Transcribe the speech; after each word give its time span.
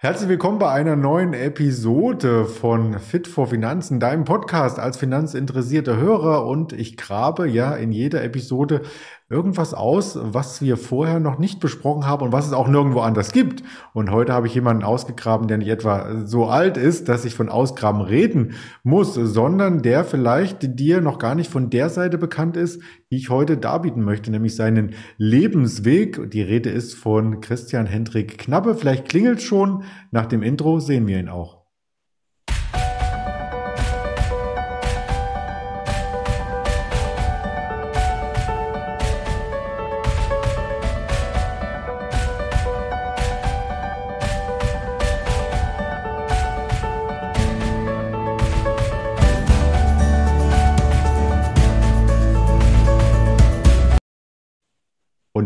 Herzlich 0.00 0.28
willkommen 0.28 0.60
bei 0.60 0.70
einer 0.70 0.94
neuen 0.94 1.34
Episode 1.34 2.44
von 2.44 3.00
Fit 3.00 3.26
for 3.26 3.48
Finanzen, 3.48 3.98
deinem 3.98 4.24
Podcast 4.24 4.78
als 4.78 4.96
finanzinteressierter 4.96 5.96
Hörer. 5.96 6.46
Und 6.46 6.72
ich 6.72 6.96
grabe 6.96 7.48
ja 7.48 7.74
in 7.74 7.90
jeder 7.90 8.22
Episode 8.22 8.82
irgendwas 9.30 9.74
aus, 9.74 10.18
was 10.20 10.62
wir 10.62 10.78
vorher 10.78 11.20
noch 11.20 11.38
nicht 11.38 11.60
besprochen 11.60 12.06
haben 12.06 12.24
und 12.24 12.32
was 12.32 12.46
es 12.46 12.54
auch 12.54 12.66
nirgendwo 12.66 13.00
anders 13.00 13.32
gibt. 13.32 13.62
Und 13.92 14.10
heute 14.10 14.32
habe 14.32 14.46
ich 14.46 14.54
jemanden 14.54 14.84
ausgegraben, 14.84 15.48
der 15.48 15.58
nicht 15.58 15.68
etwa 15.68 16.24
so 16.24 16.46
alt 16.46 16.78
ist, 16.78 17.08
dass 17.08 17.26
ich 17.26 17.34
von 17.34 17.50
Ausgraben 17.50 18.00
reden 18.00 18.54
muss, 18.82 19.14
sondern 19.14 19.82
der 19.82 20.04
vielleicht 20.04 20.78
dir 20.78 21.02
noch 21.02 21.18
gar 21.18 21.34
nicht 21.34 21.50
von 21.50 21.68
der 21.68 21.90
Seite 21.90 22.16
bekannt 22.16 22.56
ist, 22.56 22.80
die 23.10 23.16
ich 23.16 23.28
heute 23.28 23.58
darbieten 23.58 24.02
möchte, 24.02 24.30
nämlich 24.30 24.56
seinen 24.56 24.94
Lebensweg. 25.18 26.30
Die 26.30 26.42
Rede 26.42 26.70
ist 26.70 26.94
von 26.94 27.40
Christian 27.40 27.86
Hendrik 27.86 28.38
Knappe. 28.38 28.74
Vielleicht 28.74 29.08
klingelt 29.08 29.42
schon. 29.42 29.82
Nach 30.10 30.26
dem 30.26 30.42
Intro 30.42 30.80
sehen 30.80 31.06
wir 31.06 31.18
ihn 31.18 31.28
auch. 31.28 31.57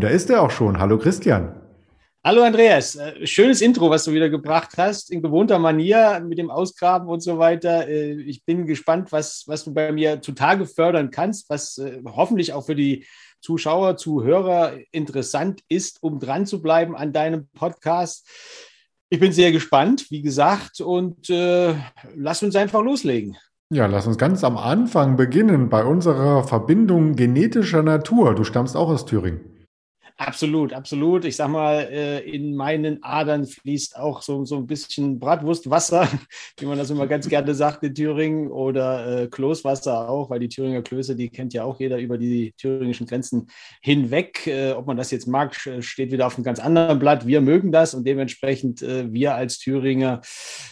Da 0.03 0.09
ist 0.09 0.29
er 0.29 0.41
auch 0.41 0.51
schon. 0.51 0.79
Hallo 0.79 0.97
Christian. 0.97 1.55
Hallo 2.25 2.41
Andreas, 2.43 2.95
äh, 2.95 3.25
schönes 3.25 3.61
Intro, 3.61 3.89
was 3.89 4.03
du 4.03 4.11
wieder 4.11 4.29
gebracht 4.29 4.71
hast, 4.77 5.09
in 5.09 5.21
gewohnter 5.21 5.59
Manier 5.59 6.21
mit 6.25 6.37
dem 6.37 6.49
Ausgraben 6.49 7.07
und 7.07 7.21
so 7.21 7.37
weiter. 7.37 7.87
Äh, 7.87 8.13
ich 8.21 8.43
bin 8.43 8.65
gespannt, 8.65 9.13
was, 9.13 9.43
was 9.47 9.63
du 9.63 9.73
bei 9.73 9.93
mir 9.93 10.21
zutage 10.21 10.65
fördern 10.65 11.09
kannst, 11.09 11.49
was 11.49 11.77
äh, 11.77 12.01
hoffentlich 12.05 12.51
auch 12.51 12.65
für 12.65 12.75
die 12.75 13.05
Zuschauer, 13.39 13.95
Zuhörer 13.95 14.73
interessant 14.91 15.61
ist, 15.69 16.01
um 16.01 16.19
dran 16.19 16.45
zu 16.45 16.61
bleiben 16.61 16.97
an 16.97 17.13
deinem 17.13 17.47
Podcast. 17.53 18.27
Ich 19.09 19.21
bin 19.21 19.31
sehr 19.31 19.53
gespannt, 19.53 20.07
wie 20.09 20.21
gesagt, 20.21 20.81
und 20.81 21.29
äh, 21.29 21.75
lass 22.15 22.43
uns 22.43 22.57
einfach 22.57 22.81
loslegen. 22.81 23.37
Ja, 23.69 23.85
lass 23.85 24.05
uns 24.05 24.17
ganz 24.17 24.43
am 24.43 24.57
Anfang 24.57 25.15
beginnen 25.15 25.69
bei 25.69 25.83
unserer 25.85 26.43
Verbindung 26.43 27.15
genetischer 27.15 27.83
Natur. 27.83 28.35
Du 28.35 28.43
stammst 28.43 28.75
auch 28.75 28.89
aus 28.89 29.05
Thüringen. 29.05 29.52
Absolut, 30.17 30.73
absolut. 30.73 31.25
Ich 31.25 31.35
sag 31.35 31.49
mal, 31.49 31.87
äh, 31.91 32.19
in 32.19 32.55
meinen 32.55 33.03
Adern 33.03 33.45
fließt 33.47 33.97
auch 33.97 34.21
so, 34.21 34.45
so 34.45 34.57
ein 34.57 34.67
bisschen 34.67 35.19
Bratwurstwasser, 35.19 36.07
wie 36.59 36.65
man 36.67 36.77
das 36.77 36.91
immer 36.91 37.07
ganz 37.07 37.27
gerne 37.27 37.55
sagt 37.55 37.83
in 37.83 37.95
Thüringen, 37.95 38.51
oder 38.51 39.23
äh, 39.23 39.27
Kloßwasser 39.27 40.07
auch, 40.09 40.29
weil 40.29 40.39
die 40.39 40.49
Thüringer 40.49 40.83
Klöße, 40.83 41.15
die 41.15 41.29
kennt 41.29 41.53
ja 41.55 41.63
auch 41.63 41.79
jeder 41.79 41.97
über 41.97 42.19
die 42.19 42.53
thüringischen 42.57 43.07
Grenzen 43.07 43.47
hinweg. 43.81 44.45
Äh, 44.45 44.73
ob 44.73 44.85
man 44.85 44.97
das 44.97 45.09
jetzt 45.09 45.27
mag, 45.27 45.55
steht 45.55 46.11
wieder 46.11 46.27
auf 46.27 46.35
einem 46.35 46.43
ganz 46.43 46.59
anderen 46.59 46.99
Blatt. 46.99 47.25
Wir 47.25 47.41
mögen 47.41 47.71
das 47.71 47.95
und 47.95 48.05
dementsprechend 48.05 48.81
wir 48.81 49.35
als 49.35 49.59
Thüringer, 49.59 50.21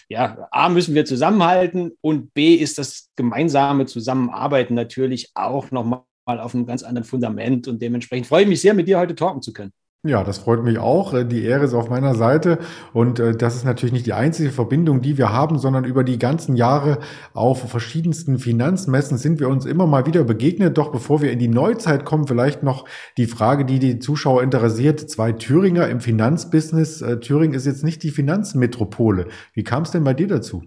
ja, 0.09 0.47
A, 0.51 0.69
müssen 0.69 0.93
wir 0.95 1.05
zusammenhalten 1.05 1.91
und 2.01 2.33
B, 2.33 2.55
ist 2.55 2.77
das 2.77 3.09
gemeinsame 3.15 3.85
Zusammenarbeiten 3.85 4.75
natürlich 4.75 5.31
auch 5.33 5.71
nochmal 5.71 6.01
mal 6.35 6.39
auf 6.39 6.55
einem 6.55 6.65
ganz 6.65 6.83
anderen 6.83 7.05
Fundament. 7.05 7.67
Und 7.67 7.81
dementsprechend 7.81 8.27
freue 8.27 8.43
ich 8.43 8.49
mich 8.49 8.61
sehr, 8.61 8.73
mit 8.73 8.87
dir 8.87 8.99
heute 8.99 9.15
talken 9.15 9.41
zu 9.41 9.53
können. 9.53 9.71
Ja, 10.03 10.23
das 10.23 10.39
freut 10.39 10.63
mich 10.63 10.79
auch. 10.79 11.13
Äh, 11.13 11.25
die 11.25 11.43
Ehre 11.43 11.63
ist 11.63 11.75
auf 11.75 11.91
meiner 11.91 12.15
Seite. 12.15 12.57
Und 12.91 13.19
äh, 13.19 13.35
das 13.35 13.55
ist 13.55 13.65
natürlich 13.65 13.93
nicht 13.93 14.07
die 14.07 14.13
einzige 14.13 14.49
Verbindung, 14.49 15.01
die 15.01 15.19
wir 15.19 15.31
haben, 15.31 15.59
sondern 15.59 15.85
über 15.85 16.03
die 16.03 16.17
ganzen 16.17 16.55
Jahre 16.55 16.97
auf 17.33 17.69
verschiedensten 17.69 18.39
Finanzmessen 18.39 19.19
sind 19.19 19.39
wir 19.39 19.47
uns 19.47 19.65
immer 19.65 19.85
mal 19.85 20.07
wieder 20.07 20.23
begegnet. 20.23 20.75
Doch 20.79 20.91
bevor 20.91 21.21
wir 21.21 21.31
in 21.31 21.37
die 21.37 21.47
Neuzeit 21.47 22.03
kommen, 22.03 22.25
vielleicht 22.25 22.63
noch 22.63 22.85
die 23.17 23.27
Frage, 23.27 23.63
die 23.63 23.77
die 23.77 23.99
Zuschauer 23.99 24.41
interessiert. 24.41 25.07
Zwei 25.07 25.33
Thüringer 25.33 25.87
im 25.87 25.99
Finanzbusiness. 25.99 27.03
Äh, 27.03 27.19
Thüringen 27.19 27.53
ist 27.53 27.67
jetzt 27.67 27.83
nicht 27.83 28.01
die 28.01 28.11
Finanzmetropole. 28.11 29.27
Wie 29.53 29.63
kam 29.63 29.83
es 29.83 29.91
denn 29.91 30.03
bei 30.03 30.15
dir 30.15 30.27
dazu? 30.27 30.63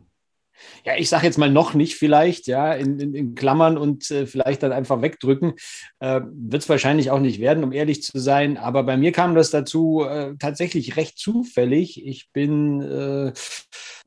Ja, 0.84 0.94
ich 0.96 1.08
sage 1.08 1.26
jetzt 1.26 1.38
mal 1.38 1.50
noch 1.50 1.74
nicht 1.74 1.96
vielleicht, 1.96 2.46
ja, 2.46 2.72
in, 2.72 2.98
in, 2.98 3.14
in 3.14 3.34
Klammern 3.34 3.76
und 3.76 4.10
äh, 4.10 4.26
vielleicht 4.26 4.62
dann 4.62 4.72
einfach 4.72 5.02
wegdrücken. 5.02 5.54
Äh, 6.00 6.20
Wird 6.32 6.62
es 6.62 6.68
wahrscheinlich 6.68 7.10
auch 7.10 7.20
nicht 7.20 7.40
werden, 7.40 7.64
um 7.64 7.72
ehrlich 7.72 8.02
zu 8.02 8.18
sein. 8.18 8.56
Aber 8.56 8.82
bei 8.82 8.96
mir 8.96 9.12
kam 9.12 9.34
das 9.34 9.50
dazu 9.50 10.04
äh, 10.08 10.34
tatsächlich 10.38 10.96
recht 10.96 11.18
zufällig. 11.18 12.06
Ich 12.06 12.30
bin 12.32 12.80
äh, 12.82 13.32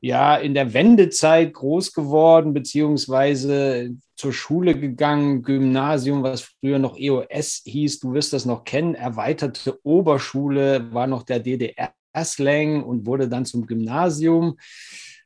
ja 0.00 0.36
in 0.36 0.54
der 0.54 0.72
Wendezeit 0.74 1.54
groß 1.54 1.92
geworden, 1.92 2.52
beziehungsweise 2.52 3.94
zur 4.18 4.32
Schule 4.32 4.78
gegangen, 4.78 5.42
Gymnasium, 5.42 6.22
was 6.24 6.40
früher 6.40 6.78
noch 6.80 6.98
EOS 6.98 7.62
hieß, 7.64 8.00
du 8.00 8.14
wirst 8.14 8.32
das 8.32 8.46
noch 8.46 8.64
kennen, 8.64 8.96
erweiterte 8.96 9.78
Oberschule 9.84 10.92
war 10.92 11.06
noch 11.06 11.22
der 11.22 11.38
DDR-Slang 11.38 12.82
und 12.82 13.06
wurde 13.06 13.28
dann 13.28 13.44
zum 13.44 13.66
Gymnasium 13.66 14.56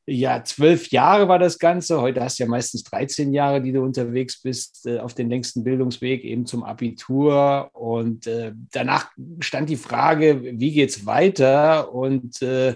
ja, 0.05 0.43
zwölf 0.43 0.91
Jahre 0.91 1.29
war 1.29 1.39
das 1.39 1.61
Ganze. 1.61 2.01
Heute 2.01 2.23
hast 2.23 2.39
du 2.39 2.43
ja 2.43 2.49
meistens 2.49 2.83
13 2.85 3.33
Jahre, 3.33 3.63
die 3.63 3.71
du 3.71 3.83
unterwegs 3.83 4.43
bist, 4.43 4.85
äh, 4.85 4.99
auf 4.99 5.15
den 5.15 5.31
längsten 5.31 5.63
Bildungsweg 5.63 6.25
eben 6.25 6.45
zum 6.45 6.65
Abitur. 6.65 7.71
Und 7.73 8.27
äh, 8.27 8.53
danach 8.73 9.13
stand 9.39 9.71
die 9.71 9.77
Frage, 9.77 10.43
wie 10.43 10.73
geht's 10.73 11.07
weiter? 11.07 11.95
Und 11.95 12.43
äh, 12.43 12.75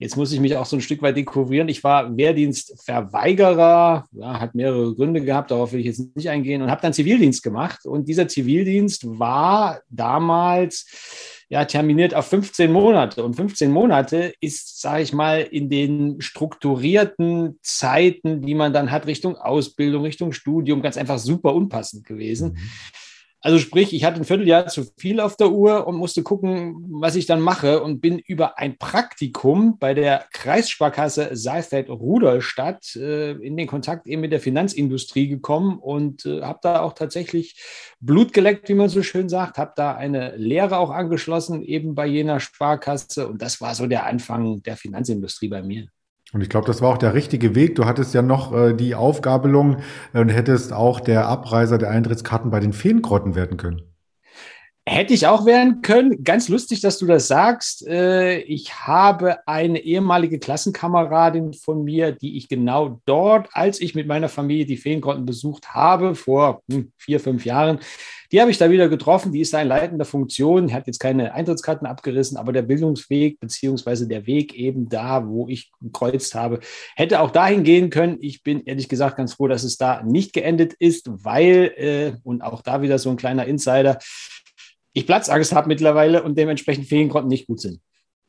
jetzt 0.00 0.16
muss 0.16 0.32
ich 0.32 0.40
mich 0.40 0.56
auch 0.56 0.66
so 0.66 0.76
ein 0.76 0.80
Stück 0.80 1.00
weit 1.00 1.16
dekorieren. 1.16 1.68
Ich 1.68 1.84
war 1.84 2.16
Wehrdienstverweigerer, 2.16 4.06
ja, 4.10 4.40
hat 4.40 4.56
mehrere 4.56 4.96
Gründe 4.96 5.20
gehabt, 5.20 5.52
darauf 5.52 5.72
will 5.72 5.80
ich 5.80 5.86
jetzt 5.86 6.16
nicht 6.16 6.28
eingehen, 6.28 6.60
und 6.60 6.72
habe 6.72 6.82
dann 6.82 6.92
Zivildienst 6.92 7.44
gemacht. 7.44 7.86
Und 7.86 8.08
dieser 8.08 8.26
Zivildienst 8.26 9.04
war 9.06 9.80
damals 9.90 10.86
ja, 11.48 11.64
terminiert 11.64 12.14
auf 12.14 12.26
15 12.26 12.72
Monate. 12.72 13.24
Und 13.24 13.34
15 13.34 13.70
Monate 13.70 14.34
ist, 14.40 14.80
sage 14.80 15.02
ich 15.02 15.12
mal, 15.12 15.40
in 15.40 15.68
den 15.68 16.20
strukturierten 16.20 17.58
Zeiten, 17.62 18.42
die 18.42 18.54
man 18.54 18.72
dann 18.72 18.90
hat, 18.90 19.06
Richtung 19.06 19.36
Ausbildung, 19.36 20.02
Richtung 20.02 20.32
Studium, 20.32 20.82
ganz 20.82 20.96
einfach 20.96 21.18
super 21.18 21.54
unpassend 21.54 22.04
gewesen. 22.06 22.52
Mhm. 22.52 22.58
Also 23.44 23.58
sprich, 23.58 23.92
ich 23.92 24.04
hatte 24.04 24.22
ein 24.22 24.24
Vierteljahr 24.24 24.68
zu 24.68 24.84
viel 24.96 25.20
auf 25.20 25.36
der 25.36 25.52
Uhr 25.52 25.86
und 25.86 25.96
musste 25.96 26.22
gucken, 26.22 26.82
was 26.88 27.14
ich 27.14 27.26
dann 27.26 27.42
mache 27.42 27.82
und 27.82 28.00
bin 28.00 28.18
über 28.18 28.58
ein 28.58 28.78
Praktikum 28.78 29.78
bei 29.78 29.92
der 29.92 30.24
Kreissparkasse 30.32 31.36
Saalfeld-Rudolstadt 31.36 32.96
äh, 32.96 33.32
in 33.32 33.58
den 33.58 33.66
Kontakt 33.66 34.06
eben 34.06 34.22
mit 34.22 34.32
der 34.32 34.40
Finanzindustrie 34.40 35.28
gekommen 35.28 35.78
und 35.78 36.24
äh, 36.24 36.40
habe 36.40 36.60
da 36.62 36.80
auch 36.80 36.94
tatsächlich 36.94 37.62
Blut 38.00 38.32
geleckt, 38.32 38.70
wie 38.70 38.74
man 38.74 38.88
so 38.88 39.02
schön 39.02 39.28
sagt, 39.28 39.58
habe 39.58 39.74
da 39.76 39.94
eine 39.94 40.34
Lehre 40.36 40.78
auch 40.78 40.90
angeschlossen, 40.90 41.62
eben 41.62 41.94
bei 41.94 42.06
jener 42.06 42.40
Sparkasse 42.40 43.28
und 43.28 43.42
das 43.42 43.60
war 43.60 43.74
so 43.74 43.86
der 43.86 44.06
Anfang 44.06 44.62
der 44.62 44.78
Finanzindustrie 44.78 45.48
bei 45.48 45.62
mir. 45.62 45.88
Und 46.34 46.40
ich 46.42 46.48
glaube, 46.48 46.66
das 46.66 46.82
war 46.82 46.90
auch 46.90 46.98
der 46.98 47.14
richtige 47.14 47.54
Weg. 47.54 47.76
Du 47.76 47.86
hattest 47.86 48.12
ja 48.12 48.20
noch 48.20 48.52
äh, 48.52 48.74
die 48.74 48.96
Aufgabelung 48.96 49.78
und 50.12 50.28
hättest 50.28 50.72
auch 50.72 51.00
der 51.00 51.28
Abreiser 51.28 51.78
der 51.78 51.90
Eintrittskarten 51.90 52.50
bei 52.50 52.60
den 52.60 52.72
Feengrotten 52.72 53.36
werden 53.36 53.56
können. 53.56 53.93
Hätte 54.86 55.14
ich 55.14 55.26
auch 55.26 55.46
werden 55.46 55.80
können. 55.80 56.24
Ganz 56.24 56.50
lustig, 56.50 56.82
dass 56.82 56.98
du 56.98 57.06
das 57.06 57.26
sagst. 57.26 57.86
Äh, 57.86 58.40
ich 58.40 58.86
habe 58.86 59.38
eine 59.48 59.78
ehemalige 59.78 60.38
Klassenkameradin 60.38 61.54
von 61.54 61.84
mir, 61.84 62.12
die 62.12 62.36
ich 62.36 62.48
genau 62.50 63.00
dort, 63.06 63.48
als 63.52 63.80
ich 63.80 63.94
mit 63.94 64.06
meiner 64.06 64.28
Familie 64.28 64.66
die 64.66 64.76
Feengrotten 64.76 65.24
besucht 65.24 65.68
habe, 65.70 66.14
vor 66.14 66.62
hm, 66.70 66.92
vier, 66.98 67.18
fünf 67.18 67.46
Jahren, 67.46 67.78
die 68.30 68.40
habe 68.40 68.50
ich 68.50 68.58
da 68.58 68.68
wieder 68.68 68.88
getroffen. 68.88 69.32
Die 69.32 69.40
ist 69.40 69.54
da 69.54 69.62
in 69.62 69.68
leitender 69.68 70.04
Funktion, 70.04 70.72
hat 70.72 70.86
jetzt 70.86 70.98
keine 70.98 71.32
Eintrittskarten 71.32 71.86
abgerissen, 71.86 72.36
aber 72.36 72.52
der 72.52 72.62
Bildungsweg 72.62 73.40
beziehungsweise 73.40 74.06
der 74.06 74.26
Weg 74.26 74.54
eben 74.54 74.88
da, 74.88 75.26
wo 75.26 75.48
ich 75.48 75.72
gekreuzt 75.80 76.34
habe, 76.34 76.60
hätte 76.94 77.20
auch 77.20 77.30
dahin 77.30 77.62
gehen 77.62 77.88
können. 77.88 78.18
Ich 78.20 78.42
bin 78.42 78.64
ehrlich 78.64 78.90
gesagt 78.90 79.16
ganz 79.16 79.34
froh, 79.34 79.48
dass 79.48 79.62
es 79.62 79.78
da 79.78 80.02
nicht 80.02 80.34
geendet 80.34 80.74
ist, 80.74 81.08
weil, 81.08 81.72
äh, 81.76 82.12
und 82.22 82.42
auch 82.42 82.60
da 82.60 82.82
wieder 82.82 82.98
so 82.98 83.08
ein 83.08 83.16
kleiner 83.16 83.46
Insider, 83.46 83.98
ich 84.94 85.06
Platzangst 85.06 85.54
habe 85.54 85.68
mittlerweile 85.68 86.22
und 86.22 86.38
dementsprechend 86.38 86.86
Feengrotten 86.86 87.28
nicht 87.28 87.46
gut 87.46 87.60
sind. 87.60 87.80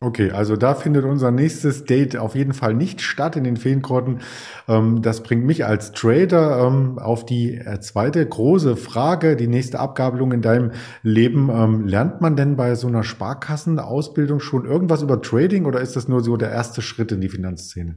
Okay, 0.01 0.31
also 0.31 0.57
da 0.57 0.75
findet 0.75 1.05
unser 1.05 1.31
nächstes 1.31 1.85
Date 1.85 2.17
auf 2.17 2.35
jeden 2.35 2.53
Fall 2.53 2.73
nicht 2.73 2.99
statt 2.99 3.37
in 3.37 3.45
den 3.45 3.55
Feengrotten. 3.55 4.19
Ähm, 4.67 5.01
das 5.01 5.23
bringt 5.23 5.45
mich 5.45 5.65
als 5.65 5.93
Trader 5.93 6.67
ähm, 6.67 6.99
auf 6.99 7.25
die 7.25 7.55
äh, 7.55 7.79
zweite 7.79 8.27
große 8.27 8.75
Frage, 8.75 9.37
die 9.37 9.47
nächste 9.47 9.79
Abgabelung 9.79 10.33
in 10.33 10.41
deinem 10.41 10.73
Leben. 11.01 11.49
Ähm, 11.49 11.87
lernt 11.87 12.19
man 12.19 12.35
denn 12.35 12.57
bei 12.57 12.75
so 12.75 12.87
einer 12.87 13.03
Sparkassenausbildung 13.03 14.41
schon 14.41 14.65
irgendwas 14.65 15.01
über 15.01 15.21
Trading 15.21 15.65
oder 15.65 15.79
ist 15.79 15.95
das 15.95 16.09
nur 16.09 16.21
so 16.21 16.35
der 16.35 16.51
erste 16.51 16.81
Schritt 16.81 17.13
in 17.13 17.21
die 17.21 17.29
Finanzszene? 17.29 17.95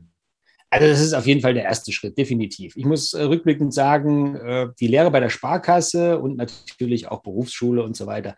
Also 0.71 0.87
das 0.87 1.01
ist 1.01 1.15
auf 1.15 1.27
jeden 1.27 1.41
Fall 1.41 1.55
der 1.55 1.65
erste 1.65 1.93
Schritt, 1.93 2.19
definitiv. 2.19 2.77
Ich 2.77 2.85
muss 2.85 3.15
äh, 3.15 3.23
rückblickend 3.23 3.73
sagen, 3.73 4.37
äh, 4.37 4.69
die 4.79 4.87
Lehre 4.87 5.11
bei 5.11 5.21
der 5.21 5.31
Sparkasse 5.31 6.19
und 6.19 6.37
natürlich 6.37 7.09
auch 7.09 7.23
Berufsschule 7.23 7.83
und 7.83 7.97
so 7.97 8.07
weiter, 8.07 8.37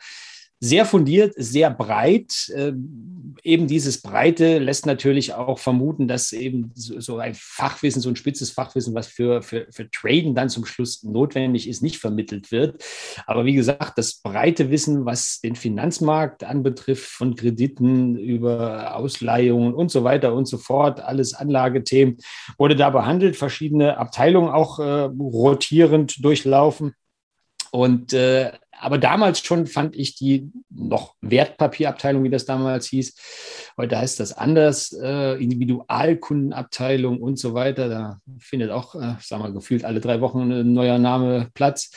sehr 0.63 0.85
fundiert, 0.85 1.33
sehr 1.39 1.71
breit. 1.71 2.53
Äh, 2.55 2.73
eben 3.43 3.67
dieses 3.67 4.03
Breite 4.03 4.59
lässt 4.59 4.85
natürlich 4.85 5.33
auch 5.33 5.59
vermuten, 5.59 6.07
dass 6.07 6.33
eben 6.33 6.71
so 6.75 7.17
ein 7.17 7.35
Fachwissen, 7.35 8.03
so 8.03 8.11
ein 8.11 8.17
spitzes 8.17 8.51
Fachwissen, 8.51 8.95
was 8.95 9.07
für, 9.07 9.41
für, 9.41 9.67
für 9.71 9.91
Traden 9.91 10.35
dann 10.35 10.51
zum 10.51 10.67
Schluss 10.67 11.03
notwendig 11.03 11.67
ist, 11.67 11.83
nicht 11.83 11.97
vermittelt 11.97 12.53
wird. 12.53 12.85
Aber 13.27 13.47
wie 13.47 13.55
gesagt, 13.55 13.97
das 13.97 14.21
breite 14.21 14.71
Wissen, 14.71 15.07
was 15.07 15.41
den 15.41 15.57
Finanzmarkt 15.57 16.45
anbetrifft, 16.45 17.09
von 17.09 17.37
Krediten 17.37 18.19
über 18.19 18.97
Ausleihungen 18.97 19.73
und 19.73 19.91
so 19.91 20.05
weiter 20.05 20.35
und 20.35 20.45
so 20.47 20.59
fort, 20.59 21.01
alles 21.01 21.33
Anlagethemen, 21.33 22.19
wurde 22.59 22.77
da 22.77 22.91
behandelt, 22.91 23.37
verschiedene 23.37 23.97
Abteilungen 23.97 24.51
auch 24.51 24.79
äh, 24.79 25.09
rotierend 25.19 26.23
durchlaufen. 26.23 26.93
Und 27.71 28.13
äh, 28.13 28.51
aber 28.81 28.99
damals 28.99 29.41
schon 29.41 29.67
fand 29.67 29.97
ich 29.97 30.15
die 30.15 30.51
noch 30.71 31.15
Wertpapierabteilung, 31.21 32.25
wie 32.25 32.31
das 32.31 32.45
damals 32.45 32.87
hieß. 32.87 33.15
Heute 33.77 33.99
heißt 33.99 34.21
das 34.21 34.33
anders, 34.37 34.93
äh, 34.93 35.43
Individualkundenabteilung 35.43 37.21
und 37.21 37.39
so 37.39 37.55
weiter. 37.55 37.89
Da 37.89 38.21
findet 38.39 38.71
auch, 38.71 38.95
äh, 38.95 39.15
sagen 39.21 39.43
wir, 39.43 39.53
gefühlt 39.53 39.85
alle 39.85 40.01
drei 40.01 40.21
Wochen 40.21 40.51
ein 40.51 40.73
neuer 40.73 40.99
Name 40.99 41.49
Platz. 41.55 41.91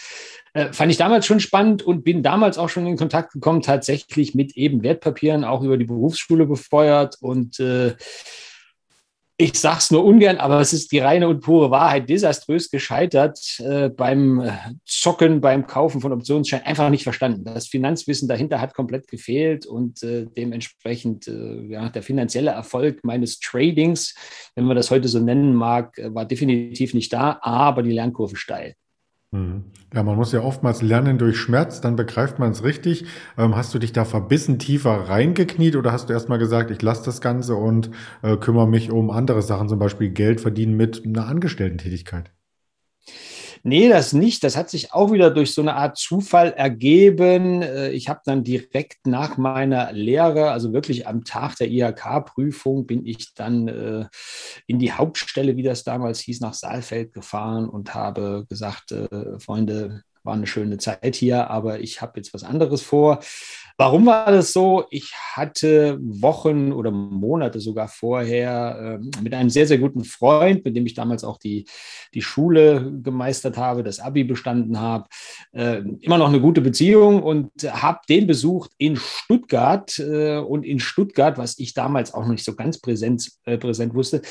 Äh, 0.53 0.71
fand 0.71 0.91
ich 0.91 0.97
damals 0.97 1.25
schon 1.25 1.39
spannend 1.39 1.81
und 1.81 2.03
bin 2.03 2.21
damals 2.21 2.57
auch 2.57 2.69
schon 2.69 2.85
in 2.85 2.97
Kontakt 2.97 3.33
gekommen, 3.33 3.61
tatsächlich 3.61 4.35
mit 4.35 4.55
eben 4.55 4.83
Wertpapieren, 4.83 5.43
auch 5.43 5.63
über 5.63 5.77
die 5.77 5.85
Berufsschule 5.85 6.45
befeuert 6.45 7.17
und 7.21 7.59
äh, 7.59 7.95
ich 9.37 9.55
sage 9.55 9.79
es 9.79 9.89
nur 9.89 10.05
ungern, 10.05 10.37
aber 10.37 10.59
es 10.59 10.73
ist 10.73 10.91
die 10.91 10.99
reine 10.99 11.27
und 11.27 11.41
pure 11.41 11.71
Wahrheit, 11.71 12.07
desaströs 12.07 12.69
gescheitert 12.69 13.39
äh, 13.59 13.89
beim 13.89 14.41
äh, 14.41 14.51
Zocken, 14.85 15.41
beim 15.41 15.65
Kaufen 15.65 16.01
von 16.01 16.11
Optionsscheinen, 16.11 16.65
einfach 16.65 16.89
nicht 16.89 17.03
verstanden. 17.03 17.43
Das 17.43 17.67
Finanzwissen 17.67 18.27
dahinter 18.27 18.61
hat 18.61 18.75
komplett 18.75 19.07
gefehlt 19.07 19.65
und 19.65 20.03
äh, 20.03 20.27
dementsprechend 20.37 21.27
äh, 21.27 21.65
ja, 21.67 21.89
der 21.89 22.03
finanzielle 22.03 22.51
Erfolg 22.51 23.03
meines 23.03 23.39
Tradings, 23.39 24.13
wenn 24.55 24.65
man 24.65 24.77
das 24.77 24.91
heute 24.91 25.07
so 25.07 25.19
nennen 25.19 25.55
mag, 25.55 25.97
äh, 25.97 26.13
war 26.13 26.25
definitiv 26.25 26.93
nicht 26.93 27.11
da, 27.11 27.39
aber 27.41 27.81
die 27.81 27.91
Lernkurve 27.91 28.35
steil. 28.35 28.75
Mhm. 29.33 29.63
Ja, 29.93 30.03
man 30.03 30.15
muss 30.15 30.31
ja 30.31 30.41
oftmals 30.41 30.81
lernen 30.81 31.17
durch 31.17 31.37
Schmerz, 31.37 31.81
dann 31.81 31.95
begreift 31.95 32.37
man 32.39 32.51
es 32.51 32.63
richtig. 32.63 33.05
Ähm, 33.37 33.55
hast 33.55 33.73
du 33.73 33.79
dich 33.79 33.91
da 33.91 34.05
verbissen 34.05 34.59
tiefer 34.59 35.09
reingekniet 35.09 35.75
oder 35.75 35.91
hast 35.91 36.09
du 36.09 36.13
erstmal 36.13 36.37
gesagt, 36.39 36.69
ich 36.71 36.81
lasse 36.81 37.03
das 37.05 37.19
Ganze 37.19 37.55
und 37.55 37.89
äh, 38.21 38.37
kümmere 38.37 38.67
mich 38.67 38.91
um 38.91 39.09
andere 39.09 39.41
Sachen, 39.41 39.69
zum 39.69 39.79
Beispiel 39.79 40.09
Geld 40.09 40.39
verdienen 40.39 40.77
mit 40.77 41.03
einer 41.05 41.27
Angestellten-Tätigkeit? 41.27 42.31
Nee, 43.65 43.87
das 43.87 44.11
nicht. 44.11 44.43
Das 44.43 44.57
hat 44.57 44.69
sich 44.69 44.91
auch 44.91 45.13
wieder 45.13 45.31
durch 45.31 45.53
so 45.53 45.61
eine 45.61 45.75
Art 45.75 45.97
Zufall 45.97 46.51
ergeben. 46.51 47.61
Äh, 47.61 47.91
ich 47.91 48.09
habe 48.09 48.19
dann 48.25 48.43
direkt 48.43 49.07
nach 49.07 49.37
meiner 49.37 49.93
Lehre, 49.93 50.51
also 50.51 50.73
wirklich 50.73 51.07
am 51.07 51.23
Tag 51.23 51.55
der 51.55 51.69
IHK-Prüfung, 51.69 52.85
bin 52.85 53.05
ich 53.05 53.33
dann 53.33 53.69
äh, 53.69 54.05
in 54.67 54.79
die 54.79 54.91
Hauptstelle, 54.91 55.55
wie 55.55 55.63
das 55.63 55.85
damals 55.85 56.19
hieß, 56.19 56.41
nach 56.41 56.53
Saalfeld 56.53 57.13
gefahren 57.13 57.69
und 57.69 57.93
habe 57.93 58.45
gesagt, 58.49 58.91
äh, 58.91 59.39
Freunde, 59.39 60.03
war 60.23 60.33
eine 60.33 60.47
schöne 60.47 60.77
Zeit 60.77 61.15
hier, 61.15 61.49
aber 61.49 61.79
ich 61.79 62.01
habe 62.01 62.13
jetzt 62.17 62.33
was 62.33 62.43
anderes 62.43 62.81
vor. 62.81 63.19
Warum 63.77 64.05
war 64.05 64.31
das 64.31 64.53
so? 64.53 64.85
Ich 64.91 65.13
hatte 65.33 65.97
Wochen 65.99 66.71
oder 66.71 66.91
Monate 66.91 67.59
sogar 67.59 67.87
vorher 67.87 68.99
äh, 69.01 69.21
mit 69.21 69.33
einem 69.33 69.49
sehr, 69.49 69.65
sehr 69.65 69.79
guten 69.79 70.03
Freund, 70.03 70.63
mit 70.63 70.75
dem 70.75 70.85
ich 70.85 70.93
damals 70.93 71.23
auch 71.23 71.39
die, 71.39 71.65
die 72.13 72.21
Schule 72.21 72.93
gemeistert 73.01 73.57
habe, 73.57 73.83
das 73.83 73.99
Abi 73.99 74.23
bestanden 74.25 74.79
habe, 74.79 75.07
äh, 75.53 75.81
immer 76.01 76.19
noch 76.19 76.29
eine 76.29 76.39
gute 76.39 76.61
Beziehung 76.61 77.23
und 77.23 77.51
habe 77.67 77.99
den 78.07 78.27
besucht 78.27 78.71
in 78.77 78.95
Stuttgart. 78.95 79.97
Äh, 79.97 80.37
und 80.37 80.63
in 80.65 80.79
Stuttgart, 80.79 81.39
was 81.39 81.57
ich 81.57 81.73
damals 81.73 82.13
auch 82.13 82.21
noch 82.21 82.31
nicht 82.31 82.45
so 82.45 82.55
ganz 82.55 82.79
präsent, 82.79 83.31
äh, 83.45 83.57
präsent 83.57 83.95
wusste, 83.95 84.21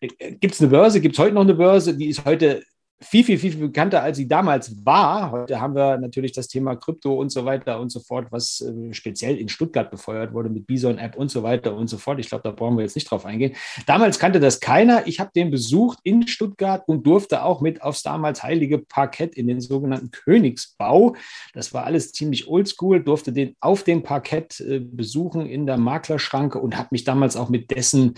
äh, 0.00 0.32
gibt 0.36 0.54
es 0.54 0.60
eine 0.60 0.70
Börse, 0.70 1.02
gibt 1.02 1.16
es 1.16 1.18
heute 1.18 1.34
noch 1.34 1.42
eine 1.42 1.54
Börse, 1.54 1.94
die 1.96 2.06
ist 2.06 2.24
heute 2.24 2.62
viel, 2.98 3.24
viel, 3.24 3.38
viel 3.38 3.56
bekannter, 3.56 4.02
als 4.02 4.16
sie 4.16 4.26
damals 4.26 4.74
war. 4.86 5.30
Heute 5.30 5.60
haben 5.60 5.74
wir 5.74 5.98
natürlich 5.98 6.32
das 6.32 6.48
Thema 6.48 6.76
Krypto 6.76 7.14
und 7.14 7.30
so 7.30 7.44
weiter 7.44 7.78
und 7.78 7.90
so 7.90 8.00
fort, 8.00 8.28
was 8.30 8.62
äh, 8.62 8.94
speziell 8.94 9.36
in 9.36 9.50
Stuttgart 9.50 9.90
befeuert 9.90 10.32
wurde 10.32 10.48
mit 10.48 10.66
Bison-App 10.66 11.14
und 11.14 11.30
so 11.30 11.42
weiter 11.42 11.76
und 11.76 11.88
so 11.88 11.98
fort. 11.98 12.18
Ich 12.20 12.30
glaube, 12.30 12.44
da 12.44 12.52
brauchen 12.52 12.78
wir 12.78 12.84
jetzt 12.84 12.94
nicht 12.94 13.10
drauf 13.10 13.26
eingehen. 13.26 13.54
Damals 13.86 14.18
kannte 14.18 14.40
das 14.40 14.60
keiner. 14.60 15.06
Ich 15.06 15.20
habe 15.20 15.30
den 15.36 15.50
besucht 15.50 15.98
in 16.04 16.26
Stuttgart 16.26 16.84
und 16.86 17.06
durfte 17.06 17.44
auch 17.44 17.60
mit 17.60 17.82
aufs 17.82 18.02
damals 18.02 18.42
heilige 18.42 18.78
Parkett 18.78 19.34
in 19.34 19.46
den 19.46 19.60
sogenannten 19.60 20.10
Königsbau. 20.10 21.16
Das 21.52 21.74
war 21.74 21.84
alles 21.84 22.12
ziemlich 22.12 22.48
oldschool, 22.48 23.04
durfte 23.04 23.30
den 23.30 23.56
auf 23.60 23.82
dem 23.82 24.04
Parkett 24.04 24.58
äh, 24.60 24.80
besuchen 24.80 25.44
in 25.44 25.66
der 25.66 25.76
Maklerschranke 25.76 26.58
und 26.58 26.78
habe 26.78 26.88
mich 26.92 27.04
damals 27.04 27.36
auch 27.36 27.50
mit 27.50 27.70
dessen 27.72 28.14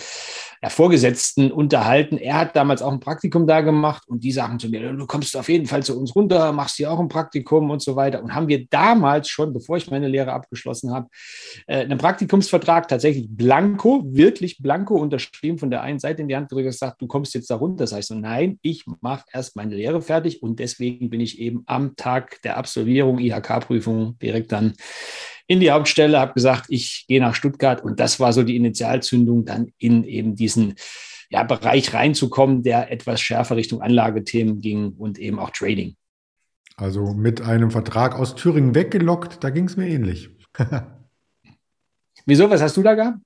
ja, 0.62 0.68
Vorgesetzten 0.68 1.50
unterhalten. 1.50 2.16
Er 2.16 2.38
hat 2.38 2.54
damals 2.54 2.80
auch 2.80 2.92
ein 2.92 3.00
Praktikum 3.00 3.48
da 3.48 3.60
gemacht 3.60 4.04
und 4.06 4.22
die 4.22 4.30
sagen 4.30 4.60
zu 4.60 4.67
mir, 4.68 4.92
du 4.92 5.06
kommst 5.06 5.36
auf 5.36 5.48
jeden 5.48 5.66
Fall 5.66 5.82
zu 5.82 5.98
uns 5.98 6.14
runter, 6.14 6.52
machst 6.52 6.76
hier 6.76 6.90
auch 6.90 7.00
ein 7.00 7.08
Praktikum 7.08 7.70
und 7.70 7.82
so 7.82 7.96
weiter. 7.96 8.22
Und 8.22 8.34
haben 8.34 8.48
wir 8.48 8.66
damals 8.66 9.28
schon, 9.28 9.52
bevor 9.52 9.76
ich 9.76 9.90
meine 9.90 10.08
Lehre 10.08 10.32
abgeschlossen 10.32 10.92
habe, 10.92 11.08
äh, 11.66 11.78
einen 11.78 11.98
Praktikumsvertrag 11.98 12.88
tatsächlich 12.88 13.26
blanko, 13.28 14.04
wirklich 14.06 14.58
blanko 14.58 14.96
unterschrieben 14.96 15.58
von 15.58 15.70
der 15.70 15.82
einen 15.82 15.98
Seite 15.98 16.22
in 16.22 16.28
die 16.28 16.36
Hand 16.36 16.48
gedrückt 16.48 16.66
gesagt, 16.66 17.00
du 17.00 17.06
kommst 17.06 17.34
jetzt 17.34 17.50
da 17.50 17.56
runter. 17.56 17.84
Das 17.84 17.92
heißt 17.92 18.08
so, 18.08 18.14
nein, 18.14 18.58
ich 18.62 18.84
mache 19.00 19.24
erst 19.32 19.56
meine 19.56 19.74
Lehre 19.74 20.02
fertig 20.02 20.42
und 20.42 20.58
deswegen 20.60 21.10
bin 21.10 21.20
ich 21.20 21.38
eben 21.38 21.62
am 21.66 21.96
Tag 21.96 22.40
der 22.42 22.56
Absolvierung 22.56 23.18
IHK-Prüfung 23.18 24.18
direkt 24.18 24.52
dann 24.52 24.74
in 25.46 25.60
die 25.60 25.70
Hauptstelle, 25.70 26.20
habe 26.20 26.34
gesagt, 26.34 26.66
ich 26.68 27.06
gehe 27.08 27.20
nach 27.20 27.34
Stuttgart 27.34 27.82
und 27.82 27.98
das 27.98 28.20
war 28.20 28.32
so 28.32 28.42
die 28.42 28.56
Initialzündung 28.56 29.46
dann 29.46 29.72
in 29.78 30.04
eben 30.04 30.36
diesen 30.36 30.74
ja, 31.30 31.42
Bereich 31.42 31.92
reinzukommen, 31.94 32.62
der 32.62 32.90
etwas 32.90 33.20
schärfer 33.20 33.56
Richtung 33.56 33.82
Anlagethemen 33.82 34.60
ging 34.60 34.92
und 34.92 35.18
eben 35.18 35.38
auch 35.38 35.50
Trading. 35.50 35.96
Also 36.76 37.12
mit 37.12 37.40
einem 37.42 37.70
Vertrag 37.70 38.18
aus 38.18 38.34
Thüringen 38.34 38.74
weggelockt, 38.74 39.42
da 39.42 39.50
ging 39.50 39.64
es 39.64 39.76
mir 39.76 39.88
ähnlich. 39.88 40.30
Wieso? 42.26 42.48
Was 42.50 42.62
hast 42.62 42.76
du 42.76 42.82
da 42.82 42.94
gehabt? 42.94 43.18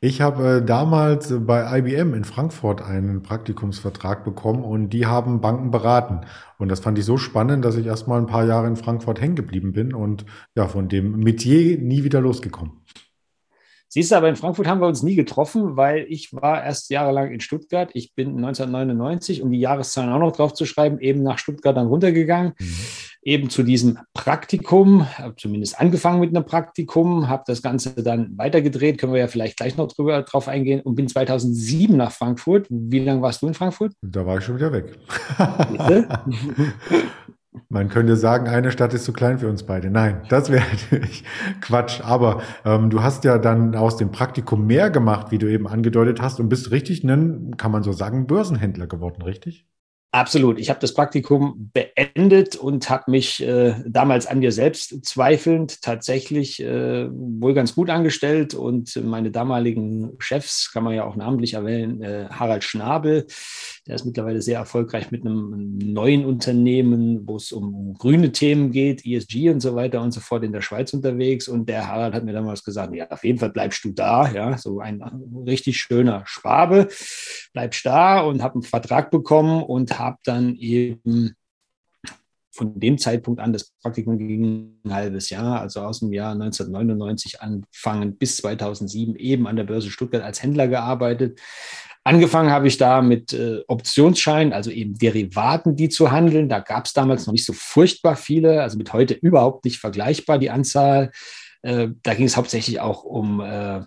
Ich 0.00 0.20
habe 0.20 0.56
äh, 0.56 0.64
damals 0.64 1.32
bei 1.46 1.78
IBM 1.78 2.12
in 2.12 2.24
Frankfurt 2.24 2.82
einen 2.82 3.22
Praktikumsvertrag 3.22 4.22
bekommen 4.22 4.62
und 4.62 4.90
die 4.90 5.06
haben 5.06 5.40
Banken 5.40 5.70
beraten. 5.70 6.26
Und 6.58 6.68
das 6.70 6.80
fand 6.80 6.98
ich 6.98 7.06
so 7.06 7.16
spannend, 7.16 7.64
dass 7.64 7.76
ich 7.76 7.86
erst 7.86 8.06
mal 8.06 8.18
ein 8.18 8.26
paar 8.26 8.44
Jahre 8.44 8.66
in 8.66 8.76
Frankfurt 8.76 9.20
hängen 9.20 9.34
geblieben 9.34 9.72
bin 9.72 9.94
und 9.94 10.26
ja, 10.54 10.68
von 10.68 10.88
dem 10.88 11.20
Metier 11.20 11.78
nie 11.78 12.04
wieder 12.04 12.20
losgekommen. 12.20 12.82
Siehst 13.94 14.10
du, 14.10 14.16
aber 14.16 14.28
in 14.28 14.34
Frankfurt 14.34 14.66
haben 14.66 14.80
wir 14.80 14.88
uns 14.88 15.04
nie 15.04 15.14
getroffen, 15.14 15.76
weil 15.76 16.04
ich 16.08 16.32
war 16.32 16.64
erst 16.64 16.90
jahrelang 16.90 17.30
in 17.30 17.38
Stuttgart. 17.38 17.90
Ich 17.94 18.12
bin 18.12 18.26
1999, 18.44 19.40
um 19.40 19.52
die 19.52 19.60
Jahreszahlen 19.60 20.10
auch 20.10 20.18
noch 20.18 20.32
drauf 20.32 20.52
zu 20.52 20.66
schreiben, 20.66 20.98
eben 20.98 21.22
nach 21.22 21.38
Stuttgart 21.38 21.76
dann 21.76 21.86
runtergegangen. 21.86 22.54
Mhm. 22.58 22.76
Eben 23.22 23.50
zu 23.50 23.62
diesem 23.62 24.00
Praktikum, 24.12 25.06
habe 25.16 25.36
zumindest 25.36 25.78
angefangen 25.78 26.18
mit 26.18 26.34
einem 26.34 26.44
Praktikum, 26.44 27.28
habe 27.28 27.44
das 27.46 27.62
Ganze 27.62 27.94
dann 28.02 28.36
weitergedreht, 28.36 28.98
können 28.98 29.12
wir 29.12 29.20
ja 29.20 29.28
vielleicht 29.28 29.58
gleich 29.58 29.76
noch 29.76 29.86
drüber 29.86 30.20
drauf 30.22 30.48
eingehen 30.48 30.80
und 30.80 30.96
bin 30.96 31.06
2007 31.06 31.96
nach 31.96 32.10
Frankfurt. 32.10 32.66
Wie 32.70 32.98
lange 32.98 33.22
warst 33.22 33.42
du 33.42 33.46
in 33.46 33.54
Frankfurt? 33.54 33.92
Da 34.02 34.26
war 34.26 34.38
ich 34.38 34.44
schon 34.44 34.56
wieder 34.56 34.72
weg. 34.72 34.98
Man 37.68 37.88
könnte 37.88 38.16
sagen, 38.16 38.48
eine 38.48 38.72
Stadt 38.72 38.94
ist 38.94 39.04
zu 39.04 39.12
klein 39.12 39.38
für 39.38 39.48
uns 39.48 39.64
beide. 39.64 39.90
Nein, 39.90 40.22
das 40.28 40.50
wäre 40.50 40.64
natürlich 40.72 41.24
Quatsch. 41.60 42.00
Aber 42.02 42.42
ähm, 42.64 42.90
du 42.90 43.02
hast 43.02 43.24
ja 43.24 43.38
dann 43.38 43.74
aus 43.76 43.96
dem 43.96 44.10
Praktikum 44.10 44.66
mehr 44.66 44.90
gemacht, 44.90 45.30
wie 45.30 45.38
du 45.38 45.50
eben 45.50 45.68
angedeutet 45.68 46.20
hast, 46.20 46.40
und 46.40 46.48
bist 46.48 46.70
richtig 46.70 47.04
ein, 47.04 47.56
kann 47.56 47.70
man 47.70 47.82
so 47.82 47.92
sagen, 47.92 48.26
Börsenhändler 48.26 48.86
geworden, 48.86 49.22
richtig? 49.22 49.66
Absolut. 50.14 50.60
Ich 50.60 50.70
habe 50.70 50.78
das 50.78 50.94
Praktikum 50.94 51.72
beendet 51.72 52.54
und 52.54 52.88
habe 52.88 53.10
mich 53.10 53.42
äh, 53.42 53.74
damals 53.84 54.28
an 54.28 54.38
mir 54.38 54.52
selbst 54.52 55.04
zweifelnd 55.04 55.82
tatsächlich 55.82 56.62
äh, 56.62 57.08
wohl 57.10 57.52
ganz 57.52 57.74
gut 57.74 57.90
angestellt. 57.90 58.54
Und 58.54 58.94
meine 59.04 59.32
damaligen 59.32 60.12
Chefs, 60.20 60.70
kann 60.72 60.84
man 60.84 60.94
ja 60.94 61.04
auch 61.04 61.16
namentlich 61.16 61.54
erwähnen, 61.54 62.00
äh, 62.00 62.26
Harald 62.30 62.62
Schnabel, 62.62 63.26
der 63.88 63.96
ist 63.96 64.04
mittlerweile 64.04 64.40
sehr 64.40 64.60
erfolgreich 64.60 65.10
mit 65.10 65.26
einem 65.26 65.78
neuen 65.78 66.24
Unternehmen, 66.24 67.26
wo 67.26 67.34
es 67.34 67.50
um 67.50 67.94
grüne 67.94 68.30
Themen 68.30 68.70
geht, 68.70 69.04
ESG 69.04 69.50
und 69.50 69.58
so 69.58 69.74
weiter 69.74 70.00
und 70.00 70.12
so 70.12 70.20
fort 70.20 70.44
in 70.44 70.52
der 70.52 70.62
Schweiz 70.62 70.94
unterwegs. 70.94 71.48
Und 71.48 71.68
der 71.68 71.88
Harald 71.88 72.14
hat 72.14 72.24
mir 72.24 72.32
damals 72.32 72.62
gesagt, 72.62 72.94
ja, 72.94 73.10
auf 73.10 73.24
jeden 73.24 73.40
Fall 73.40 73.50
bleibst 73.50 73.84
du 73.84 73.90
da. 73.90 74.30
Ja, 74.30 74.56
so 74.58 74.78
ein 74.78 75.02
richtig 75.44 75.76
schöner 75.76 76.22
Schwabe. 76.24 76.86
Bleibst 77.52 77.84
da 77.84 78.20
und 78.20 78.44
habe 78.44 78.54
einen 78.54 78.62
Vertrag 78.62 79.10
bekommen 79.10 79.60
und 79.60 79.98
habe 79.98 80.03
dann 80.24 80.56
eben 80.56 81.34
von 82.54 82.78
dem 82.78 82.98
Zeitpunkt 82.98 83.40
an, 83.40 83.52
das 83.52 83.72
Praktikum 83.82 84.16
ging 84.16 84.78
ein 84.84 84.94
halbes 84.94 85.28
Jahr, 85.28 85.60
also 85.60 85.80
aus 85.80 86.00
dem 86.00 86.12
Jahr 86.12 86.32
1999 86.32 87.40
anfangen 87.40 88.16
bis 88.16 88.36
2007 88.36 89.16
eben 89.16 89.48
an 89.48 89.56
der 89.56 89.64
Börse 89.64 89.90
Stuttgart 89.90 90.22
als 90.22 90.42
Händler 90.42 90.68
gearbeitet. 90.68 91.40
Angefangen 92.04 92.50
habe 92.50 92.68
ich 92.68 92.76
da 92.76 93.02
mit 93.02 93.32
äh, 93.32 93.62
Optionsscheinen, 93.66 94.52
also 94.52 94.70
eben 94.70 94.94
Derivaten, 94.94 95.74
die 95.74 95.88
zu 95.88 96.12
handeln. 96.12 96.48
Da 96.48 96.60
gab 96.60 96.84
es 96.84 96.92
damals 96.92 97.26
noch 97.26 97.32
nicht 97.32 97.46
so 97.46 97.54
furchtbar 97.54 98.14
viele, 98.14 98.62
also 98.62 98.78
mit 98.78 98.92
heute 98.92 99.14
überhaupt 99.14 99.64
nicht 99.64 99.78
vergleichbar 99.78 100.38
die 100.38 100.50
Anzahl 100.50 101.10
Äh, 101.64 101.88
da 102.02 102.12
ging 102.14 102.26
es 102.26 102.36
hauptsächlich 102.36 102.80
auch 102.80 103.04
um 103.04 103.40
äh, 103.40 103.80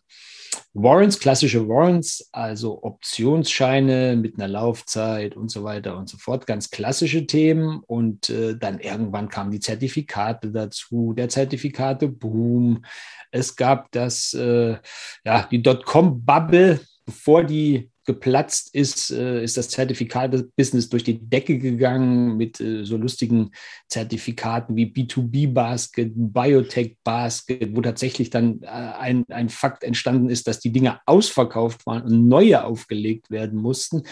Warrants, 0.73 1.19
klassische 1.19 1.67
Warrants, 1.67 2.29
also 2.31 2.83
Optionsscheine 2.83 4.15
mit 4.15 4.35
einer 4.35 4.47
Laufzeit 4.47 5.35
und 5.35 5.49
so 5.49 5.63
weiter 5.63 5.97
und 5.97 6.07
so 6.07 6.17
fort, 6.17 6.45
ganz 6.45 6.69
klassische 6.69 7.25
Themen. 7.25 7.81
Und 7.87 8.29
äh, 8.29 8.55
dann 8.57 8.79
irgendwann 8.79 9.29
kamen 9.29 9.51
die 9.51 9.59
Zertifikate 9.59 10.51
dazu, 10.51 11.13
der 11.13 11.29
Zertifikate-Boom. 11.29 12.83
Es 13.31 13.55
gab 13.55 13.91
das, 13.91 14.33
äh, 14.33 14.77
ja, 15.25 15.47
die 15.49 15.63
Dotcom-Bubble, 15.63 16.79
bevor 17.05 17.43
die 17.43 17.89
geplatzt 18.07 18.73
ist, 18.73 19.11
äh, 19.11 19.43
ist 19.43 19.57
das 19.57 19.69
Zertifikate-Business 19.69 20.89
durch 20.89 21.03
die 21.03 21.19
Decke 21.19 21.59
gegangen 21.59 22.37
mit 22.37 22.59
äh, 22.61 22.85
so 22.85 22.95
lustigen 22.95 23.51
Zertifikaten 23.89 24.77
wie 24.77 24.85
B2B-Basket, 24.85 26.13
Biotech-Basket, 26.15 27.75
wo 27.75 27.81
tatsächlich 27.81 28.29
dann 28.29 28.61
äh, 28.63 28.67
ein, 28.67 29.25
ein 29.29 29.49
Fakt 29.49 29.83
entstanden 29.83 30.29
ist, 30.29 30.47
dass 30.47 30.59
die 30.59 30.71
Dinge 30.71 31.01
ausverkauft 31.05 31.85
waren 31.85 32.03
und 32.03 32.29
neue 32.29 32.63
aufgelegt 32.63 33.29
werden 33.29 33.61
mussten 33.61 34.03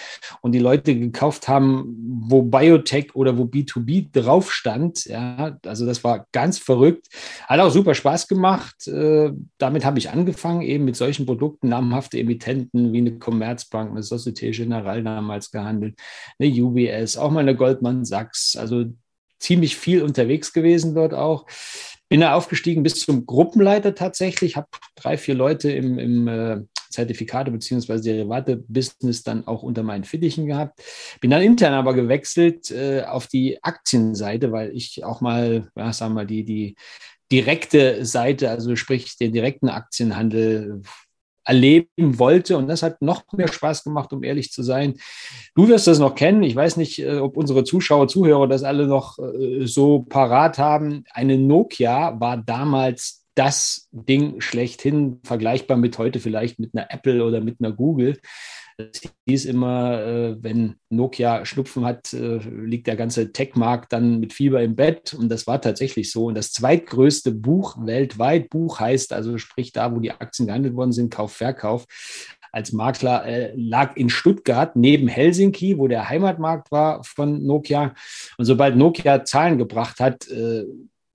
und 0.42 0.52
die 0.52 0.60
Leute 0.60 1.00
gekauft 1.00 1.48
haben, 1.48 1.96
wo 2.28 2.44
Biotech 2.44 3.16
oder 3.16 3.38
wo 3.38 3.44
B2B 3.44 4.12
drauf 4.12 4.52
stand. 4.52 5.06
Ja, 5.06 5.58
also 5.66 5.86
das 5.86 6.04
war 6.04 6.28
ganz 6.34 6.58
verrückt. 6.58 7.08
Hat 7.48 7.62
auch 7.62 7.72
super 7.72 7.96
Spaß 7.96 8.28
gemacht. 8.28 8.76
damit 9.58 9.86
habe 9.86 10.00
ich 10.00 10.10
angefangen, 10.10 10.62
eben 10.62 10.84
mit 10.84 10.98
solchen 10.98 11.26
Produkten, 11.26 11.70
namhafte 11.70 12.20
Emittenten 12.20 12.92
wie 12.92 12.98
eine 12.98 13.18
Commerzbank 13.18 13.85
Bank, 13.86 13.92
eine 13.92 14.04
Societe 14.04 14.52
Generale 14.52 15.04
damals 15.04 15.52
gehandelt, 15.52 15.98
eine 16.40 16.50
UBS, 16.50 17.18
auch 17.18 17.32
mal 17.32 17.42
eine 17.42 17.56
Goldman 17.56 18.06
Sachs. 18.06 18.56
Also 18.56 18.86
ziemlich 19.40 19.78
viel 19.78 20.02
unterwegs 20.02 20.54
gewesen 20.54 20.96
dort 20.96 21.14
auch. 21.14 21.46
Bin 22.10 22.22
da 22.22 22.36
aufgestiegen 22.36 22.84
bis 22.84 23.00
zum 23.00 23.26
Gruppenleiter 23.26 23.96
tatsächlich, 23.96 24.56
habe 24.56 24.68
drei, 24.96 25.18
vier 25.18 25.36
Leute 25.36 25.72
im, 25.72 25.98
im 25.98 26.28
äh, 26.28 26.62
Zertifikate 26.90 27.52
bzw. 27.52 28.00
Derivate-Business 28.00 29.24
dann 29.24 29.48
auch 29.48 29.64
unter 29.64 29.84
meinen 29.84 30.04
Fittichen 30.04 30.46
gehabt. 30.46 30.82
Bin 31.20 31.32
dann 31.32 31.42
intern 31.42 31.74
aber 31.74 31.94
gewechselt 31.94 32.72
äh, 32.72 33.04
auf 33.04 33.28
die 33.28 33.62
Aktienseite, 33.64 34.52
weil 34.52 34.72
ich 34.76 35.04
auch 35.04 35.20
mal, 35.20 35.70
ja, 35.76 35.92
sagen 35.94 36.12
wir 36.12 36.22
mal, 36.22 36.28
die, 36.28 36.46
die 36.46 36.76
direkte 37.32 38.06
Seite, 38.06 38.50
also 38.50 38.76
sprich 38.76 39.18
den 39.18 39.34
direkten 39.34 39.70
Aktienhandel 39.70 40.84
erleben 41.46 42.20
wollte. 42.20 42.58
Und 42.58 42.68
das 42.68 42.84
hat 42.84 43.02
noch 43.02 43.24
mehr 43.34 43.48
Spaß 43.48 43.84
gemacht, 43.84 44.12
um 44.12 44.24
ehrlich 44.24 44.52
zu 44.52 44.64
sein. 44.64 44.96
Du 45.56 45.68
wirst 45.68 45.88
das 45.88 46.00
noch 46.00 46.16
kennen. 46.16 46.44
Ich 46.44 46.56
weiß 46.56 46.78
nicht, 46.78 47.00
äh, 47.00 47.18
ob 47.18 47.38
unsere 47.38 47.64
Zuschauer, 47.64 48.08
Zuhörer 48.08 48.48
das 48.48 48.64
alle 48.64 48.88
noch 48.88 49.20
äh, 49.20 49.66
so 49.66 50.00
parat 50.00 50.58
haben. 50.58 51.04
Eine 51.12 51.38
Nokia 51.38 52.20
war 52.20 52.38
damals 52.38 53.26
das 53.36 53.90
Ding 53.92 54.42
schlechthin, 54.42 55.20
vergleichbar 55.24 55.78
mit 55.78 55.98
heute 55.98 56.20
vielleicht 56.20 56.58
mit 56.60 56.72
einer 56.74 56.88
Apple 56.90 57.24
oder 57.24 57.42
mit 57.42 57.58
einer 57.60 57.74
Google. 57.74 58.18
Es 58.78 59.02
hieß 59.26 59.46
immer, 59.46 60.02
äh, 60.02 60.44
wenn 60.44 60.76
Nokia 60.90 61.46
Schnupfen 61.46 61.86
hat, 61.86 62.14
äh, 62.14 62.38
liegt 62.38 62.88
der 62.88 62.98
ganze 62.98 63.32
Tech-Markt 63.32 63.94
dann 63.94 64.20
mit 64.20 64.34
Fieber 64.34 64.62
im 64.62 64.76
Bett. 64.76 65.14
Und 65.14 65.30
das 65.30 65.48
war 65.48 65.62
tatsächlich 65.62 66.12
so. 66.12 66.26
Und 66.26 66.36
das 66.36 66.52
zweitgrößte 66.52 67.32
Buch 67.32 67.78
weltweit, 67.86 68.50
Buch 68.50 68.80
heißt 68.82 69.14
also, 69.14 69.38
sprich 69.38 69.72
da, 69.72 69.96
wo 69.96 70.00
die 70.00 70.12
Aktien 70.12 70.48
gehandelt 70.48 70.76
worden 70.76 70.92
sind, 70.92 71.10
Kauf, 71.10 71.32
Verkauf, 71.32 71.86
als 72.52 72.72
Makler 72.72 73.26
äh, 73.26 73.54
lag 73.56 73.98
in 73.98 74.10
Stuttgart 74.10 74.76
neben 74.76 75.08
Helsinki, 75.08 75.78
wo 75.78 75.88
der 75.88 76.10
Heimatmarkt 76.10 76.72
war 76.72 77.04
von 77.04 77.46
Nokia. 77.46 77.94
Und 78.38 78.46
sobald 78.46 78.76
Nokia 78.78 79.26
Zahlen 79.26 79.58
gebracht 79.58 80.00
hat, 80.00 80.28
äh, 80.30 80.64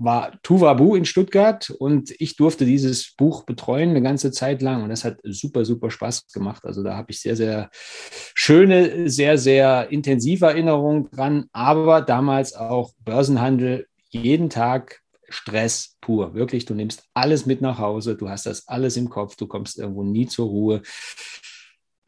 war 0.00 0.40
Tuvabu 0.42 0.96
in 0.96 1.04
Stuttgart 1.04 1.70
und 1.78 2.14
ich 2.18 2.36
durfte 2.36 2.64
dieses 2.64 3.14
Buch 3.16 3.44
betreuen 3.44 3.90
eine 3.90 4.02
ganze 4.02 4.32
Zeit 4.32 4.62
lang 4.62 4.82
und 4.82 4.88
das 4.88 5.04
hat 5.04 5.18
super, 5.22 5.64
super 5.64 5.90
Spaß 5.90 6.28
gemacht. 6.32 6.64
Also 6.64 6.82
da 6.82 6.96
habe 6.96 7.12
ich 7.12 7.20
sehr, 7.20 7.36
sehr 7.36 7.70
schöne, 7.72 9.10
sehr, 9.10 9.36
sehr 9.36 9.90
intensive 9.90 10.46
Erinnerungen 10.46 11.10
dran, 11.10 11.46
aber 11.52 12.00
damals 12.00 12.54
auch 12.54 12.92
Börsenhandel, 13.04 13.86
jeden 14.08 14.48
Tag 14.48 15.00
Stress 15.28 15.96
pur. 16.00 16.34
Wirklich, 16.34 16.64
du 16.64 16.74
nimmst 16.74 17.04
alles 17.12 17.44
mit 17.44 17.60
nach 17.60 17.78
Hause, 17.78 18.16
du 18.16 18.30
hast 18.30 18.46
das 18.46 18.66
alles 18.68 18.96
im 18.96 19.10
Kopf, 19.10 19.36
du 19.36 19.46
kommst 19.46 19.78
irgendwo 19.78 20.02
nie 20.02 20.26
zur 20.26 20.46
Ruhe. 20.46 20.82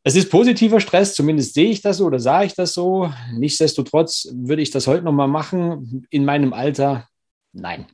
Es 0.02 0.16
ist 0.16 0.30
positiver 0.30 0.80
Stress, 0.80 1.14
zumindest 1.14 1.54
sehe 1.54 1.70
ich 1.70 1.82
das 1.82 1.98
so 1.98 2.06
oder 2.06 2.18
sah 2.18 2.42
ich 2.42 2.54
das 2.54 2.72
so. 2.72 3.12
Nichtsdestotrotz 3.34 4.28
würde 4.32 4.62
ich 4.62 4.70
das 4.70 4.88
heute 4.88 5.04
nochmal 5.04 5.28
machen. 5.28 6.06
In 6.10 6.24
meinem 6.24 6.52
Alter 6.52 7.06
Nein. 7.52 7.86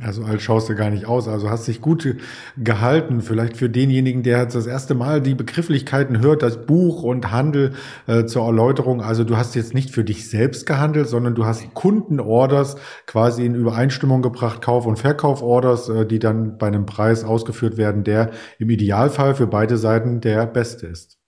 Also 0.00 0.22
alt 0.22 0.40
schaust 0.40 0.68
du 0.68 0.76
gar 0.76 0.90
nicht 0.90 1.06
aus. 1.06 1.26
Also 1.26 1.50
hast 1.50 1.66
dich 1.66 1.80
gut 1.80 2.16
gehalten. 2.56 3.20
Vielleicht 3.20 3.56
für 3.56 3.68
denjenigen, 3.68 4.22
der 4.22 4.42
jetzt 4.42 4.54
das 4.54 4.68
erste 4.68 4.94
Mal 4.94 5.20
die 5.20 5.34
Begrifflichkeiten 5.34 6.20
hört, 6.20 6.42
das 6.42 6.66
Buch 6.66 7.02
und 7.02 7.32
Handel 7.32 7.74
äh, 8.06 8.24
zur 8.24 8.46
Erläuterung. 8.46 9.02
Also 9.02 9.24
du 9.24 9.36
hast 9.36 9.56
jetzt 9.56 9.74
nicht 9.74 9.90
für 9.90 10.04
dich 10.04 10.30
selbst 10.30 10.66
gehandelt, 10.66 11.08
sondern 11.08 11.34
du 11.34 11.46
hast 11.46 11.74
Kundenorders 11.74 12.76
quasi 13.06 13.44
in 13.44 13.56
Übereinstimmung 13.56 14.22
gebracht, 14.22 14.62
Kauf- 14.62 14.86
und 14.86 15.00
Verkauforders, 15.00 15.88
äh, 15.88 16.06
die 16.06 16.20
dann 16.20 16.58
bei 16.58 16.68
einem 16.68 16.86
Preis 16.86 17.24
ausgeführt 17.24 17.76
werden, 17.76 18.04
der 18.04 18.30
im 18.60 18.70
Idealfall 18.70 19.34
für 19.34 19.48
beide 19.48 19.78
Seiten 19.78 20.20
der 20.20 20.46
beste 20.46 20.86
ist. 20.86 21.18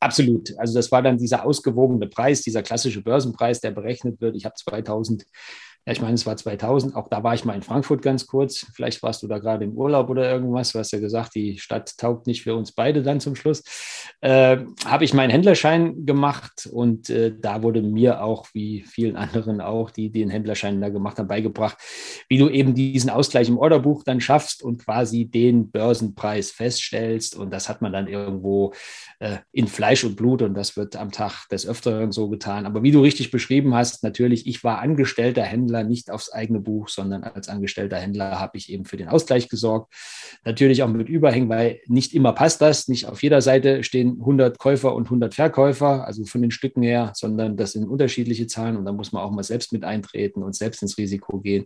Absolut. 0.00 0.58
Also 0.58 0.72
das 0.72 0.90
war 0.90 1.02
dann 1.02 1.18
dieser 1.18 1.44
ausgewogene 1.44 2.06
Preis, 2.06 2.40
dieser 2.40 2.62
klassische 2.62 3.02
Börsenpreis, 3.02 3.60
der 3.60 3.72
berechnet 3.72 4.22
wird. 4.22 4.34
Ich 4.34 4.46
habe 4.46 4.54
2000 4.54 5.26
ja, 5.86 5.92
ich 5.92 6.00
meine, 6.00 6.14
es 6.14 6.26
war 6.26 6.36
2000, 6.36 6.94
auch 6.94 7.08
da 7.08 7.22
war 7.22 7.34
ich 7.34 7.44
mal 7.44 7.54
in 7.54 7.62
Frankfurt 7.62 8.02
ganz 8.02 8.26
kurz. 8.26 8.66
Vielleicht 8.74 9.02
warst 9.02 9.22
du 9.22 9.26
da 9.26 9.38
gerade 9.38 9.64
im 9.64 9.76
Urlaub 9.76 10.10
oder 10.10 10.30
irgendwas. 10.30 10.72
Du 10.72 10.78
hast 10.78 10.92
ja 10.92 11.00
gesagt, 11.00 11.34
die 11.34 11.58
Stadt 11.58 11.96
taugt 11.98 12.26
nicht 12.26 12.42
für 12.42 12.54
uns 12.54 12.72
beide 12.72 13.02
dann 13.02 13.20
zum 13.20 13.34
Schluss. 13.34 13.62
Äh, 14.20 14.58
Habe 14.84 15.04
ich 15.04 15.14
meinen 15.14 15.30
Händlerschein 15.30 16.06
gemacht 16.06 16.68
und 16.72 17.10
äh, 17.10 17.34
da 17.38 17.62
wurde 17.62 17.82
mir 17.82 18.22
auch, 18.22 18.46
wie 18.52 18.82
vielen 18.82 19.16
anderen 19.16 19.60
auch, 19.60 19.90
die, 19.90 20.10
die 20.10 20.20
den 20.20 20.30
Händlerschein 20.30 20.80
da 20.80 20.88
gemacht 20.88 21.18
haben, 21.18 21.28
beigebracht, 21.28 21.76
wie 22.28 22.38
du 22.38 22.48
eben 22.48 22.74
diesen 22.74 23.10
Ausgleich 23.10 23.48
im 23.48 23.58
Orderbuch 23.58 24.04
dann 24.04 24.20
schaffst 24.20 24.62
und 24.62 24.84
quasi 24.84 25.26
den 25.26 25.70
Börsenpreis 25.70 26.50
feststellst. 26.50 27.36
Und 27.36 27.50
das 27.50 27.68
hat 27.68 27.82
man 27.82 27.92
dann 27.92 28.06
irgendwo 28.06 28.72
äh, 29.18 29.38
in 29.52 29.66
Fleisch 29.66 30.04
und 30.04 30.16
Blut 30.16 30.42
und 30.42 30.54
das 30.54 30.76
wird 30.76 30.96
am 30.96 31.10
Tag 31.10 31.48
des 31.48 31.66
Öfteren 31.66 32.12
so 32.12 32.28
getan. 32.28 32.66
Aber 32.66 32.82
wie 32.82 32.92
du 32.92 33.00
richtig 33.00 33.30
beschrieben 33.30 33.74
hast, 33.74 34.04
natürlich, 34.04 34.46
ich 34.46 34.62
war 34.62 34.78
angestellter 34.78 35.42
Händler, 35.42 35.69
nicht 35.70 36.10
aufs 36.10 36.30
eigene 36.30 36.60
Buch, 36.60 36.88
sondern 36.88 37.24
als 37.24 37.48
angestellter 37.48 37.96
Händler 37.96 38.38
habe 38.40 38.56
ich 38.56 38.70
eben 38.70 38.84
für 38.84 38.96
den 38.96 39.08
Ausgleich 39.08 39.48
gesorgt. 39.48 39.92
Natürlich 40.44 40.82
auch 40.82 40.88
mit 40.88 41.08
Überhängen, 41.08 41.48
weil 41.48 41.80
nicht 41.86 42.14
immer 42.14 42.32
passt 42.32 42.60
das. 42.60 42.88
Nicht 42.88 43.06
auf 43.06 43.22
jeder 43.22 43.40
Seite 43.40 43.82
stehen 43.82 44.18
100 44.20 44.58
Käufer 44.58 44.94
und 44.94 45.04
100 45.04 45.34
Verkäufer, 45.34 46.06
also 46.06 46.24
von 46.24 46.42
den 46.42 46.50
Stücken 46.50 46.82
her, 46.82 47.12
sondern 47.14 47.56
das 47.56 47.72
sind 47.72 47.88
unterschiedliche 47.88 48.46
Zahlen 48.46 48.76
und 48.76 48.84
da 48.84 48.92
muss 48.92 49.12
man 49.12 49.22
auch 49.22 49.30
mal 49.30 49.42
selbst 49.42 49.72
mit 49.72 49.84
eintreten 49.84 50.42
und 50.42 50.54
selbst 50.54 50.82
ins 50.82 50.98
Risiko 50.98 51.40
gehen, 51.40 51.64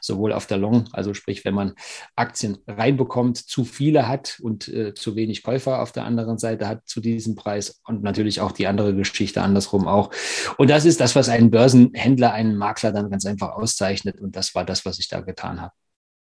sowohl 0.00 0.32
auf 0.32 0.46
der 0.46 0.58
Long, 0.58 0.88
also 0.92 1.14
sprich, 1.14 1.44
wenn 1.44 1.54
man 1.54 1.74
Aktien 2.16 2.58
reinbekommt, 2.66 3.36
zu 3.36 3.64
viele 3.64 4.08
hat 4.08 4.38
und 4.42 4.68
äh, 4.68 4.94
zu 4.94 5.16
wenig 5.16 5.42
Käufer 5.42 5.82
auf 5.82 5.92
der 5.92 6.04
anderen 6.04 6.38
Seite 6.38 6.68
hat, 6.68 6.82
zu 6.86 7.00
diesem 7.00 7.34
Preis 7.34 7.80
und 7.86 8.02
natürlich 8.02 8.40
auch 8.40 8.52
die 8.52 8.66
andere 8.66 8.94
Geschichte 8.94 9.42
andersrum 9.42 9.86
auch. 9.86 10.10
Und 10.58 10.70
das 10.70 10.84
ist 10.84 11.00
das, 11.00 11.16
was 11.16 11.28
einen 11.28 11.50
Börsenhändler, 11.50 12.32
einen 12.32 12.56
Makler 12.56 12.92
dann 12.92 13.10
ganz 13.10 13.26
einfach 13.26 13.41
auszeichnet. 13.50 14.20
Und 14.20 14.36
das 14.36 14.54
war 14.54 14.64
das, 14.64 14.84
was 14.84 14.98
ich 14.98 15.08
da 15.08 15.20
getan 15.20 15.60
habe. 15.60 15.72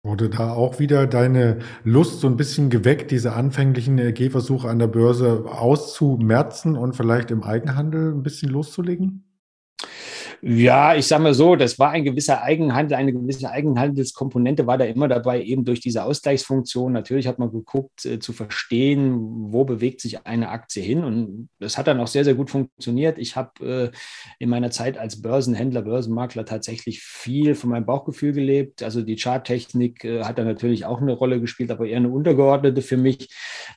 Wurde 0.01 0.29
da 0.29 0.53
auch 0.53 0.79
wieder 0.79 1.07
deine 1.07 1.59
Lust 1.83 2.21
so 2.21 2.27
ein 2.27 2.37
bisschen 2.37 2.69
geweckt, 2.69 3.11
diese 3.11 3.33
anfänglichen 3.33 3.97
Gehversuche 4.13 4.69
an 4.69 4.79
der 4.79 4.87
Börse 4.87 5.43
auszumerzen 5.45 6.77
und 6.77 6.95
vielleicht 6.95 7.31
im 7.31 7.43
Eigenhandel 7.43 8.13
ein 8.13 8.23
bisschen 8.23 8.49
loszulegen? 8.49 9.25
Ja, 10.41 10.95
ich 10.95 11.05
sage 11.05 11.23
mal 11.23 11.33
so, 11.33 11.57
das 11.57 11.79
war 11.79 11.91
ein 11.91 12.05
gewisser 12.05 12.41
Eigenhandel, 12.41 12.97
eine 12.97 13.11
gewisse 13.11 13.49
Eigenhandelskomponente 13.49 14.67
war 14.67 14.77
da 14.77 14.85
immer 14.85 15.09
dabei, 15.09 15.43
eben 15.43 15.65
durch 15.65 15.81
diese 15.81 16.03
Ausgleichsfunktion. 16.03 16.93
Natürlich 16.93 17.27
hat 17.27 17.39
man 17.39 17.51
geguckt, 17.51 18.05
äh, 18.05 18.19
zu 18.19 18.31
verstehen, 18.31 19.17
wo 19.51 19.65
bewegt 19.65 19.99
sich 19.99 20.25
eine 20.25 20.49
Aktie 20.49 20.81
hin. 20.81 21.03
Und 21.03 21.49
das 21.59 21.77
hat 21.77 21.87
dann 21.87 21.99
auch 21.99 22.07
sehr, 22.07 22.23
sehr 22.23 22.35
gut 22.35 22.49
funktioniert. 22.49 23.17
Ich 23.17 23.35
habe 23.35 23.91
äh, 23.91 23.97
in 24.39 24.49
meiner 24.49 24.71
Zeit 24.71 24.97
als 24.97 25.21
Börsenhändler, 25.21 25.81
Börsenmakler 25.81 26.45
tatsächlich 26.45 27.01
viel 27.01 27.53
von 27.53 27.71
meinem 27.71 27.85
Bauchgefühl 27.85 28.31
gelebt. 28.31 28.81
Also 28.81 29.01
die 29.01 29.17
Charttechnik 29.17 30.05
äh, 30.05 30.23
hat 30.23 30.37
da 30.37 30.45
natürlich 30.45 30.85
auch 30.85 31.01
eine 31.01 31.13
Rolle 31.13 31.41
gespielt, 31.41 31.69
aber 31.69 31.85
eher 31.85 31.97
eine 31.97 32.09
untergeordnete 32.09 32.81
für 32.81 32.97
mich. 32.97 33.27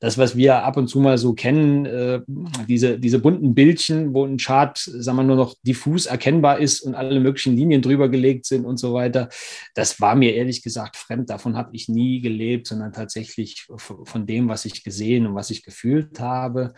Das, 0.01 0.17
was 0.17 0.37
wir 0.37 0.63
ab 0.63 0.77
und 0.77 0.87
zu 0.87 1.01
mal 1.01 1.19
so 1.19 1.33
kennen, 1.33 1.87
äh, 1.87 2.21
diese, 2.69 3.01
diese 3.01 3.19
bunten 3.19 3.55
Bildchen, 3.55 4.15
wo 4.15 4.25
ein 4.25 4.37
Chart, 4.37 4.79
sagen 4.79 5.17
wir 5.17 5.25
nur 5.25 5.37
noch 5.37 5.57
diffus 5.65 6.07
erkennbar 6.07 6.52
lesbar 6.53 6.59
ist 6.59 6.81
und 6.83 6.95
alle 6.95 7.21
möglichen 7.21 7.57
Linien 7.57 7.83
drüber 7.83 8.09
gelegt 8.09 8.47
sind 8.47 8.65
und 8.65 8.79
so 8.79 8.95
weiter. 8.95 9.29
Das 9.75 10.01
war 10.01 10.15
mir 10.15 10.35
ehrlich 10.35 10.63
gesagt 10.63 10.97
fremd. 10.97 11.31
Davon 11.31 11.57
habe 11.57 11.71
ich 11.73 11.89
nie 11.89 12.21
gelebt, 12.21 12.67
sondern 12.67 12.93
tatsächlich 12.93 13.67
von 13.77 14.27
dem, 14.27 14.49
was 14.49 14.65
ich 14.65 14.85
gesehen 14.85 15.27
und 15.27 15.35
was 15.35 15.51
ich 15.51 15.63
gefühlt 15.63 16.21
habe. 16.21 16.75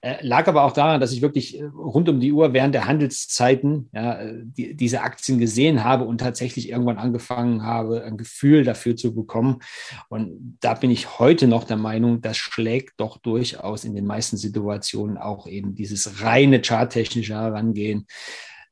Äh, 0.00 0.16
lag 0.22 0.46
aber 0.48 0.64
auch 0.64 0.72
daran, 0.72 1.00
dass 1.00 1.12
ich 1.12 1.22
wirklich 1.22 1.58
äh, 1.58 1.64
rund 1.64 2.08
um 2.08 2.20
die 2.20 2.32
Uhr 2.32 2.52
während 2.52 2.74
der 2.74 2.86
Handelszeiten 2.86 3.88
ja, 3.92 4.20
die, 4.42 4.74
diese 4.74 5.02
Aktien 5.02 5.38
gesehen 5.38 5.84
habe 5.84 6.04
und 6.04 6.18
tatsächlich 6.18 6.68
irgendwann 6.68 6.98
angefangen 6.98 7.62
habe, 7.62 8.04
ein 8.04 8.16
Gefühl 8.16 8.64
dafür 8.64 8.96
zu 8.96 9.14
bekommen. 9.14 9.60
Und 10.08 10.58
da 10.60 10.74
bin 10.74 10.90
ich 10.90 11.18
heute 11.18 11.46
noch 11.46 11.64
der 11.64 11.76
Meinung, 11.76 12.20
das 12.20 12.36
schlägt 12.36 13.00
doch 13.00 13.18
durchaus 13.18 13.84
in 13.84 13.94
den 13.94 14.06
meisten 14.06 14.36
Situationen 14.36 15.18
auch 15.18 15.46
eben 15.46 15.74
dieses 15.74 16.22
reine 16.22 16.60
charttechnische 16.60 17.34
Herangehen. 17.34 18.06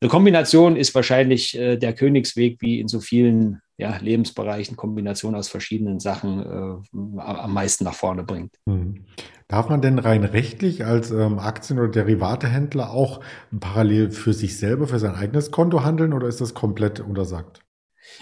Eine 0.01 0.11
Kombination 0.11 0.77
ist 0.77 0.95
wahrscheinlich 0.95 1.57
äh, 1.59 1.77
der 1.77 1.95
Königsweg, 1.95 2.61
wie 2.61 2.81
in 2.81 2.89
so 2.89 3.01
vielen 3.01 3.61
ja, 3.79 3.97
Lebensbereichen, 3.99 4.77
Kombination 4.77 5.35
aus 5.35 5.49
verschiedenen 5.49 6.01
Sachen 6.01 6.41
äh, 6.41 7.21
am 7.21 7.53
meisten 7.53 7.85
nach 7.85 7.95
vorne 7.95 8.23
bringt. 8.23 8.55
Hm. 8.69 9.05
Darf 9.49 9.69
man 9.69 9.81
denn 9.81 9.99
rein 9.99 10.25
rechtlich 10.25 10.85
als 10.85 11.11
ähm, 11.11 11.39
Aktien- 11.39 11.79
oder 11.79 11.89
Derivatehändler 11.89 12.91
auch 12.91 13.21
parallel 13.59 14.11
für 14.11 14.33
sich 14.33 14.59
selber, 14.59 14.89
für 14.89 14.99
sein 14.99 15.15
eigenes 15.15 15.51
Konto 15.51 15.85
handeln 15.85 16.13
oder 16.13 16.27
ist 16.27 16.41
das 16.41 16.53
komplett 16.53 17.01
untersagt? 17.01 17.61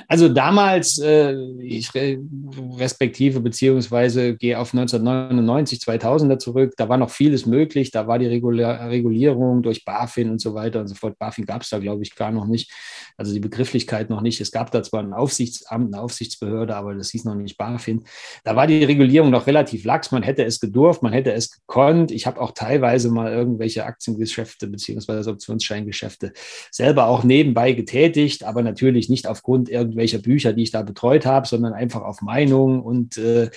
Also 0.08 0.28
damals, 0.28 0.98
äh, 0.98 1.34
ich 1.60 1.90
respektive 1.94 3.40
beziehungsweise 3.40 4.36
gehe 4.36 4.58
auf 4.58 4.74
1999, 4.74 5.78
2000er 5.80 6.38
zurück, 6.38 6.74
da 6.76 6.88
war 6.88 6.96
noch 6.96 7.10
vieles 7.10 7.46
möglich, 7.46 7.90
da 7.90 8.06
war 8.06 8.18
die 8.18 8.26
Regulierung 8.26 9.62
durch 9.62 9.84
BaFin 9.84 10.30
und 10.30 10.40
so 10.40 10.54
weiter 10.54 10.80
und 10.80 10.88
so 10.88 10.94
fort. 10.94 11.18
BaFin 11.18 11.46
gab 11.46 11.62
es 11.62 11.70
da, 11.70 11.78
glaube 11.78 12.02
ich, 12.02 12.14
gar 12.14 12.30
noch 12.30 12.46
nicht, 12.46 12.72
also 13.16 13.32
die 13.32 13.40
Begrifflichkeit 13.40 14.10
noch 14.10 14.20
nicht. 14.20 14.40
Es 14.40 14.50
gab 14.50 14.70
da 14.70 14.82
zwar 14.82 15.02
ein 15.02 15.12
Aufsichtsamt, 15.12 15.94
eine 15.94 16.02
Aufsichtsbehörde, 16.02 16.76
aber 16.76 16.94
das 16.94 17.10
hieß 17.10 17.24
noch 17.24 17.34
nicht 17.34 17.56
BaFin. 17.56 18.04
Da 18.44 18.56
war 18.56 18.66
die 18.66 18.84
Regulierung 18.84 19.30
noch 19.30 19.46
relativ 19.46 19.84
lax, 19.84 20.10
man 20.10 20.22
hätte 20.22 20.44
es 20.44 20.60
gedurft, 20.60 21.02
man 21.02 21.12
hätte 21.12 21.32
es 21.32 21.50
gekonnt. 21.50 22.10
Ich 22.10 22.26
habe 22.26 22.40
auch 22.40 22.52
teilweise 22.52 23.10
mal 23.10 23.32
irgendwelche 23.32 23.84
Aktiengeschäfte 23.84 24.66
beziehungsweise 24.66 25.30
Optionsscheingeschäfte 25.30 26.32
selber 26.70 27.06
auch 27.06 27.24
nebenbei 27.24 27.72
getätigt, 27.72 28.44
aber 28.44 28.62
natürlich 28.62 29.08
nicht 29.08 29.26
aufgrund 29.26 29.68
irgendwelcher 29.84 30.18
Bücher, 30.18 30.52
die 30.52 30.64
ich 30.64 30.70
da 30.70 30.82
betreut 30.82 31.26
habe, 31.26 31.46
sondern 31.46 31.72
einfach 31.72 32.02
auf 32.02 32.20
Meinung 32.22 32.82
und 32.82 33.16
äh, 33.18 33.50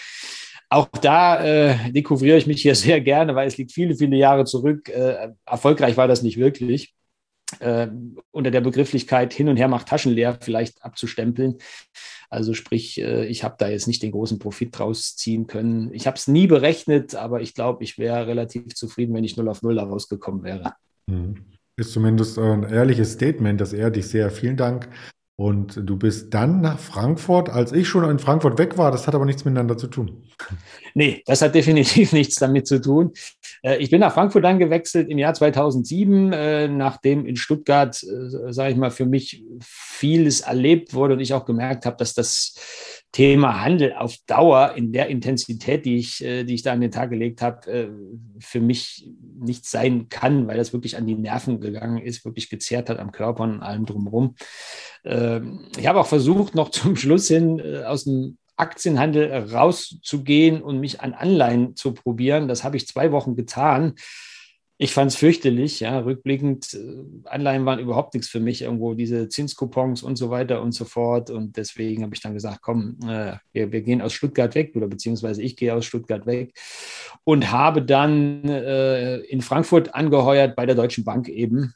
auch 0.70 0.88
da 0.88 1.44
äh, 1.44 1.92
dekouvriere 1.92 2.38
ich 2.38 2.48
mich 2.48 2.62
hier 2.62 2.76
sehr 2.76 3.02
gerne, 3.02 3.36
weil 3.36 3.48
es 3.48 3.58
liegt 3.58 3.72
viele, 3.72 3.96
viele 3.96 4.18
Jahre 4.18 4.46
zurück. 4.46 4.90
Äh, 4.90 5.30
erfolgreich 5.46 5.98
war 5.98 6.08
das 6.08 6.24
nicht 6.24 6.38
wirklich. 6.38 6.94
Äh, 7.60 7.88
unter 8.32 8.52
der 8.52 8.60
Begrifflichkeit 8.60 9.34
hin 9.34 9.48
und 9.48 9.56
her 9.56 9.70
macht 9.70 9.88
Taschen 9.88 10.12
leer 10.12 10.38
vielleicht 10.42 10.84
abzustempeln. 10.84 11.60
Also 12.30 12.54
sprich, 12.54 13.00
äh, 13.00 13.26
ich 13.26 13.46
habe 13.46 13.56
da 13.58 13.70
jetzt 13.70 13.88
nicht 13.88 14.04
den 14.04 14.12
großen 14.12 14.38
Profit 14.38 14.78
draus 14.78 15.16
ziehen 15.16 15.48
können. 15.48 15.94
Ich 15.94 16.08
habe 16.08 16.18
es 16.18 16.28
nie 16.28 16.48
berechnet, 16.48 17.16
aber 17.16 17.40
ich 17.40 17.54
glaube, 17.54 17.86
ich 17.86 17.98
wäre 17.98 18.28
relativ 18.28 18.76
zufrieden, 18.76 19.16
wenn 19.16 19.24
ich 19.24 19.38
null 19.38 19.48
auf 19.48 19.62
null 19.62 19.76
da 19.76 19.84
rausgekommen 19.84 20.44
wäre. 20.44 20.74
Mhm. 21.10 21.46
Ist 21.78 21.94
zumindest 21.94 22.38
ein 22.38 22.64
ehrliches 22.64 23.14
Statement, 23.14 23.62
das 23.62 23.72
ehrt 23.72 23.96
dich 23.96 24.08
sehr. 24.08 24.30
Vielen 24.30 24.58
Dank 24.58 24.90
und 25.40 25.80
du 25.88 25.98
bist 25.98 26.34
dann 26.34 26.62
nach 26.62 26.80
Frankfurt, 26.80 27.48
als 27.50 27.72
ich 27.72 27.88
schon 27.88 28.10
in 28.10 28.18
Frankfurt 28.18 28.58
weg 28.58 28.80
war. 28.80 28.92
Das 28.92 29.06
hat 29.06 29.14
aber 29.14 29.26
nichts 29.26 29.46
miteinander 29.46 29.78
zu 29.78 29.86
tun. 29.86 30.24
Nee, 30.96 31.22
das 31.28 31.44
hat 31.44 31.54
definitiv 31.54 32.12
nichts 32.12 32.38
damit 32.38 32.66
zu 32.66 32.82
tun. 32.82 33.14
Äh, 33.62 33.78
ich 33.78 33.92
bin 33.92 34.00
nach 34.00 34.14
Frankfurt 34.14 34.44
dann 34.44 34.58
gewechselt 34.58 35.10
im 35.10 35.20
Jahr 35.20 35.36
2007, 35.36 36.34
äh, 36.34 36.68
nachdem 36.68 37.28
in 37.28 37.36
Stuttgart, 37.36 38.02
äh, 38.02 38.52
sage 38.52 38.72
ich 38.72 38.78
mal, 38.78 38.90
für 38.90 39.06
mich 39.06 39.44
vieles 39.62 40.42
erlebt 40.42 40.96
wurde 40.96 41.14
und 41.14 41.20
ich 41.20 41.36
auch 41.36 41.46
gemerkt 41.46 41.86
habe, 41.86 41.98
dass 41.98 42.16
das 42.16 42.97
Thema 43.12 43.64
Handel 43.64 43.94
auf 43.94 44.18
Dauer 44.28 44.74
in 44.76 44.92
der 44.92 45.08
Intensität, 45.08 45.86
die 45.86 45.98
ich, 45.98 46.24
äh, 46.24 46.44
die 46.44 46.54
ich 46.54 46.62
da 46.62 46.74
an 46.74 46.82
den 46.82 46.92
Tag 46.92 47.10
gelegt 47.10 47.42
habe, 47.42 47.72
äh, 47.72 47.90
für 48.40 48.60
mich 48.60 49.10
nicht 49.40 49.66
sein 49.66 50.10
kann, 50.10 50.48
weil 50.48 50.58
das 50.58 50.74
wirklich 50.74 50.98
an 50.98 51.08
die 51.08 51.16
Nerven 51.16 51.60
gegangen 51.60 52.00
ist, 52.00 52.26
wirklich 52.26 52.50
gezerrt 52.50 52.90
hat 52.90 53.00
am 53.00 53.12
Körper 53.12 53.44
und 53.44 53.62
allem 53.62 53.86
drumherum. 53.86 54.36
Ähm, 55.06 55.68
ich 55.78 55.88
habe 55.88 56.00
auch 56.00 56.08
versucht, 56.08 56.54
noch 56.54 56.70
zum 56.72 56.96
Schluss 56.96 57.28
hin 57.28 57.60
äh, 57.60 57.84
aus 57.84 58.04
dem 58.04 58.38
Aktienhandel 58.58 59.32
rauszugehen 59.32 60.62
und 60.62 60.80
mich 60.80 61.02
an 61.02 61.14
Anleihen 61.14 61.76
zu 61.76 61.94
probieren. 61.94 62.48
Das 62.48 62.64
habe 62.64 62.76
ich 62.76 62.88
zwei 62.88 63.12
Wochen 63.12 63.36
getan. 63.36 63.94
Ich 64.80 64.94
fand 64.94 65.10
es 65.10 65.18
fürchterlich, 65.18 65.80
ja, 65.80 65.98
rückblickend. 66.00 66.76
Äh, 66.76 67.04
Anleihen 67.26 67.66
waren 67.66 67.80
überhaupt 67.80 68.14
nichts 68.14 68.30
für 68.30 68.40
mich, 68.40 68.62
irgendwo 68.62 68.94
diese 68.94 69.28
Zinskupons 69.28 70.04
und 70.04 70.18
so 70.18 70.30
weiter 70.30 70.62
und 70.62 70.72
so 70.72 70.86
fort. 70.86 71.32
Und 71.32 71.58
deswegen 71.58 72.04
habe 72.04 72.14
ich 72.14 72.22
dann 72.22 72.36
gesagt, 72.36 72.62
komm, 72.62 72.98
äh, 73.04 73.38
wir, 73.54 73.72
wir, 73.72 73.82
gehen 73.82 74.04
aus 74.04 74.14
Stuttgart 74.14 74.54
weg 74.54 74.76
oder 74.76 74.88
beziehungsweise 74.88 75.42
ich 75.42 75.56
gehe 75.58 75.74
aus 75.74 75.86
Stuttgart 75.86 76.28
weg 76.28 76.54
und 77.24 77.52
habe 77.52 77.82
dann 77.82 78.44
äh, 78.48 79.18
in 79.18 79.42
Frankfurt 79.42 79.96
angeheuert 79.96 80.56
bei 80.56 80.68
der 80.68 80.76
Deutschen 80.76 81.04
Bank 81.04 81.28
eben. 81.28 81.74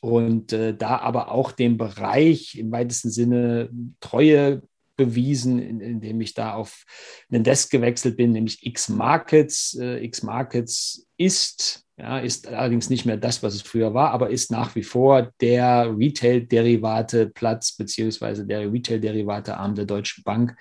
Und 0.00 0.52
äh, 0.52 0.76
da 0.76 0.98
aber 0.98 1.32
auch 1.32 1.50
den 1.50 1.78
Bereich 1.78 2.56
im 2.58 2.70
weitesten 2.70 3.10
Sinne 3.10 3.70
Treue 4.00 4.62
bewiesen, 4.96 5.60
indem 5.80 6.20
ich 6.20 6.34
da 6.34 6.54
auf 6.54 6.84
einen 7.30 7.42
Desk 7.42 7.70
gewechselt 7.70 8.18
bin, 8.18 8.32
nämlich 8.32 8.66
X 8.66 8.90
Markets. 8.90 9.78
Äh, 9.80 10.04
X 10.04 10.22
Markets 10.22 11.06
ist 11.16 11.87
ja, 11.98 12.18
ist 12.18 12.46
allerdings 12.46 12.90
nicht 12.90 13.06
mehr 13.06 13.16
das, 13.16 13.42
was 13.42 13.56
es 13.56 13.62
früher 13.62 13.92
war, 13.92 14.12
aber 14.12 14.30
ist 14.30 14.52
nach 14.52 14.76
wie 14.76 14.84
vor 14.84 15.32
der 15.40 15.92
Retail-Derivate-Platz 15.98 17.72
beziehungsweise 17.72 18.46
der 18.46 18.72
Retail-Derivate-Arm 18.72 19.74
der 19.74 19.84
Deutschen 19.84 20.22
Bank. 20.22 20.56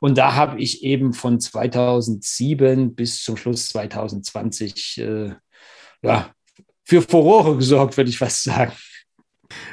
Und 0.00 0.18
da 0.18 0.34
habe 0.34 0.60
ich 0.60 0.84
eben 0.84 1.14
von 1.14 1.40
2007 1.40 2.94
bis 2.94 3.22
zum 3.22 3.38
Schluss 3.38 3.68
2020 3.68 4.98
äh, 4.98 5.34
ja, 6.02 6.30
für 6.84 7.00
Furore 7.00 7.56
gesorgt, 7.56 7.96
würde 7.96 8.10
ich 8.10 8.18
fast 8.18 8.42
sagen. 8.42 8.72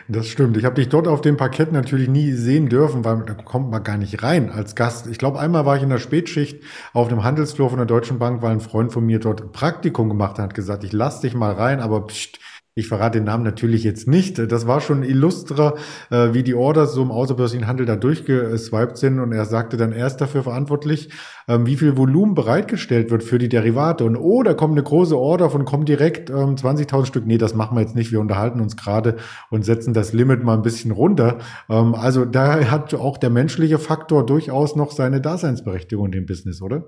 Das 0.08 0.28
stimmt. 0.28 0.58
Ich 0.58 0.66
habe 0.66 0.76
dich 0.76 0.90
dort 0.90 1.08
auf 1.08 1.22
dem 1.22 1.38
Parkett 1.38 1.72
natürlich 1.72 2.08
nie 2.08 2.32
sehen 2.32 2.70
dürfen, 2.70 3.06
weil 3.06 3.24
da 3.26 3.34
kommt 3.34 3.70
man 3.72 3.84
gar 3.84 3.98
nicht 3.98 4.24
rein 4.24 4.50
als 4.50 4.76
Gast. 4.76 5.08
Ich 5.08 5.18
glaube, 5.18 5.40
einmal 5.40 5.66
war 5.66 5.78
ich 5.78 5.84
in 5.84 5.90
der 5.90 6.00
Spätschicht 6.00 6.64
auf 6.94 7.10
dem 7.10 7.24
Handelsflur 7.24 7.70
von 7.70 7.78
der 7.78 7.86
Deutschen 7.86 8.20
Bank, 8.20 8.42
weil 8.42 8.52
ein 8.52 8.60
Freund 8.62 8.92
von 8.92 9.06
mir 9.06 9.20
dort 9.20 9.52
Praktikum 9.52 10.10
gemacht 10.10 10.40
hat, 10.40 10.54
gesagt, 10.54 10.84
ich 10.84 10.94
lass 10.94 11.22
dich 11.22 11.36
mal 11.36 11.54
rein, 11.54 11.80
aber 11.80 12.08
pst, 12.08 12.40
ich 12.78 12.88
verrate 12.88 13.18
den 13.18 13.26
Namen 13.26 13.44
natürlich 13.44 13.84
jetzt 13.84 14.08
nicht. 14.08 14.38
Das 14.52 14.68
war 14.68 14.82
schon 14.82 15.02
illustrer, 15.02 15.74
äh, 16.12 16.34
wie 16.34 16.44
die 16.44 16.54
Orders 16.54 16.94
so 16.94 17.02
im 17.02 17.10
außerbörslichen 17.10 17.66
Handel 17.66 17.88
da 17.88 17.96
durchgeswiped 17.96 18.98
sind. 18.98 19.20
Und 19.20 19.32
er 19.32 19.46
sagte 19.46 19.78
dann, 19.78 19.92
er 19.92 20.06
ist 20.06 20.18
dafür 20.18 20.44
verantwortlich, 20.44 21.10
ähm, 21.48 21.66
wie 21.66 21.76
viel 21.76 21.98
Volumen 21.98 22.36
bereitgestellt 22.36 23.10
wird 23.10 23.24
für 23.24 23.40
die 23.40 23.50
Derivate. 23.50 24.06
Und 24.06 24.16
oh, 24.16 24.44
da 24.44 24.54
kommt 24.54 24.74
eine 24.74 24.84
große 24.84 25.18
Order 25.18 25.50
von 25.50 25.66
kommt 25.66 25.90
direkt 25.90 26.30
ähm, 26.30 26.56
20.000 26.56 27.06
Stück. 27.08 27.26
Nee, 27.26 27.40
das 27.40 27.56
machen 27.56 27.76
wir 27.76 27.82
jetzt 27.82 27.96
nicht. 27.96 28.12
Wir 28.12 28.20
unterhalten 28.20 28.62
uns 28.62 28.78
gerade 28.78 29.16
und 29.50 29.66
setzen 29.66 29.96
das 29.96 30.14
Limit 30.14 30.44
mal 30.44 30.54
ein 30.54 30.62
bisschen 30.62 30.92
runter. 30.92 31.40
Ähm, 31.70 31.96
also 31.96 32.26
da 32.26 32.70
hat 32.70 32.94
auch 32.94 33.18
der 33.18 33.32
menschliche 33.32 33.80
Faktor 33.80 34.24
durchaus 34.24 34.76
noch 34.76 34.92
seine 34.92 35.20
Daseinsberechtigung 35.20 36.06
in 36.06 36.12
dem 36.12 36.26
Business, 36.28 36.62
oder? 36.62 36.86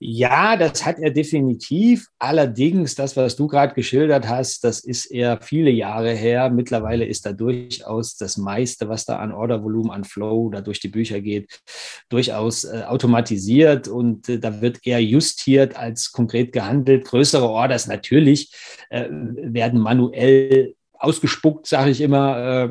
Ja, 0.00 0.56
das 0.56 0.84
hat 0.84 0.98
er 0.98 1.10
definitiv. 1.10 2.08
Allerdings, 2.18 2.94
das, 2.94 3.16
was 3.16 3.36
du 3.36 3.46
gerade 3.46 3.74
geschildert 3.74 4.28
hast, 4.28 4.64
das 4.64 4.80
ist 4.80 5.06
eher 5.06 5.40
viele 5.40 5.70
Jahre 5.70 6.12
her. 6.12 6.50
Mittlerweile 6.50 7.06
ist 7.06 7.24
da 7.24 7.32
durchaus 7.32 8.16
das 8.16 8.36
meiste, 8.36 8.88
was 8.88 9.04
da 9.04 9.18
an 9.18 9.32
Ordervolumen, 9.32 9.92
an 9.92 10.04
Flow, 10.04 10.50
da 10.50 10.60
durch 10.60 10.80
die 10.80 10.88
Bücher 10.88 11.20
geht, 11.20 11.60
durchaus 12.08 12.64
äh, 12.64 12.82
automatisiert 12.86 13.88
und 13.88 14.28
äh, 14.28 14.38
da 14.38 14.60
wird 14.60 14.84
eher 14.84 15.02
justiert 15.02 15.76
als 15.76 16.10
konkret 16.12 16.52
gehandelt. 16.52 17.04
Größere 17.04 17.48
Orders 17.48 17.86
natürlich 17.86 18.52
äh, 18.90 19.08
werden 19.10 19.80
manuell 19.80 20.74
ausgespuckt, 20.92 21.66
sage 21.66 21.90
ich 21.90 22.00
immer, 22.00 22.38
äh, 22.38 22.68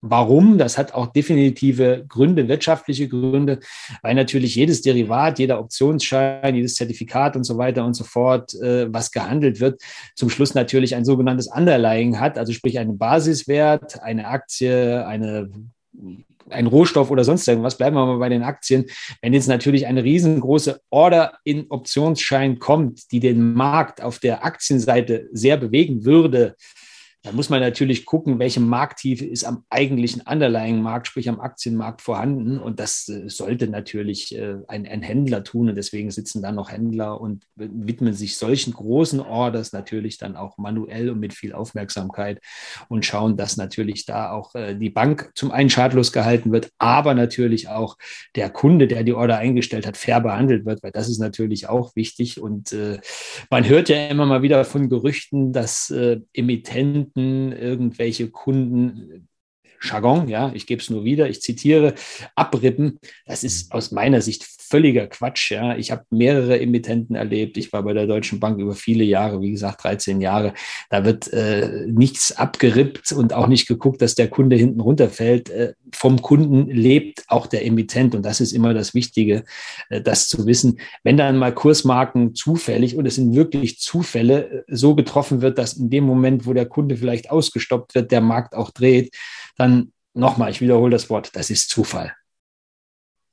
Warum? 0.00 0.58
Das 0.58 0.78
hat 0.78 0.94
auch 0.94 1.08
definitive 1.08 2.04
Gründe, 2.08 2.46
wirtschaftliche 2.46 3.08
Gründe, 3.08 3.58
weil 4.02 4.14
natürlich 4.14 4.54
jedes 4.54 4.80
Derivat, 4.80 5.40
jeder 5.40 5.58
Optionsschein, 5.58 6.54
jedes 6.54 6.76
Zertifikat 6.76 7.34
und 7.34 7.42
so 7.42 7.58
weiter 7.58 7.84
und 7.84 7.94
so 7.94 8.04
fort, 8.04 8.54
äh, 8.54 8.92
was 8.92 9.10
gehandelt 9.10 9.58
wird, 9.58 9.82
zum 10.14 10.30
Schluss 10.30 10.54
natürlich 10.54 10.94
ein 10.94 11.04
sogenanntes 11.04 11.48
Underlying 11.48 12.20
hat, 12.20 12.38
also 12.38 12.52
sprich 12.52 12.78
einen 12.78 12.96
Basiswert, 12.96 14.00
eine 14.00 14.28
Aktie, 14.28 15.04
eine 15.04 15.50
ein 16.50 16.66
Rohstoff 16.66 17.10
oder 17.10 17.24
sonst 17.24 17.46
irgendwas, 17.46 17.76
bleiben 17.76 17.96
wir 17.96 18.06
mal 18.06 18.18
bei 18.18 18.28
den 18.28 18.42
Aktien. 18.42 18.86
Wenn 19.20 19.34
jetzt 19.34 19.48
natürlich 19.48 19.86
eine 19.86 20.04
riesengroße 20.04 20.80
Order 20.90 21.34
in 21.44 21.66
Optionsschein 21.68 22.58
kommt, 22.58 23.12
die 23.12 23.20
den 23.20 23.52
Markt 23.52 24.02
auf 24.02 24.18
der 24.18 24.44
Aktienseite 24.44 25.28
sehr 25.32 25.56
bewegen 25.56 26.04
würde, 26.04 26.56
Da 27.24 27.32
muss 27.32 27.50
man 27.50 27.58
natürlich 27.58 28.06
gucken, 28.06 28.38
welche 28.38 28.60
Markttiefe 28.60 29.26
ist 29.26 29.42
am 29.42 29.64
eigentlichen 29.70 30.22
Underlying-Markt, 30.22 31.08
sprich 31.08 31.28
am 31.28 31.40
Aktienmarkt 31.40 32.00
vorhanden. 32.00 32.60
Und 32.60 32.78
das 32.78 33.08
äh, 33.08 33.28
sollte 33.28 33.66
natürlich 33.66 34.36
äh, 34.36 34.54
ein, 34.68 34.86
ein, 34.86 35.02
Händler 35.02 35.42
tun. 35.42 35.68
Und 35.68 35.74
deswegen 35.74 36.12
sitzen 36.12 36.42
da 36.42 36.52
noch 36.52 36.70
Händler 36.70 37.20
und 37.20 37.44
widmen 37.56 38.14
sich 38.14 38.36
solchen 38.36 38.72
großen 38.72 39.18
Orders 39.18 39.72
natürlich 39.72 40.18
dann 40.18 40.36
auch 40.36 40.58
manuell 40.58 41.10
und 41.10 41.18
mit 41.18 41.34
viel 41.34 41.52
Aufmerksamkeit 41.52 42.40
und 42.88 43.04
schauen, 43.04 43.36
dass 43.36 43.56
natürlich 43.56 44.06
da 44.06 44.30
auch 44.30 44.54
äh, 44.54 44.76
die 44.76 44.90
Bank 44.90 45.32
zum 45.34 45.50
einen 45.50 45.70
schadlos 45.70 46.12
gehalten 46.12 46.52
wird, 46.52 46.70
aber 46.78 47.14
natürlich 47.14 47.68
auch 47.68 47.98
der 48.36 48.48
Kunde, 48.48 48.86
der 48.86 49.02
die 49.02 49.12
Order 49.12 49.38
eingestellt 49.38 49.88
hat, 49.88 49.96
fair 49.96 50.20
behandelt 50.20 50.66
wird, 50.66 50.84
weil 50.84 50.92
das 50.92 51.08
ist 51.08 51.18
natürlich 51.18 51.68
auch 51.68 51.96
wichtig. 51.96 52.40
Und 52.40 52.74
man 53.50 53.68
hört 53.68 53.88
ja 53.88 54.08
immer 54.08 54.26
mal 54.26 54.42
wieder 54.42 54.64
von 54.64 54.88
Gerüchten, 54.88 55.52
dass 55.52 55.92
Emittenten 56.32 57.07
Kunden, 57.14 57.52
irgendwelche 57.52 58.30
Kunden 58.30 59.28
Jargon, 59.82 60.28
ja, 60.28 60.50
ich 60.54 60.66
gebe 60.66 60.82
es 60.82 60.90
nur 60.90 61.04
wieder, 61.04 61.28
ich 61.28 61.40
zitiere, 61.40 61.94
abrippen, 62.34 62.98
das 63.26 63.44
ist 63.44 63.72
aus 63.72 63.92
meiner 63.92 64.20
Sicht 64.20 64.44
völliger 64.68 65.06
Quatsch. 65.06 65.50
Ja. 65.50 65.76
Ich 65.76 65.90
habe 65.90 66.04
mehrere 66.10 66.60
Emittenten 66.60 67.16
erlebt. 67.16 67.56
Ich 67.56 67.72
war 67.72 67.82
bei 67.82 67.92
der 67.92 68.06
Deutschen 68.06 68.38
Bank 68.40 68.58
über 68.60 68.74
viele 68.74 69.04
Jahre, 69.04 69.40
wie 69.40 69.50
gesagt, 69.50 69.82
13 69.84 70.20
Jahre. 70.20 70.52
Da 70.90 71.04
wird 71.04 71.32
äh, 71.32 71.86
nichts 71.86 72.36
abgerippt 72.36 73.12
und 73.12 73.32
auch 73.32 73.46
nicht 73.46 73.66
geguckt, 73.66 74.02
dass 74.02 74.14
der 74.14 74.28
Kunde 74.28 74.56
hinten 74.56 74.80
runterfällt. 74.80 75.50
Äh, 75.50 75.74
vom 75.94 76.20
Kunden 76.20 76.70
lebt 76.70 77.24
auch 77.28 77.46
der 77.46 77.64
Emittent 77.64 78.14
und 78.14 78.22
das 78.22 78.40
ist 78.40 78.52
immer 78.52 78.74
das 78.74 78.94
Wichtige, 78.94 79.44
äh, 79.88 80.00
das 80.00 80.28
zu 80.28 80.46
wissen. 80.46 80.80
Wenn 81.02 81.16
dann 81.16 81.38
mal 81.38 81.54
Kursmarken 81.54 82.34
zufällig 82.34 82.96
und 82.96 83.06
es 83.06 83.14
sind 83.14 83.34
wirklich 83.34 83.80
Zufälle 83.80 84.50
äh, 84.50 84.62
so 84.68 84.94
getroffen 84.94 85.40
wird, 85.40 85.58
dass 85.58 85.74
in 85.74 85.90
dem 85.90 86.04
Moment, 86.04 86.46
wo 86.46 86.52
der 86.52 86.66
Kunde 86.66 86.96
vielleicht 86.96 87.30
ausgestoppt 87.30 87.94
wird, 87.94 88.12
der 88.12 88.20
Markt 88.20 88.54
auch 88.54 88.70
dreht, 88.70 89.14
dann 89.58 89.92
nochmal, 90.14 90.50
ich 90.50 90.60
wiederhole 90.60 90.90
das 90.90 91.10
Wort, 91.10 91.36
das 91.36 91.50
ist 91.50 91.68
Zufall. 91.68 92.14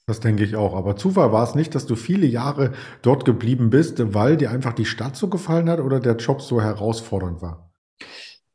Das 0.08 0.20
denke 0.20 0.44
ich 0.44 0.56
auch. 0.56 0.76
Aber 0.76 0.98
Zufall 0.98 1.32
war 1.32 1.44
es 1.44 1.56
nicht, 1.56 1.74
dass 1.74 1.88
du 1.88 1.96
viele 1.96 2.28
Jahre 2.28 2.74
dort 3.02 3.26
geblieben 3.26 3.72
bist, 3.72 4.14
weil 4.14 4.38
dir 4.38 4.52
einfach 4.52 4.74
die 4.74 4.86
Stadt 4.86 5.16
so 5.16 5.30
gefallen 5.30 5.70
hat 5.70 5.80
oder 5.80 6.00
der 6.00 6.16
Job 6.18 6.42
so 6.42 6.62
herausfordernd 6.62 7.42
war? 7.42 7.72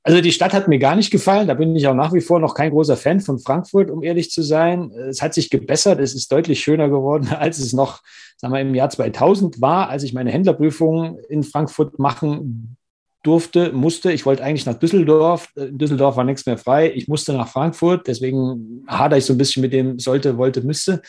Also 0.02 0.20
die 0.20 0.33
Stadt 0.33 0.54
hat 0.54 0.68
mir 0.68 0.78
gar 0.78 0.94
nicht 0.94 1.11
gefallen. 1.11 1.48
Da 1.48 1.54
bin 1.54 1.74
ich 1.74 1.87
auch 1.88 1.94
nach 1.94 2.12
wie 2.12 2.20
vor 2.20 2.38
noch 2.38 2.54
kein 2.54 2.70
großer 2.70 2.96
Fan 2.96 3.20
von 3.20 3.40
Frankfurt, 3.40 3.90
um 3.90 4.02
ehrlich 4.02 4.30
zu 4.30 4.42
sein. 4.42 4.92
Es 4.92 5.20
hat 5.20 5.35
sich 5.35 5.50
gebessert. 5.50 5.98
Es 5.98 6.14
ist 6.14 6.30
deutlich 6.30 6.61
schöner 6.61 6.88
geworden, 6.88 7.28
als 7.37 7.59
es 7.59 7.72
noch, 7.72 8.00
sagen 8.37 8.54
wir, 8.54 8.61
im 8.61 8.74
Jahr 8.74 8.90
2000 8.90 9.61
war, 9.61 9.88
als 9.88 10.04
ich 10.04 10.14
meine 10.14 10.30
Händlerprüfung 10.30 11.18
in 11.28 11.42
Frankfurt 11.42 11.98
machen 11.98 12.76
durfte, 13.22 13.72
musste. 13.72 14.12
Ich 14.12 14.24
wollte 14.24 14.42
eigentlich 14.42 14.66
nach 14.66 14.78
Düsseldorf. 14.78 15.48
In 15.56 15.78
Düsseldorf 15.78 16.16
war 16.16 16.24
nichts 16.24 16.46
mehr 16.46 16.59
frei. 16.59 16.92
Ich 16.94 17.09
musste 17.09 17.33
nach 17.33 17.48
Frankfurt. 17.48 18.06
Deswegen 18.06 18.85
hadere 18.87 19.18
ich 19.18 19.26
so 19.26 19.35
ein 19.35 19.38
bisschen 19.38 19.61
mit 19.61 19.72
dem 19.72 19.98
sollte, 19.98 20.38
wollte, 20.38 20.62
müsste. 20.62 21.02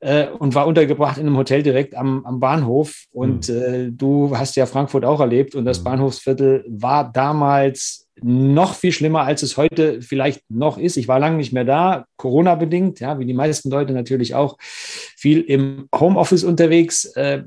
Äh, 0.00 0.28
und 0.28 0.54
war 0.54 0.66
untergebracht 0.66 1.18
in 1.18 1.26
einem 1.26 1.36
Hotel 1.36 1.62
direkt 1.62 1.94
am, 1.94 2.24
am 2.26 2.40
Bahnhof. 2.40 3.04
Und 3.12 3.48
mhm. 3.48 3.54
äh, 3.54 3.90
du 3.90 4.36
hast 4.36 4.56
ja 4.56 4.66
Frankfurt 4.66 5.04
auch 5.04 5.20
erlebt. 5.20 5.54
Und 5.54 5.64
das 5.64 5.80
mhm. 5.80 5.84
Bahnhofsviertel 5.84 6.64
war 6.68 7.10
damals 7.12 8.06
noch 8.22 8.74
viel 8.74 8.92
schlimmer, 8.92 9.22
als 9.22 9.42
es 9.42 9.56
heute 9.56 10.00
vielleicht 10.02 10.42
noch 10.48 10.78
ist. 10.78 10.96
Ich 10.96 11.06
war 11.06 11.18
lange 11.18 11.36
nicht 11.36 11.52
mehr 11.52 11.64
da, 11.64 12.06
Corona-bedingt, 12.16 13.00
ja, 13.00 13.18
wie 13.18 13.26
die 13.26 13.34
meisten 13.34 13.70
Leute 13.70 13.92
natürlich 13.92 14.34
auch, 14.34 14.56
viel 14.58 15.42
im 15.42 15.88
Homeoffice 15.94 16.44
unterwegs. 16.44 17.04
Äh, 17.16 17.42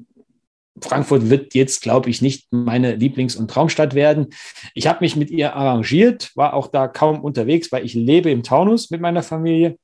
Frankfurt 0.81 1.29
wird 1.29 1.53
jetzt, 1.53 1.81
glaube 1.81 2.09
ich, 2.09 2.21
nicht 2.21 2.47
meine 2.51 2.95
Lieblings- 2.95 3.35
und 3.35 3.49
Traumstadt 3.49 3.95
werden. 3.95 4.27
Ich 4.73 4.87
habe 4.87 4.99
mich 5.01 5.15
mit 5.15 5.31
ihr 5.31 5.55
arrangiert, 5.55 6.31
war 6.35 6.53
auch 6.53 6.67
da 6.67 6.87
kaum 6.87 7.21
unterwegs, 7.21 7.71
weil 7.71 7.85
ich 7.85 7.93
lebe 7.93 8.31
im 8.31 8.43
Taunus 8.43 8.89
mit 8.89 9.01
meiner 9.01 9.23
Familie 9.23 9.77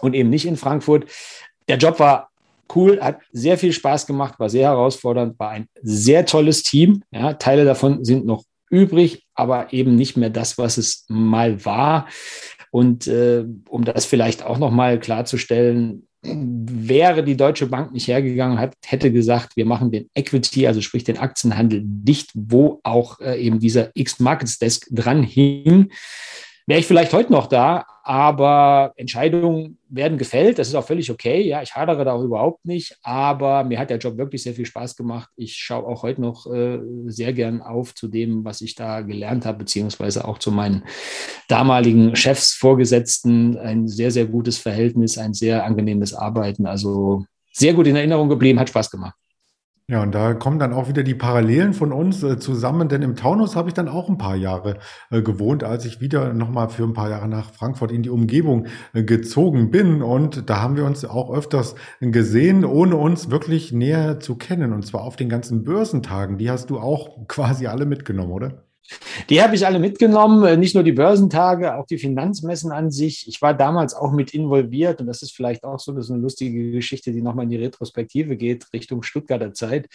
und 0.00 0.14
eben 0.14 0.30
nicht 0.30 0.46
in 0.46 0.56
Frankfurt. 0.56 1.06
Der 1.68 1.76
Job 1.76 1.98
war 1.98 2.30
cool, 2.74 3.00
hat 3.00 3.20
sehr 3.32 3.58
viel 3.58 3.72
Spaß 3.72 4.06
gemacht, 4.06 4.38
war 4.38 4.50
sehr 4.50 4.68
herausfordernd, 4.68 5.38
war 5.38 5.50
ein 5.50 5.68
sehr 5.82 6.26
tolles 6.26 6.62
Team. 6.62 7.02
Ja, 7.10 7.34
Teile 7.34 7.64
davon 7.64 8.04
sind 8.04 8.26
noch 8.26 8.44
übrig, 8.70 9.24
aber 9.34 9.72
eben 9.72 9.96
nicht 9.96 10.16
mehr 10.16 10.30
das, 10.30 10.58
was 10.58 10.78
es 10.78 11.04
mal 11.08 11.64
war. 11.64 12.08
Und 12.70 13.06
äh, 13.06 13.44
um 13.68 13.84
das 13.84 14.04
vielleicht 14.04 14.42
auch 14.44 14.58
noch 14.58 14.70
mal 14.70 15.00
klarzustellen, 15.00 16.07
wäre 16.22 17.22
die 17.22 17.36
Deutsche 17.36 17.66
Bank 17.66 17.92
nicht 17.92 18.08
hergegangen 18.08 18.58
hat, 18.58 18.74
hätte 18.84 19.12
gesagt, 19.12 19.56
wir 19.56 19.66
machen 19.66 19.90
den 19.90 20.10
Equity, 20.14 20.66
also 20.66 20.80
sprich 20.80 21.04
den 21.04 21.18
Aktienhandel 21.18 21.82
dicht, 21.84 22.30
wo 22.34 22.80
auch 22.82 23.20
äh, 23.20 23.40
eben 23.40 23.60
dieser 23.60 23.90
X-Markets 23.94 24.58
Desk 24.58 24.86
dran 24.90 25.22
hing, 25.22 25.90
wäre 26.68 26.80
ich 26.80 26.86
vielleicht 26.86 27.14
heute 27.14 27.32
noch 27.32 27.46
da, 27.46 27.86
aber 28.04 28.92
Entscheidungen 28.96 29.78
werden 29.88 30.18
gefällt. 30.18 30.58
Das 30.58 30.68
ist 30.68 30.74
auch 30.74 30.84
völlig 30.84 31.10
okay. 31.10 31.40
Ja, 31.40 31.62
ich 31.62 31.74
hadere 31.74 32.04
da 32.04 32.22
überhaupt 32.22 32.66
nicht, 32.66 32.98
aber 33.02 33.64
mir 33.64 33.78
hat 33.78 33.88
der 33.88 33.96
Job 33.96 34.18
wirklich 34.18 34.42
sehr 34.42 34.52
viel 34.52 34.66
Spaß 34.66 34.94
gemacht. 34.94 35.30
Ich 35.34 35.56
schaue 35.56 35.86
auch 35.86 36.02
heute 36.02 36.20
noch 36.20 36.46
äh, 36.46 36.78
sehr 37.06 37.32
gern 37.32 37.62
auf 37.62 37.94
zu 37.94 38.06
dem, 38.06 38.44
was 38.44 38.60
ich 38.60 38.74
da 38.74 39.00
gelernt 39.00 39.46
habe, 39.46 39.60
beziehungsweise 39.60 40.28
auch 40.28 40.38
zu 40.38 40.52
meinen 40.52 40.84
damaligen 41.48 42.14
Chefs, 42.16 42.52
Vorgesetzten. 42.52 43.56
Ein 43.56 43.88
sehr, 43.88 44.10
sehr 44.10 44.26
gutes 44.26 44.58
Verhältnis, 44.58 45.16
ein 45.16 45.32
sehr 45.32 45.64
angenehmes 45.64 46.12
Arbeiten. 46.12 46.66
Also 46.66 47.24
sehr 47.50 47.72
gut 47.72 47.86
in 47.86 47.96
Erinnerung 47.96 48.28
geblieben, 48.28 48.60
hat 48.60 48.68
Spaß 48.68 48.90
gemacht. 48.90 49.14
Ja, 49.90 50.02
und 50.02 50.14
da 50.14 50.34
kommen 50.34 50.58
dann 50.58 50.74
auch 50.74 50.88
wieder 50.88 51.02
die 51.02 51.14
Parallelen 51.14 51.72
von 51.72 51.92
uns 51.92 52.22
äh, 52.22 52.38
zusammen, 52.38 52.90
denn 52.90 53.00
im 53.00 53.16
Taunus 53.16 53.56
habe 53.56 53.68
ich 53.68 53.74
dann 53.74 53.88
auch 53.88 54.10
ein 54.10 54.18
paar 54.18 54.36
Jahre 54.36 54.76
äh, 55.10 55.22
gewohnt, 55.22 55.64
als 55.64 55.86
ich 55.86 55.98
wieder 56.02 56.34
nochmal 56.34 56.68
für 56.68 56.82
ein 56.82 56.92
paar 56.92 57.08
Jahre 57.08 57.26
nach 57.26 57.52
Frankfurt 57.54 57.90
in 57.90 58.02
die 58.02 58.10
Umgebung 58.10 58.66
äh, 58.92 59.02
gezogen 59.02 59.70
bin. 59.70 60.02
Und 60.02 60.50
da 60.50 60.60
haben 60.60 60.76
wir 60.76 60.84
uns 60.84 61.06
auch 61.06 61.32
öfters 61.32 61.74
gesehen, 62.00 62.66
ohne 62.66 62.96
uns 62.96 63.30
wirklich 63.30 63.72
näher 63.72 64.20
zu 64.20 64.36
kennen. 64.36 64.74
Und 64.74 64.84
zwar 64.84 65.04
auf 65.04 65.16
den 65.16 65.30
ganzen 65.30 65.64
Börsentagen. 65.64 66.36
Die 66.36 66.50
hast 66.50 66.68
du 66.68 66.78
auch 66.78 67.26
quasi 67.26 67.66
alle 67.66 67.86
mitgenommen, 67.86 68.32
oder? 68.32 68.67
Die 69.28 69.42
habe 69.42 69.54
ich 69.54 69.66
alle 69.66 69.78
mitgenommen, 69.78 70.44
äh, 70.44 70.56
nicht 70.56 70.74
nur 70.74 70.84
die 70.84 70.92
Börsentage, 70.92 71.74
auch 71.74 71.86
die 71.86 71.98
Finanzmessen 71.98 72.72
an 72.72 72.90
sich. 72.90 73.28
Ich 73.28 73.42
war 73.42 73.54
damals 73.54 73.94
auch 73.94 74.12
mit 74.12 74.34
involviert 74.34 75.00
und 75.00 75.06
das 75.06 75.22
ist 75.22 75.34
vielleicht 75.34 75.64
auch 75.64 75.78
so 75.78 75.92
eine 75.92 76.20
lustige 76.20 76.70
Geschichte, 76.70 77.12
die 77.12 77.22
nochmal 77.22 77.44
in 77.44 77.50
die 77.50 77.56
Retrospektive 77.56 78.36
geht, 78.36 78.66
Richtung 78.72 79.02
Stuttgarter 79.02 79.52
Zeit. 79.52 79.88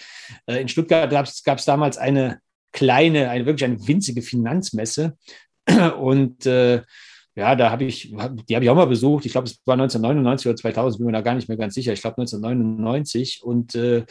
Äh, 0.45 0.61
in 0.61 0.67
Stuttgart 0.67 1.09
gab 1.09 1.57
es 1.57 1.65
damals 1.65 1.97
eine 1.97 2.39
kleine, 2.71 3.29
eine 3.29 3.45
wirklich 3.45 3.65
eine 3.65 3.87
winzige 3.87 4.21
Finanzmesse 4.21 5.17
und 5.99 6.45
äh, 6.45 6.81
ja, 7.35 7.55
da 7.55 7.71
habe 7.71 7.85
ich, 7.85 8.11
die 8.11 8.55
habe 8.55 8.63
ich 8.63 8.69
auch 8.69 8.75
mal 8.75 8.85
besucht. 8.85 9.25
Ich 9.25 9.31
glaube, 9.31 9.47
es 9.47 9.59
war 9.65 9.73
1999 9.73 10.47
oder 10.47 10.55
2000, 10.55 10.99
bin 10.99 11.07
mir 11.07 11.13
da 11.13 11.21
gar 11.21 11.33
nicht 11.33 11.47
mehr 11.47 11.57
ganz 11.57 11.73
sicher. 11.73 11.91
Ich 11.91 12.01
glaube 12.01 12.21
1999 12.21 13.41
und 13.43 13.73
äh, 13.73 14.05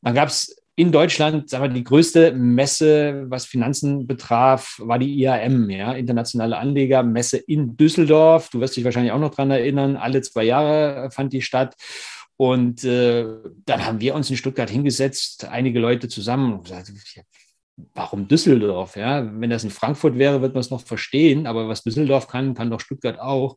dann 0.00 0.14
gab 0.14 0.28
es 0.28 0.61
in 0.82 0.90
Deutschland, 0.90 1.48
sagen 1.48 1.62
wir, 1.62 1.68
die 1.68 1.84
größte 1.84 2.32
Messe, 2.32 3.26
was 3.28 3.46
Finanzen 3.46 4.08
betraf, 4.08 4.80
war 4.80 4.98
die 4.98 5.14
IAM, 5.20 5.70
ja, 5.70 5.92
Internationale 5.92 6.58
Anlegermesse 6.58 7.36
in 7.36 7.76
Düsseldorf. 7.76 8.50
Du 8.50 8.58
wirst 8.58 8.76
dich 8.76 8.82
wahrscheinlich 8.82 9.12
auch 9.12 9.20
noch 9.20 9.32
dran 9.32 9.52
erinnern. 9.52 9.96
Alle 9.96 10.22
zwei 10.22 10.42
Jahre 10.42 11.08
fand 11.12 11.32
die 11.32 11.40
statt. 11.40 11.76
Und 12.36 12.82
äh, 12.82 13.24
dann 13.64 13.86
haben 13.86 14.00
wir 14.00 14.16
uns 14.16 14.28
in 14.28 14.36
Stuttgart 14.36 14.68
hingesetzt, 14.68 15.44
einige 15.44 15.78
Leute 15.78 16.08
zusammen 16.08 16.52
und 16.52 16.64
gesagt, 16.64 16.90
warum 17.94 18.28
Düsseldorf? 18.28 18.96
Ja, 18.96 19.28
wenn 19.40 19.50
das 19.50 19.64
in 19.64 19.70
Frankfurt 19.70 20.18
wäre, 20.18 20.42
wird 20.42 20.54
man 20.54 20.60
es 20.60 20.70
noch 20.70 20.82
verstehen, 20.82 21.46
aber 21.46 21.68
was 21.68 21.82
Düsseldorf 21.82 22.28
kann, 22.28 22.54
kann 22.54 22.70
doch 22.70 22.80
Stuttgart 22.80 23.18
auch. 23.18 23.56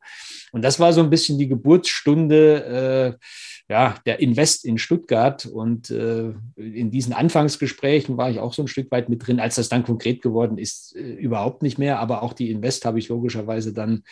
Und 0.51 0.63
das 0.63 0.79
war 0.79 0.93
so 0.93 1.01
ein 1.01 1.09
bisschen 1.09 1.37
die 1.37 1.47
Geburtsstunde. 1.47 3.17
Äh, 3.19 3.25
ja, 3.67 3.95
der 4.05 4.19
Invest 4.19 4.63
in 4.65 4.77
Stuttgart. 4.77 5.45
Und 5.45 5.89
äh, 5.89 6.33
in 6.55 6.91
diesen 6.91 7.13
Anfangsgesprächen 7.13 8.17
war 8.17 8.29
ich 8.29 8.39
auch 8.39 8.53
so 8.53 8.61
ein 8.63 8.67
Stück 8.67 8.91
weit 8.91 9.09
mit 9.09 9.25
drin. 9.25 9.39
Als 9.39 9.55
das 9.55 9.69
dann 9.69 9.83
konkret 9.83 10.21
geworden 10.21 10.57
ist, 10.57 10.95
äh, 10.95 11.01
überhaupt 11.01 11.63
nicht 11.63 11.77
mehr. 11.77 11.99
Aber 11.99 12.21
auch 12.21 12.33
die 12.33 12.51
Invest 12.51 12.85
habe 12.85 12.99
ich 12.99 13.09
logischerweise 13.09 13.73
dann 13.73 14.03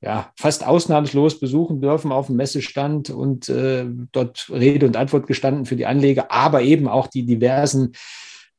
ja, 0.00 0.32
fast 0.36 0.64
ausnahmslos 0.64 1.40
besuchen 1.40 1.80
dürfen 1.80 2.12
auf 2.12 2.26
dem 2.26 2.36
Messestand 2.36 3.10
und 3.10 3.48
äh, 3.48 3.84
dort 4.12 4.48
Rede 4.50 4.86
und 4.86 4.96
Antwort 4.96 5.26
gestanden 5.26 5.66
für 5.66 5.74
die 5.74 5.86
Anleger, 5.86 6.30
aber 6.30 6.62
eben 6.62 6.86
auch 6.86 7.08
die 7.08 7.26
diversen 7.26 7.92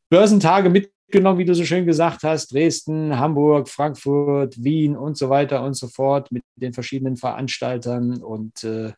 Börsentage 0.10 0.70
mit 0.70 0.92
mitgenommen, 1.10 1.40
wie 1.40 1.46
du 1.46 1.56
so 1.56 1.66
schön 1.66 1.88
gesagt 1.88 2.22
hast, 2.22 2.54
Dresden, 2.54 3.18
Hamburg, 3.18 3.68
Frankfurt, 3.68 4.64
Wien 4.64 4.96
und 4.96 5.18
so 5.18 5.30
weiter 5.30 5.64
und 5.64 5.74
so 5.74 5.88
fort 5.88 6.32
mit 6.32 6.44
den 6.56 6.72
verschiedenen 6.72 7.18
Veranstaltern. 7.18 8.22
Und 8.22 8.64
äh, 8.64 8.94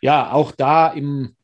ja, 0.00 0.32
auch 0.32 0.50
da 0.50 0.88
im 0.88 1.36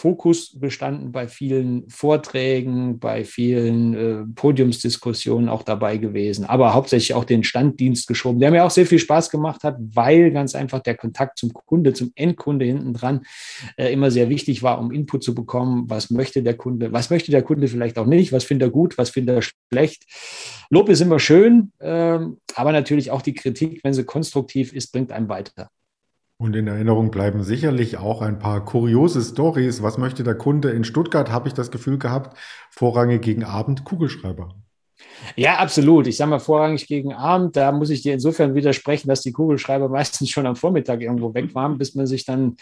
Fokus 0.00 0.58
bestanden 0.58 1.12
bei 1.12 1.28
vielen 1.28 1.86
Vorträgen, 1.90 2.98
bei 2.98 3.22
vielen 3.22 3.94
äh, 3.94 4.24
Podiumsdiskussionen 4.34 5.50
auch 5.50 5.62
dabei 5.62 5.98
gewesen, 5.98 6.46
aber 6.46 6.72
hauptsächlich 6.72 7.12
auch 7.12 7.24
den 7.24 7.44
Standdienst 7.44 8.08
geschoben, 8.08 8.40
der 8.40 8.50
mir 8.50 8.64
auch 8.64 8.70
sehr 8.70 8.86
viel 8.86 8.98
Spaß 8.98 9.28
gemacht 9.28 9.62
hat, 9.62 9.76
weil 9.78 10.30
ganz 10.30 10.54
einfach 10.54 10.80
der 10.80 10.96
Kontakt 10.96 11.36
zum 11.36 11.52
Kunde, 11.52 11.92
zum 11.92 12.12
Endkunde 12.14 12.64
hinten 12.64 12.94
dran 12.94 13.26
äh, 13.76 13.92
immer 13.92 14.10
sehr 14.10 14.30
wichtig 14.30 14.62
war, 14.62 14.80
um 14.80 14.90
Input 14.90 15.22
zu 15.22 15.34
bekommen, 15.34 15.84
was 15.90 16.10
möchte 16.10 16.42
der 16.42 16.56
Kunde, 16.56 16.92
was 16.92 17.10
möchte 17.10 17.30
der 17.30 17.42
Kunde 17.42 17.68
vielleicht 17.68 17.98
auch 17.98 18.06
nicht, 18.06 18.32
was 18.32 18.44
findet 18.44 18.68
er 18.68 18.72
gut, 18.72 18.96
was 18.96 19.10
findet 19.10 19.36
er 19.36 19.42
schlecht. 19.70 20.04
Lob 20.70 20.88
ist 20.88 21.02
immer 21.02 21.18
schön, 21.18 21.72
ähm, 21.78 22.38
aber 22.54 22.72
natürlich 22.72 23.10
auch 23.10 23.20
die 23.20 23.34
Kritik, 23.34 23.80
wenn 23.84 23.92
sie 23.92 24.04
konstruktiv 24.04 24.72
ist, 24.72 24.92
bringt 24.92 25.12
einem 25.12 25.28
weiter. 25.28 25.68
Und 26.40 26.56
in 26.56 26.68
Erinnerung 26.68 27.10
bleiben 27.10 27.42
sicherlich 27.42 27.98
auch 27.98 28.22
ein 28.22 28.38
paar 28.38 28.64
kuriose 28.64 29.20
Stories. 29.20 29.82
Was 29.82 29.98
möchte 29.98 30.24
der 30.24 30.36
Kunde? 30.36 30.70
In 30.70 30.84
Stuttgart 30.84 31.30
habe 31.30 31.48
ich 31.48 31.52
das 31.52 31.70
Gefühl 31.70 31.98
gehabt, 31.98 32.34
vorrangig 32.70 33.20
gegen 33.20 33.44
Abend 33.44 33.84
Kugelschreiber. 33.84 34.48
Ja, 35.36 35.58
absolut. 35.58 36.06
Ich 36.06 36.16
sage 36.16 36.30
mal 36.30 36.38
vorrangig 36.38 36.86
gegen 36.86 37.12
Abend. 37.12 37.56
Da 37.56 37.72
muss 37.72 37.90
ich 37.90 38.00
dir 38.00 38.14
insofern 38.14 38.54
widersprechen, 38.54 39.06
dass 39.08 39.20
die 39.20 39.32
Kugelschreiber 39.32 39.88
meistens 39.90 40.30
schon 40.30 40.46
am 40.46 40.56
Vormittag 40.56 41.02
irgendwo 41.02 41.34
weg 41.34 41.54
waren, 41.54 41.76
bis 41.76 41.94
man 41.94 42.06
sich 42.06 42.24
dann 42.24 42.56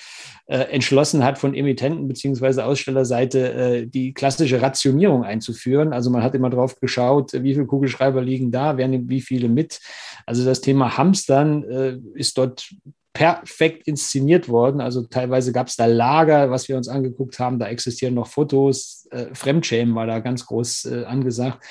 äh, 0.47 0.59
entschlossen 0.59 1.25
hat, 1.25 1.39
von 1.39 1.55
Emittenten 1.55 2.09
bzw. 2.09 2.63
Ausstellerseite 2.63 3.53
äh, 3.53 3.87
die 3.87 4.13
klassische 4.13 4.61
Rationierung 4.61 5.23
einzuführen. 5.23 5.93
Also 5.93 6.11
man 6.11 6.25
hat 6.25 6.35
immer 6.35 6.51
drauf 6.51 6.81
geschaut, 6.81 7.33
wie 7.33 7.55
viele 7.55 7.67
Kugelschreiber 7.67 8.23
liegen 8.23 8.51
da, 8.51 8.77
wer 8.77 8.89
nimmt 8.89 9.09
wie 9.09 9.21
viele 9.21 9.49
mit. 9.49 9.79
Also 10.27 10.45
das 10.45 10.63
Thema 10.63 10.99
Hamstern 10.99 11.63
äh, 11.63 11.99
ist 12.15 12.37
dort 12.39 12.75
perfekt 13.19 13.89
inszeniert 13.89 14.49
worden. 14.49 14.81
Also 14.81 15.03
teilweise 15.03 15.51
gab 15.51 15.67
es 15.67 15.75
da 15.75 15.87
Lager, 15.87 16.53
was 16.53 16.69
wir 16.69 16.77
uns 16.77 16.87
angeguckt 16.87 17.41
haben. 17.41 17.59
Da 17.59 17.67
existieren 17.67 18.15
noch 18.15 18.29
Fotos. 18.29 18.98
Äh, 19.11 19.35
Fremdschämen 19.35 19.95
war 19.95 20.07
da 20.07 20.19
ganz 20.21 20.47
groß 20.47 20.87
äh, 20.87 21.05
angesagt. 21.05 21.65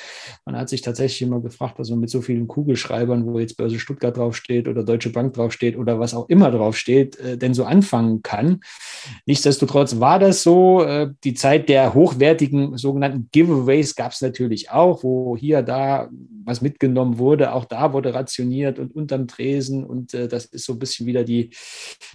Man 0.46 0.58
hat 0.58 0.70
sich 0.70 0.82
tatsächlich 0.82 1.22
immer 1.22 1.42
gefragt, 1.42 1.76
was 1.78 1.90
man 1.90 2.00
mit 2.00 2.10
so 2.10 2.22
vielen 2.22 2.48
Kugelschreibern, 2.48 3.26
wo 3.26 3.40
jetzt 3.40 3.58
Börse 3.58 3.80
Stuttgart 3.80 4.16
draufsteht 4.16 4.68
oder 4.68 4.84
Deutsche 4.84 5.12
Bank 5.12 5.34
draufsteht 5.34 5.78
oder 5.78 6.00
was 6.00 6.14
auch 6.14 6.30
immer 6.30 6.52
draufsteht, 6.52 7.20
äh, 7.20 7.38
denn 7.38 7.54
so 7.54 7.66
anfangen 7.66 8.22
kann. 8.22 8.62
Nichtsdestotrotz 9.26 10.00
war 10.00 10.20
das 10.20 10.44
so. 10.44 10.84
Äh, 10.84 11.12
die 11.24 11.34
Zeit 11.34 11.70
der 11.70 11.94
hochwertigen 11.94 12.78
sogenannten 12.78 13.30
Giveaways 13.32 13.96
gab 13.96 14.12
es 14.12 14.22
natürlich 14.22 14.72
auch, 14.72 15.04
wo 15.04 15.36
hier, 15.38 15.62
da 15.62 16.10
was 16.48 16.62
mitgenommen 16.62 17.20
wurde. 17.20 17.54
Auch 17.54 17.66
da 17.66 17.94
wurde 17.94 18.14
rationiert 18.14 18.80
und 18.80 18.96
unterm 18.96 19.28
Tresen. 19.28 19.84
Und 19.84 20.14
äh, 20.14 20.28
das 20.28 20.46
ist 20.46 20.66
so 20.66 20.74
ein 20.74 20.80
bisschen 20.80 21.06
wieder 21.06 21.24
die, 21.24 21.52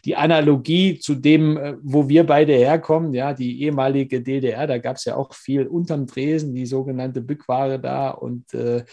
die 0.04 0.16
Analogie 0.16 0.98
zu 0.98 1.14
dem, 1.14 1.56
äh, 1.56 1.74
wo 1.82 2.08
wir 2.08 2.24
beide 2.24 2.54
herkommen. 2.54 3.12
Ja, 3.12 3.34
die 3.34 3.62
ehemalige 3.62 4.22
DDR, 4.22 4.66
da 4.66 4.78
gab 4.78 4.96
es 4.96 5.04
ja 5.04 5.11
auch 5.16 5.34
viel 5.34 5.66
unterm 5.66 6.06
Tresen, 6.06 6.54
die 6.54 6.66
sogenannte 6.66 7.20
Bückware 7.20 7.78
da. 7.78 8.10
Und 8.10 8.52
äh, 8.54 8.84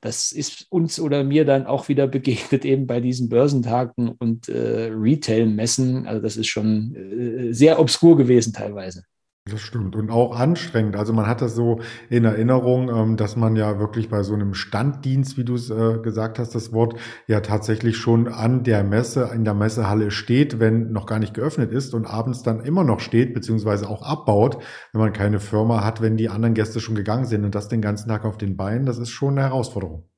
das 0.00 0.32
ist 0.32 0.66
uns 0.70 1.00
oder 1.00 1.24
mir 1.24 1.44
dann 1.44 1.66
auch 1.66 1.88
wieder 1.88 2.06
begegnet, 2.06 2.64
eben 2.64 2.86
bei 2.86 3.00
diesen 3.00 3.28
Börsentagen 3.28 4.08
und 4.08 4.48
äh, 4.48 4.90
Retail-Messen. 4.92 6.06
Also 6.06 6.22
das 6.22 6.36
ist 6.36 6.48
schon 6.48 6.94
äh, 6.94 7.52
sehr 7.52 7.78
obskur 7.78 8.16
gewesen 8.16 8.52
teilweise. 8.52 9.04
Das 9.48 9.60
stimmt 9.60 9.94
und 9.94 10.10
auch 10.10 10.34
anstrengend. 10.34 10.96
Also 10.96 11.12
man 11.12 11.28
hat 11.28 11.40
das 11.40 11.54
so 11.54 11.78
in 12.10 12.24
Erinnerung, 12.24 12.88
ähm, 12.88 13.16
dass 13.16 13.36
man 13.36 13.54
ja 13.54 13.78
wirklich 13.78 14.08
bei 14.08 14.24
so 14.24 14.34
einem 14.34 14.54
Standdienst, 14.54 15.38
wie 15.38 15.44
du 15.44 15.54
es 15.54 15.70
äh, 15.70 15.98
gesagt 16.02 16.40
hast, 16.40 16.56
das 16.56 16.72
Wort, 16.72 16.98
ja 17.28 17.38
tatsächlich 17.40 17.96
schon 17.96 18.26
an 18.26 18.64
der 18.64 18.82
Messe, 18.82 19.30
in 19.32 19.44
der 19.44 19.54
Messehalle 19.54 20.10
steht, 20.10 20.58
wenn 20.58 20.90
noch 20.90 21.06
gar 21.06 21.20
nicht 21.20 21.32
geöffnet 21.32 21.70
ist 21.70 21.94
und 21.94 22.06
abends 22.06 22.42
dann 22.42 22.58
immer 22.58 22.82
noch 22.82 22.98
steht, 22.98 23.34
beziehungsweise 23.34 23.88
auch 23.88 24.02
abbaut, 24.02 24.58
wenn 24.92 25.00
man 25.00 25.12
keine 25.12 25.38
Firma 25.38 25.84
hat, 25.84 26.00
wenn 26.02 26.16
die 26.16 26.28
anderen 26.28 26.54
Gäste 26.54 26.80
schon 26.80 26.96
gegangen 26.96 27.26
sind 27.26 27.44
und 27.44 27.54
das 27.54 27.68
den 27.68 27.82
ganzen 27.82 28.08
Tag 28.08 28.24
auf 28.24 28.38
den 28.38 28.56
Beinen, 28.56 28.84
das 28.84 28.98
ist 28.98 29.10
schon 29.10 29.38
eine 29.38 29.42
Herausforderung. 29.42 30.08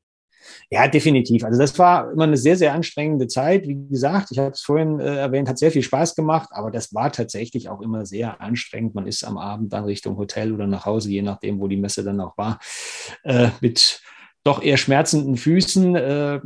Ja, 0.71 0.87
definitiv. 0.87 1.45
Also 1.45 1.59
das 1.59 1.79
war 1.79 2.13
immer 2.13 2.25
eine 2.25 2.37
sehr, 2.37 2.57
sehr 2.57 2.75
anstrengende 2.75 3.27
Zeit. 3.27 3.67
Wie 3.67 3.89
gesagt, 3.89 4.29
ich 4.33 4.39
habe 4.39 4.51
es 4.51 4.61
vorhin 4.61 5.01
äh, 5.01 5.17
erwähnt, 5.17 5.49
hat 5.49 5.59
sehr 5.59 5.71
viel 5.71 5.83
Spaß 5.83 6.15
gemacht, 6.15 6.51
aber 6.53 6.71
das 6.71 6.93
war 6.93 7.11
tatsächlich 7.11 7.71
auch 7.71 7.81
immer 7.81 8.05
sehr 8.05 8.43
anstrengend. 8.43 8.95
Man 8.95 9.07
ist 9.07 9.25
am 9.25 9.39
Abend 9.39 9.73
dann 9.73 9.85
Richtung 9.85 10.19
Hotel 10.19 10.53
oder 10.53 10.67
nach 10.67 10.85
Hause, 10.85 11.11
je 11.11 11.23
nachdem, 11.23 11.59
wo 11.59 11.69
die 11.69 11.79
Messe 11.79 12.05
dann 12.05 12.21
auch 12.21 12.37
war, 12.37 12.59
äh, 13.25 13.49
mit 13.63 14.03
doch 14.45 14.63
eher 14.63 14.77
schmerzenden 14.77 15.37
Füßen. 15.37 15.97
Äh, 15.97 16.41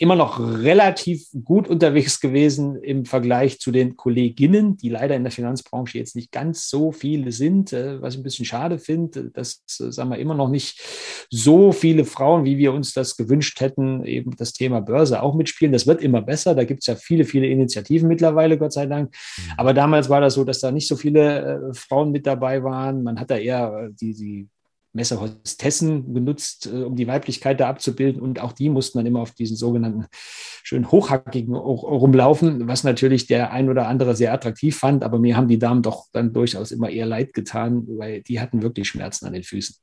immer 0.00 0.16
noch 0.16 0.40
relativ 0.40 1.26
gut 1.44 1.68
unterwegs 1.68 2.20
gewesen 2.20 2.76
im 2.76 3.04
Vergleich 3.04 3.60
zu 3.60 3.70
den 3.70 3.96
Kolleginnen, 3.96 4.78
die 4.78 4.88
leider 4.88 5.14
in 5.14 5.24
der 5.24 5.30
Finanzbranche 5.30 5.98
jetzt 5.98 6.16
nicht 6.16 6.32
ganz 6.32 6.70
so 6.70 6.90
viele 6.90 7.32
sind, 7.32 7.74
äh, 7.74 8.00
was 8.00 8.14
ich 8.14 8.20
ein 8.20 8.22
bisschen 8.22 8.46
schade 8.46 8.78
finde, 8.78 9.30
dass, 9.30 9.62
äh, 9.78 9.92
sagen 9.92 10.08
wir, 10.08 10.18
immer 10.18 10.34
noch 10.34 10.48
nicht 10.48 10.80
so 11.28 11.70
viele 11.72 12.06
Frauen, 12.06 12.46
wie 12.46 12.56
wir 12.56 12.72
uns 12.72 12.94
das 12.94 13.18
gewünscht 13.18 13.60
hätten, 13.60 14.02
eben 14.06 14.34
das 14.36 14.54
Thema 14.54 14.80
Börse 14.80 15.22
auch 15.22 15.34
mitspielen. 15.34 15.72
Das 15.72 15.86
wird 15.86 16.00
immer 16.00 16.22
besser. 16.22 16.54
Da 16.54 16.64
gibt 16.64 16.80
es 16.80 16.86
ja 16.86 16.96
viele, 16.96 17.24
viele 17.24 17.48
Initiativen 17.48 18.08
mittlerweile, 18.08 18.56
Gott 18.56 18.72
sei 18.72 18.86
Dank. 18.86 19.14
Mhm. 19.36 19.42
Aber 19.58 19.74
damals 19.74 20.08
war 20.08 20.22
das 20.22 20.32
so, 20.32 20.44
dass 20.44 20.60
da 20.60 20.72
nicht 20.72 20.88
so 20.88 20.96
viele 20.96 21.70
äh, 21.70 21.74
Frauen 21.74 22.10
mit 22.10 22.26
dabei 22.26 22.62
waren. 22.62 23.02
Man 23.02 23.20
hat 23.20 23.30
da 23.30 23.36
eher 23.36 23.90
die, 23.92 24.14
die 24.14 24.48
Messerhostessen 24.92 26.14
genutzt, 26.14 26.66
äh, 26.66 26.82
um 26.82 26.96
die 26.96 27.06
Weiblichkeit 27.06 27.60
da 27.60 27.68
abzubilden. 27.68 28.20
Und 28.20 28.40
auch 28.40 28.52
die 28.52 28.68
mussten 28.68 28.98
dann 28.98 29.06
immer 29.06 29.20
auf 29.20 29.32
diesen 29.32 29.56
sogenannten 29.56 30.06
schön 30.12 30.90
hochhackigen 30.90 31.54
rumlaufen, 31.54 32.68
was 32.68 32.84
natürlich 32.84 33.26
der 33.26 33.52
ein 33.52 33.68
oder 33.68 33.88
andere 33.88 34.16
sehr 34.16 34.32
attraktiv 34.32 34.76
fand. 34.76 35.04
Aber 35.04 35.18
mir 35.18 35.36
haben 35.36 35.48
die 35.48 35.58
Damen 35.58 35.82
doch 35.82 36.06
dann 36.12 36.32
durchaus 36.32 36.70
immer 36.70 36.90
eher 36.90 37.06
leid 37.06 37.32
getan, 37.34 37.84
weil 37.98 38.22
die 38.22 38.40
hatten 38.40 38.62
wirklich 38.62 38.88
Schmerzen 38.88 39.26
an 39.26 39.32
den 39.32 39.42
Füßen. 39.42 39.76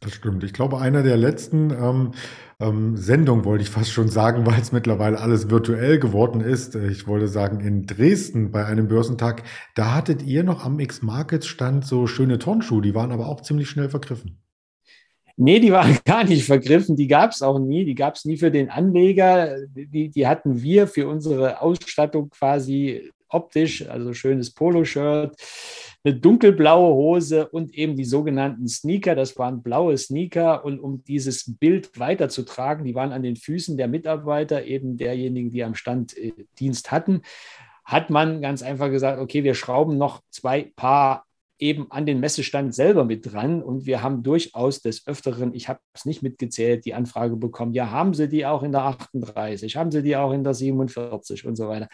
Das 0.00 0.14
stimmt. 0.14 0.42
Ich 0.44 0.54
glaube, 0.54 0.78
einer 0.78 1.02
der 1.02 1.18
letzten 1.18 1.70
ähm, 1.70 2.12
ähm, 2.58 2.96
Sendungen 2.96 3.44
wollte 3.44 3.62
ich 3.62 3.70
fast 3.70 3.92
schon 3.92 4.08
sagen, 4.08 4.46
weil 4.46 4.58
es 4.58 4.72
mittlerweile 4.72 5.20
alles 5.20 5.50
virtuell 5.50 5.98
geworden 5.98 6.40
ist. 6.40 6.74
Ich 6.74 7.06
wollte 7.06 7.28
sagen, 7.28 7.60
in 7.60 7.86
Dresden 7.86 8.50
bei 8.50 8.64
einem 8.64 8.88
Börsentag, 8.88 9.42
da 9.74 9.94
hattet 9.94 10.22
ihr 10.22 10.42
noch 10.42 10.64
am 10.64 10.80
X-Markets 10.80 11.46
Stand 11.46 11.84
so 11.86 12.06
schöne 12.06 12.38
Turnschuhe, 12.38 12.80
die 12.80 12.94
waren 12.94 13.12
aber 13.12 13.28
auch 13.28 13.42
ziemlich 13.42 13.68
schnell 13.68 13.90
vergriffen. 13.90 14.38
Nee, 15.42 15.58
die 15.58 15.72
waren 15.72 15.96
gar 16.04 16.24
nicht 16.24 16.44
vergriffen, 16.44 16.96
die 16.96 17.08
gab 17.08 17.30
es 17.30 17.40
auch 17.40 17.58
nie, 17.58 17.86
die 17.86 17.94
gab 17.94 18.14
es 18.14 18.26
nie 18.26 18.36
für 18.36 18.50
den 18.50 18.68
Anleger, 18.68 19.56
die, 19.68 20.10
die 20.10 20.26
hatten 20.26 20.60
wir 20.60 20.86
für 20.86 21.08
unsere 21.08 21.62
Ausstattung 21.62 22.28
quasi 22.28 23.10
optisch, 23.26 23.88
also 23.88 24.12
schönes 24.12 24.50
Poloshirt, 24.50 25.34
eine 26.04 26.14
dunkelblaue 26.14 26.94
Hose 26.94 27.48
und 27.48 27.72
eben 27.74 27.96
die 27.96 28.04
sogenannten 28.04 28.68
Sneaker. 28.68 29.14
Das 29.14 29.38
waren 29.38 29.62
blaue 29.62 29.96
Sneaker. 29.96 30.62
Und 30.62 30.78
um 30.78 31.04
dieses 31.04 31.56
Bild 31.58 31.98
weiterzutragen, 31.98 32.84
die 32.84 32.94
waren 32.94 33.12
an 33.12 33.22
den 33.22 33.36
Füßen 33.36 33.78
der 33.78 33.88
Mitarbeiter, 33.88 34.64
eben 34.64 34.98
derjenigen, 34.98 35.50
die 35.50 35.64
am 35.64 35.74
Stand 35.74 36.18
äh, 36.18 36.32
Dienst 36.58 36.90
hatten, 36.90 37.22
hat 37.84 38.10
man 38.10 38.42
ganz 38.42 38.62
einfach 38.62 38.90
gesagt, 38.90 39.18
okay, 39.18 39.42
wir 39.42 39.54
schrauben 39.54 39.96
noch 39.96 40.20
zwei 40.30 40.70
Paar 40.76 41.24
eben 41.60 41.90
an 41.90 42.06
den 42.06 42.20
Messestand 42.20 42.74
selber 42.74 43.04
mit 43.04 43.32
dran. 43.32 43.62
Und 43.62 43.86
wir 43.86 44.02
haben 44.02 44.22
durchaus 44.22 44.80
des 44.80 45.06
Öfteren, 45.06 45.54
ich 45.54 45.68
habe 45.68 45.80
es 45.92 46.06
nicht 46.06 46.22
mitgezählt, 46.22 46.84
die 46.84 46.94
Anfrage 46.94 47.36
bekommen, 47.36 47.74
ja, 47.74 47.90
haben 47.90 48.14
Sie 48.14 48.28
die 48.28 48.46
auch 48.46 48.62
in 48.62 48.72
der 48.72 48.82
38, 48.82 49.76
haben 49.76 49.90
Sie 49.90 50.02
die 50.02 50.16
auch 50.16 50.32
in 50.32 50.42
der 50.42 50.54
47 50.54 51.46
und 51.46 51.56
so 51.56 51.68
weiter. 51.68 51.88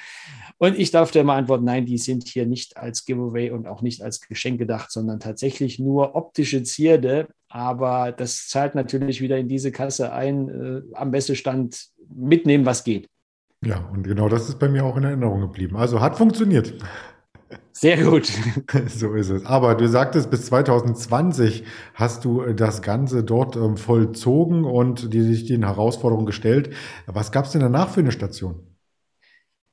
Und 0.59 0.79
ich 0.79 0.90
darf 0.90 1.14
immer 1.14 1.35
antworten, 1.35 1.64
nein, 1.64 1.85
die 1.85 1.98
sind 1.98 2.29
hier 2.29 2.46
nicht 2.46 2.76
als 2.76 3.05
Giveaway 3.05 3.50
und 3.50 3.66
auch 3.66 3.83
nicht 3.83 4.02
als 4.02 4.20
Geschenk 4.20 4.59
gedacht, 4.59 4.92
sondern 4.92 5.20
tatsächlich 5.20 5.79
nur 5.79 6.14
optische 6.14 6.62
Zierde. 6.62 7.29
Aber 7.48 8.12
das 8.12 8.48
zahlt 8.48 8.74
natürlich 8.74 9.20
wieder 9.20 9.38
in 9.38 9.48
diese 9.48 9.72
Kasse 9.72 10.12
ein, 10.12 10.48
äh, 10.48 10.83
am 10.94 11.11
Messestand 11.11 11.87
mitnehmen, 12.09 12.66
was 12.66 12.85
geht. 12.85 13.09
Ja, 13.64 13.79
und 13.92 14.05
genau 14.05 14.29
das 14.29 14.48
ist 14.48 14.59
bei 14.59 14.68
mir 14.68 14.85
auch 14.85 14.96
in 14.96 15.05
Erinnerung 15.05 15.40
geblieben. 15.40 15.76
Also 15.76 16.00
hat 16.00 16.16
funktioniert. 16.16 16.74
Sehr 17.73 18.03
gut. 18.03 18.31
So 18.89 19.15
ist 19.15 19.31
es. 19.31 19.45
Aber 19.45 19.75
du 19.75 19.89
sagtest, 19.89 20.31
bis 20.31 20.47
2020 20.47 21.65
hast 21.95 22.25
du 22.25 22.43
äh, 22.43 22.55
das 22.55 22.83
Ganze 22.83 23.23
dort 23.25 23.57
ähm, 23.57 23.77
vollzogen 23.77 24.65
und 24.65 25.13
die 25.13 25.21
sich 25.23 25.45
den 25.47 25.65
Herausforderungen 25.65 26.27
gestellt. 26.27 26.71
Was 27.07 27.33
gab 27.33 27.45
es 27.47 27.53
denn 27.53 27.61
danach 27.61 27.91
für 27.91 28.01
eine 28.01 28.13
Station? 28.13 28.76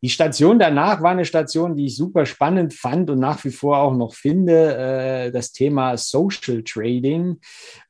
Die 0.03 0.09
Station 0.09 0.59
danach 0.59 1.01
war 1.01 1.11
eine 1.11 1.23
Station, 1.23 1.77
die 1.77 1.85
ich 1.85 1.95
super 1.95 2.25
spannend 2.25 2.73
fand 2.73 3.09
und 3.09 3.19
nach 3.19 3.41
wie 3.45 3.51
vor 3.51 3.77
auch 3.77 3.95
noch 3.95 4.13
finde. 4.15 4.75
Äh, 4.75 5.31
das 5.31 5.53
Thema 5.53 5.95
Social 5.95 6.61
Trading. 6.61 7.39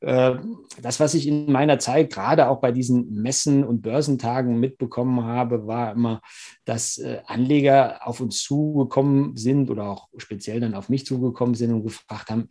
Äh, 0.00 0.36
das, 0.80 1.00
was 1.00 1.14
ich 1.14 1.26
in 1.26 1.50
meiner 1.50 1.80
Zeit 1.80 2.12
gerade 2.12 2.48
auch 2.48 2.60
bei 2.60 2.70
diesen 2.70 3.12
Messen 3.20 3.64
und 3.64 3.82
Börsentagen 3.82 4.60
mitbekommen 4.60 5.24
habe, 5.24 5.66
war 5.66 5.90
immer, 5.90 6.20
dass 6.64 6.98
äh, 6.98 7.18
Anleger 7.26 8.06
auf 8.06 8.20
uns 8.20 8.44
zugekommen 8.44 9.36
sind 9.36 9.68
oder 9.68 9.90
auch 9.90 10.06
speziell 10.16 10.60
dann 10.60 10.74
auf 10.74 10.88
mich 10.88 11.04
zugekommen 11.04 11.56
sind 11.56 11.72
und 11.72 11.82
gefragt 11.82 12.30
haben, 12.30 12.48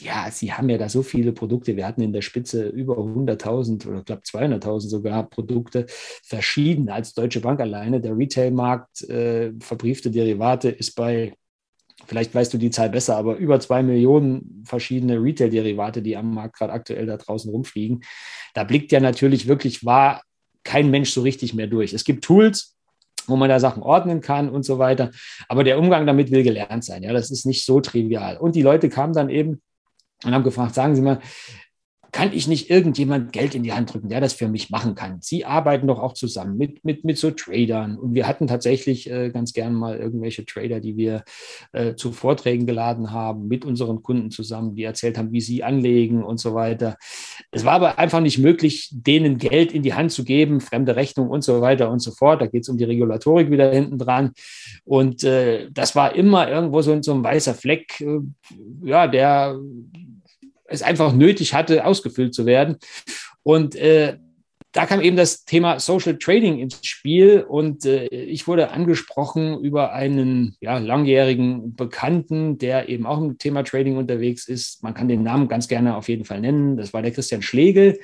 ja, 0.00 0.30
sie 0.30 0.52
haben 0.52 0.68
ja 0.68 0.78
da 0.78 0.88
so 0.88 1.02
viele 1.02 1.32
Produkte. 1.32 1.76
Wir 1.76 1.86
hatten 1.86 2.02
in 2.02 2.12
der 2.12 2.22
Spitze 2.22 2.68
über 2.68 2.96
100.000 2.96 3.86
oder 3.88 4.02
glaube 4.02 4.22
200.000 4.22 4.80
sogar 4.88 5.28
Produkte, 5.28 5.86
verschieden 5.88 6.88
als 6.88 7.14
Deutsche 7.14 7.40
Bank 7.40 7.60
alleine. 7.60 8.00
Der 8.00 8.16
Retailmarkt, 8.16 9.08
äh, 9.08 9.52
verbriefte 9.60 10.10
Derivate, 10.10 10.68
ist 10.70 10.94
bei 10.94 11.34
vielleicht 12.06 12.34
weißt 12.34 12.52
du 12.52 12.58
die 12.58 12.70
Zahl 12.70 12.90
besser, 12.90 13.16
aber 13.16 13.36
über 13.36 13.60
zwei 13.60 13.82
Millionen 13.82 14.64
verschiedene 14.64 15.22
Retail-Derivate, 15.22 16.02
die 16.02 16.16
am 16.16 16.34
Markt 16.34 16.56
gerade 16.56 16.72
aktuell 16.72 17.06
da 17.06 17.16
draußen 17.16 17.50
rumfliegen. 17.50 18.02
Da 18.54 18.64
blickt 18.64 18.90
ja 18.92 19.00
natürlich 19.00 19.46
wirklich, 19.46 19.84
war 19.84 20.22
kein 20.64 20.90
Mensch 20.90 21.10
so 21.10 21.22
richtig 21.22 21.54
mehr 21.54 21.66
durch. 21.66 21.92
Es 21.92 22.04
gibt 22.04 22.24
Tools, 22.24 22.76
wo 23.26 23.36
man 23.36 23.48
da 23.48 23.60
Sachen 23.60 23.82
ordnen 23.82 24.20
kann 24.20 24.48
und 24.48 24.64
so 24.64 24.78
weiter. 24.78 25.10
Aber 25.48 25.64
der 25.64 25.78
Umgang 25.78 26.06
damit 26.06 26.30
will 26.30 26.42
gelernt 26.42 26.84
sein. 26.84 27.02
Ja, 27.02 27.12
das 27.12 27.30
ist 27.30 27.46
nicht 27.46 27.64
so 27.64 27.80
trivial. 27.80 28.38
Und 28.38 28.54
die 28.54 28.62
Leute 28.62 28.88
kamen 28.88 29.12
dann 29.12 29.30
eben 29.30 29.60
und 30.24 30.34
haben 30.34 30.44
gefragt, 30.44 30.74
sagen 30.74 30.94
Sie 30.94 31.02
mal, 31.02 31.20
kann 32.12 32.32
ich 32.32 32.48
nicht 32.48 32.70
irgendjemand 32.70 33.32
Geld 33.32 33.54
in 33.54 33.62
die 33.62 33.72
Hand 33.72 33.92
drücken, 33.92 34.08
der 34.08 34.20
das 34.20 34.32
für 34.32 34.48
mich 34.48 34.70
machen 34.70 34.94
kann? 34.94 35.18
Sie 35.20 35.44
arbeiten 35.44 35.86
doch 35.86 36.00
auch 36.00 36.14
zusammen 36.14 36.56
mit, 36.56 36.84
mit, 36.84 37.04
mit 37.04 37.18
so 37.18 37.30
Tradern. 37.30 37.96
Und 37.98 38.14
wir 38.14 38.26
hatten 38.26 38.46
tatsächlich 38.46 39.08
äh, 39.10 39.30
ganz 39.30 39.52
gern 39.52 39.74
mal 39.74 39.96
irgendwelche 39.96 40.44
Trader, 40.44 40.80
die 40.80 40.96
wir 40.96 41.24
äh, 41.72 41.94
zu 41.94 42.12
Vorträgen 42.12 42.66
geladen 42.66 43.12
haben, 43.12 43.46
mit 43.46 43.64
unseren 43.64 44.02
Kunden 44.02 44.30
zusammen, 44.30 44.74
die 44.74 44.82
erzählt 44.82 45.18
haben, 45.18 45.32
wie 45.32 45.40
sie 45.40 45.62
anlegen 45.62 46.24
und 46.24 46.40
so 46.40 46.54
weiter. 46.54 46.96
Es 47.52 47.64
war 47.64 47.74
aber 47.74 47.98
einfach 47.98 48.20
nicht 48.20 48.38
möglich, 48.38 48.88
denen 48.92 49.38
Geld 49.38 49.72
in 49.72 49.82
die 49.82 49.94
Hand 49.94 50.10
zu 50.10 50.24
geben, 50.24 50.60
fremde 50.60 50.96
Rechnung 50.96 51.28
und 51.28 51.44
so 51.44 51.60
weiter 51.60 51.90
und 51.90 52.00
so 52.00 52.10
fort. 52.10 52.42
Da 52.42 52.46
geht 52.46 52.62
es 52.62 52.68
um 52.68 52.76
die 52.76 52.84
Regulatorik 52.84 53.50
wieder 53.50 53.70
hinten 53.72 53.98
dran. 53.98 54.32
Und 54.84 55.22
äh, 55.22 55.68
das 55.70 55.94
war 55.94 56.14
immer 56.14 56.50
irgendwo 56.50 56.82
so, 56.82 57.00
so 57.02 57.14
ein 57.14 57.22
weißer 57.22 57.54
Fleck, 57.54 58.00
äh, 58.00 58.18
ja, 58.82 59.06
der 59.06 59.56
es 60.70 60.82
einfach 60.82 61.12
nötig 61.12 61.54
hatte, 61.54 61.84
ausgefüllt 61.84 62.34
zu 62.34 62.46
werden. 62.46 62.76
Und 63.42 63.74
äh, 63.76 64.16
da 64.72 64.86
kam 64.86 65.00
eben 65.00 65.16
das 65.16 65.44
Thema 65.44 65.80
Social 65.80 66.16
Trading 66.16 66.60
ins 66.60 66.78
Spiel 66.86 67.44
und 67.48 67.84
äh, 67.84 68.06
ich 68.06 68.46
wurde 68.46 68.70
angesprochen 68.70 69.58
über 69.58 69.92
einen 69.92 70.56
ja, 70.60 70.78
langjährigen 70.78 71.74
Bekannten, 71.74 72.56
der 72.58 72.88
eben 72.88 73.04
auch 73.04 73.18
im 73.18 73.36
Thema 73.36 73.64
Trading 73.64 73.96
unterwegs 73.96 74.46
ist. 74.46 74.82
Man 74.84 74.94
kann 74.94 75.08
den 75.08 75.24
Namen 75.24 75.48
ganz 75.48 75.66
gerne 75.66 75.96
auf 75.96 76.08
jeden 76.08 76.24
Fall 76.24 76.40
nennen. 76.40 76.76
Das 76.76 76.92
war 76.92 77.02
der 77.02 77.10
Christian 77.10 77.42
Schlegel. 77.42 77.98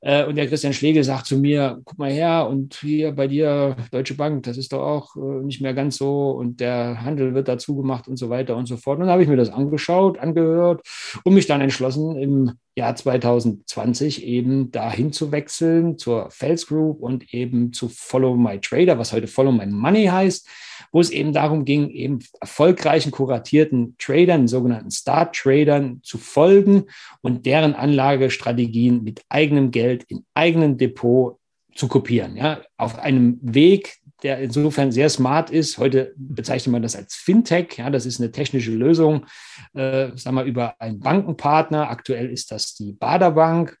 Äh, 0.00 0.24
und 0.24 0.36
der 0.36 0.46
Christian 0.46 0.72
Schlegel 0.72 1.04
sagt 1.04 1.26
zu 1.26 1.36
mir, 1.36 1.80
guck 1.84 1.98
mal 1.98 2.10
her, 2.10 2.46
und 2.48 2.74
hier 2.74 3.12
bei 3.12 3.26
dir 3.26 3.76
Deutsche 3.90 4.14
Bank, 4.14 4.44
das 4.44 4.56
ist 4.56 4.72
doch 4.72 4.82
auch 4.82 5.16
äh, 5.16 5.44
nicht 5.44 5.60
mehr 5.60 5.74
ganz 5.74 5.96
so 5.96 6.30
und 6.30 6.60
der 6.60 7.02
Handel 7.02 7.34
wird 7.34 7.48
dazu 7.48 7.76
gemacht 7.76 8.08
und 8.08 8.16
so 8.16 8.30
weiter 8.30 8.56
und 8.56 8.66
so 8.66 8.76
fort. 8.76 8.98
Und 8.98 9.02
dann 9.02 9.12
habe 9.12 9.22
ich 9.22 9.28
mir 9.28 9.36
das 9.36 9.50
angeschaut, 9.50 10.18
angehört 10.18 10.82
und 11.24 11.34
mich 11.34 11.46
dann 11.46 11.60
entschlossen, 11.60 12.16
im 12.16 12.52
Jahr 12.76 12.94
2020 12.94 14.24
eben 14.24 14.70
dahin 14.70 15.12
zu 15.12 15.32
wechseln 15.32 15.98
zur 15.98 16.30
Fels 16.30 16.66
Group 16.66 17.00
und 17.00 17.34
eben 17.34 17.72
zu 17.72 17.88
Follow 17.88 18.36
My 18.36 18.58
Trader, 18.58 18.98
was 18.98 19.12
heute 19.12 19.26
Follow 19.26 19.52
My 19.52 19.66
Money 19.66 20.06
heißt 20.06 20.48
wo 20.92 21.00
es 21.00 21.10
eben 21.10 21.32
darum 21.32 21.64
ging, 21.64 21.90
eben 21.90 22.20
erfolgreichen, 22.40 23.12
kuratierten 23.12 23.96
Tradern, 23.98 24.48
sogenannten 24.48 24.90
Start-Tradern 24.90 26.00
zu 26.02 26.18
folgen 26.18 26.84
und 27.20 27.46
deren 27.46 27.74
Anlagestrategien 27.74 29.02
mit 29.02 29.22
eigenem 29.28 29.70
Geld 29.70 30.04
in 30.04 30.24
eigenem 30.34 30.78
Depot 30.78 31.38
zu 31.74 31.88
kopieren. 31.88 32.36
Ja, 32.36 32.60
auf 32.76 32.98
einem 32.98 33.38
Weg, 33.42 33.98
der 34.22 34.38
insofern 34.40 34.92
sehr 34.92 35.08
smart 35.08 35.50
ist. 35.50 35.78
Heute 35.78 36.12
bezeichnet 36.16 36.72
man 36.72 36.82
das 36.82 36.96
als 36.96 37.14
Fintech. 37.14 37.78
Ja, 37.78 37.90
das 37.90 38.04
ist 38.04 38.20
eine 38.20 38.32
technische 38.32 38.72
Lösung, 38.72 39.26
äh, 39.74 40.08
sagen 40.16 40.36
wir, 40.36 40.44
über 40.44 40.74
einen 40.78 41.00
Bankenpartner. 41.00 41.88
Aktuell 41.88 42.30
ist 42.30 42.50
das 42.50 42.74
die 42.74 42.92
Baderbank. 42.92 43.78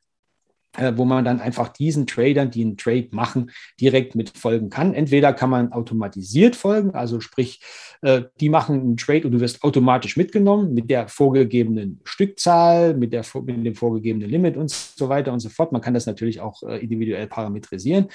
Äh, 0.80 0.96
wo 0.96 1.04
man 1.04 1.26
dann 1.26 1.40
einfach 1.40 1.68
diesen 1.68 2.06
Tradern, 2.06 2.50
die 2.50 2.62
einen 2.62 2.78
Trade 2.78 3.08
machen, 3.10 3.50
direkt 3.78 4.14
mit 4.14 4.30
folgen 4.30 4.70
kann. 4.70 4.94
Entweder 4.94 5.34
kann 5.34 5.50
man 5.50 5.72
automatisiert 5.72 6.56
folgen, 6.56 6.94
also 6.94 7.20
sprich, 7.20 7.60
äh, 8.00 8.22
die 8.40 8.48
machen 8.48 8.80
einen 8.80 8.96
Trade 8.96 9.26
und 9.26 9.32
du 9.32 9.40
wirst 9.40 9.62
automatisch 9.62 10.16
mitgenommen 10.16 10.72
mit 10.72 10.88
der 10.88 11.08
vorgegebenen 11.08 12.00
Stückzahl, 12.04 12.94
mit, 12.94 13.12
der, 13.12 13.26
mit 13.44 13.66
dem 13.66 13.74
vorgegebenen 13.74 14.30
Limit 14.30 14.56
und 14.56 14.70
so 14.70 15.10
weiter 15.10 15.34
und 15.34 15.40
so 15.40 15.50
fort. 15.50 15.70
Man 15.70 15.82
kann 15.82 15.92
das 15.92 16.06
natürlich 16.06 16.40
auch 16.40 16.62
äh, 16.62 16.78
individuell 16.78 17.26
parametrisieren. 17.26 18.06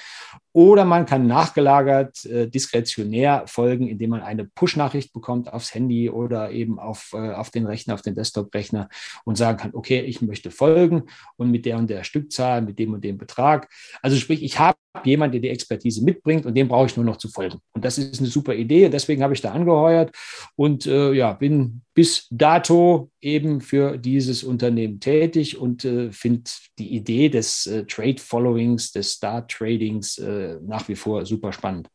Oder 0.52 0.84
man 0.86 1.04
kann 1.04 1.26
nachgelagert 1.26 2.24
diskretionär 2.24 3.42
folgen, 3.46 3.88
indem 3.88 4.08
man 4.10 4.22
eine 4.22 4.46
Push-Nachricht 4.46 5.12
bekommt 5.12 5.52
aufs 5.52 5.74
Handy 5.74 6.08
oder 6.08 6.50
eben 6.50 6.78
auf, 6.78 7.12
auf 7.12 7.50
den 7.50 7.66
Rechner, 7.66 7.92
auf 7.92 8.00
den 8.00 8.14
Desktop-Rechner 8.14 8.88
und 9.24 9.36
sagen 9.36 9.58
kann, 9.58 9.70
okay, 9.74 10.00
ich 10.00 10.22
möchte 10.22 10.50
folgen 10.50 11.02
und 11.36 11.50
mit 11.50 11.66
der 11.66 11.76
und 11.76 11.90
der 11.90 12.04
Stückzahl 12.04 12.55
zahlen 12.56 12.66
mit 12.66 12.78
dem 12.78 12.94
und 12.94 13.04
dem 13.04 13.18
Betrag. 13.18 13.68
Also 14.02 14.16
sprich, 14.16 14.42
ich 14.42 14.58
habe 14.58 14.78
jemanden, 15.04 15.32
der 15.32 15.40
die 15.42 15.50
Expertise 15.50 16.02
mitbringt 16.02 16.46
und 16.46 16.54
dem 16.54 16.68
brauche 16.68 16.86
ich 16.86 16.96
nur 16.96 17.04
noch 17.04 17.18
zu 17.18 17.28
folgen. 17.28 17.58
Und 17.72 17.84
das 17.84 17.98
ist 17.98 18.18
eine 18.18 18.28
super 18.28 18.54
Idee. 18.54 18.88
Deswegen 18.88 19.22
habe 19.22 19.34
ich 19.34 19.40
da 19.40 19.52
angeheuert 19.52 20.14
und 20.56 20.86
äh, 20.86 21.12
ja, 21.12 21.32
bin 21.32 21.82
bis 21.94 22.26
dato 22.30 23.10
eben 23.20 23.60
für 23.60 23.98
dieses 23.98 24.42
Unternehmen 24.44 25.00
tätig 25.00 25.58
und 25.58 25.84
äh, 25.84 26.10
finde 26.12 26.50
die 26.78 26.94
Idee 26.94 27.28
des 27.28 27.66
äh, 27.66 27.84
Trade 27.84 28.18
Followings, 28.18 28.92
des 28.92 29.12
Start 29.12 29.50
Tradings 29.50 30.18
äh, 30.18 30.58
nach 30.62 30.88
wie 30.88 30.96
vor 30.96 31.26
super 31.26 31.52
spannend. 31.52 31.88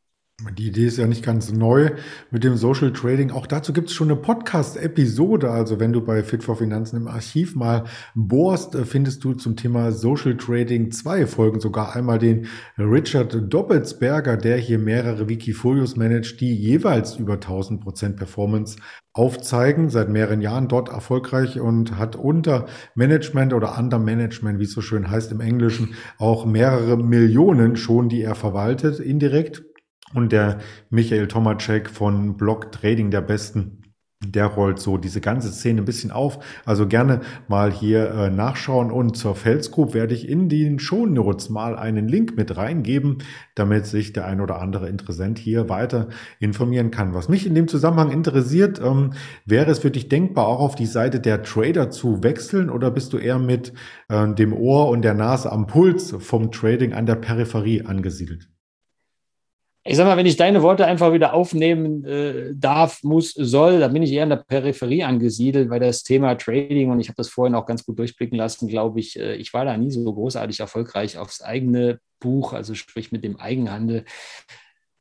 Die 0.57 0.67
Idee 0.67 0.87
ist 0.87 0.97
ja 0.97 1.05
nicht 1.05 1.23
ganz 1.23 1.51
neu 1.51 1.91
mit 2.31 2.43
dem 2.43 2.57
Social 2.57 2.91
Trading. 2.91 3.31
Auch 3.31 3.45
dazu 3.45 3.73
gibt 3.73 3.89
es 3.89 3.95
schon 3.95 4.09
eine 4.09 4.19
Podcast-Episode. 4.19 5.51
Also 5.51 5.79
wenn 5.79 5.93
du 5.93 6.01
bei 6.01 6.23
Fit 6.23 6.43
for 6.43 6.57
Finanzen 6.57 6.97
im 6.97 7.07
Archiv 7.07 7.55
mal 7.55 7.85
bohrst, 8.15 8.75
äh, 8.75 8.85
findest 8.85 9.23
du 9.23 9.33
zum 9.33 9.55
Thema 9.55 9.91
Social 9.91 10.35
Trading 10.37 10.91
zwei 10.91 11.27
Folgen. 11.27 11.59
Sogar 11.59 11.95
einmal 11.95 12.17
den 12.17 12.47
Richard 12.77 13.53
Doppelsberger, 13.53 14.35
der 14.37 14.57
hier 14.57 14.79
mehrere 14.79 15.29
Wikifolios 15.29 15.95
managt, 15.95 16.41
die 16.41 16.55
jeweils 16.55 17.17
über 17.17 17.33
1000 17.33 17.81
Prozent 17.81 18.15
Performance 18.15 18.77
aufzeigen, 19.13 19.89
seit 19.89 20.09
mehreren 20.09 20.41
Jahren 20.41 20.69
dort 20.69 20.89
erfolgreich 20.89 21.59
und 21.59 21.97
hat 21.97 22.15
unter 22.15 22.67
Management 22.95 23.53
oder 23.53 23.77
Under 23.77 23.99
Management, 23.99 24.59
wie 24.59 24.63
es 24.63 24.71
so 24.71 24.81
schön 24.81 25.11
heißt 25.11 25.31
im 25.33 25.41
Englischen, 25.41 25.95
auch 26.17 26.45
mehrere 26.45 26.97
Millionen 26.97 27.75
schon, 27.75 28.07
die 28.07 28.21
er 28.21 28.35
verwaltet, 28.35 28.99
indirekt 28.99 29.63
und 30.13 30.31
der 30.31 30.59
Michael 30.89 31.27
Tomacek 31.27 31.89
von 31.89 32.37
Block 32.37 32.71
Trading 32.71 33.11
der 33.11 33.21
Besten, 33.21 33.81
der 34.23 34.45
rollt 34.45 34.79
so 34.79 34.97
diese 34.97 35.19
ganze 35.19 35.51
Szene 35.51 35.81
ein 35.81 35.85
bisschen 35.85 36.11
auf. 36.11 36.39
Also 36.65 36.87
gerne 36.87 37.21
mal 37.47 37.71
hier 37.71 38.11
äh, 38.11 38.29
nachschauen. 38.29 38.91
Und 38.91 39.17
zur 39.17 39.35
Fels 39.35 39.71
werde 39.75 40.13
ich 40.13 40.29
in 40.29 40.47
den 40.47 40.79
Shownotes 40.79 41.49
mal 41.49 41.75
einen 41.75 42.07
Link 42.07 42.37
mit 42.37 42.55
reingeben, 42.55 43.19
damit 43.55 43.87
sich 43.87 44.13
der 44.13 44.25
ein 44.25 44.41
oder 44.41 44.61
andere 44.61 44.89
Interessent 44.89 45.39
hier 45.39 45.69
weiter 45.69 46.09
informieren 46.39 46.91
kann. 46.91 47.13
Was 47.15 47.29
mich 47.29 47.47
in 47.47 47.55
dem 47.55 47.67
Zusammenhang 47.67 48.11
interessiert, 48.11 48.79
ähm, 48.79 49.13
wäre 49.45 49.71
es 49.71 49.79
für 49.79 49.91
dich 49.91 50.07
denkbar, 50.07 50.47
auch 50.47 50.59
auf 50.59 50.75
die 50.75 50.85
Seite 50.85 51.19
der 51.19 51.41
Trader 51.41 51.89
zu 51.89 52.23
wechseln 52.23 52.69
oder 52.69 52.91
bist 52.91 53.13
du 53.13 53.17
eher 53.17 53.39
mit 53.39 53.73
äh, 54.09 54.31
dem 54.33 54.53
Ohr 54.53 54.89
und 54.89 55.01
der 55.01 55.15
Nase 55.15 55.51
am 55.51 55.65
Puls 55.65 56.15
vom 56.19 56.51
Trading 56.51 56.93
an 56.93 57.07
der 57.07 57.15
Peripherie 57.15 57.83
angesiedelt? 57.85 58.49
Ich 59.83 59.97
sag 59.97 60.05
mal, 60.05 60.17
wenn 60.17 60.27
ich 60.27 60.37
deine 60.37 60.61
Worte 60.61 60.85
einfach 60.85 61.11
wieder 61.11 61.33
aufnehmen 61.33 62.05
äh, 62.05 62.53
darf, 62.53 63.01
muss, 63.03 63.31
soll, 63.31 63.79
dann 63.79 63.93
bin 63.93 64.03
ich 64.03 64.11
eher 64.11 64.23
in 64.23 64.29
der 64.29 64.37
Peripherie 64.37 65.03
angesiedelt, 65.03 65.71
weil 65.71 65.79
das 65.79 66.03
Thema 66.03 66.35
Trading, 66.35 66.91
und 66.91 66.99
ich 66.99 67.07
habe 67.07 67.17
das 67.17 67.29
vorhin 67.29 67.55
auch 67.55 67.65
ganz 67.65 67.83
gut 67.83 67.97
durchblicken 67.97 68.37
lassen, 68.37 68.67
glaube 68.67 68.99
ich, 68.99 69.17
äh, 69.17 69.35
ich 69.35 69.53
war 69.53 69.65
da 69.65 69.75
nie 69.77 69.89
so 69.89 70.13
großartig 70.13 70.59
erfolgreich 70.59 71.17
aufs 71.17 71.41
eigene 71.41 71.99
Buch, 72.19 72.53
also 72.53 72.75
sprich 72.75 73.11
mit 73.11 73.23
dem 73.23 73.37
Eigenhandel. 73.37 74.05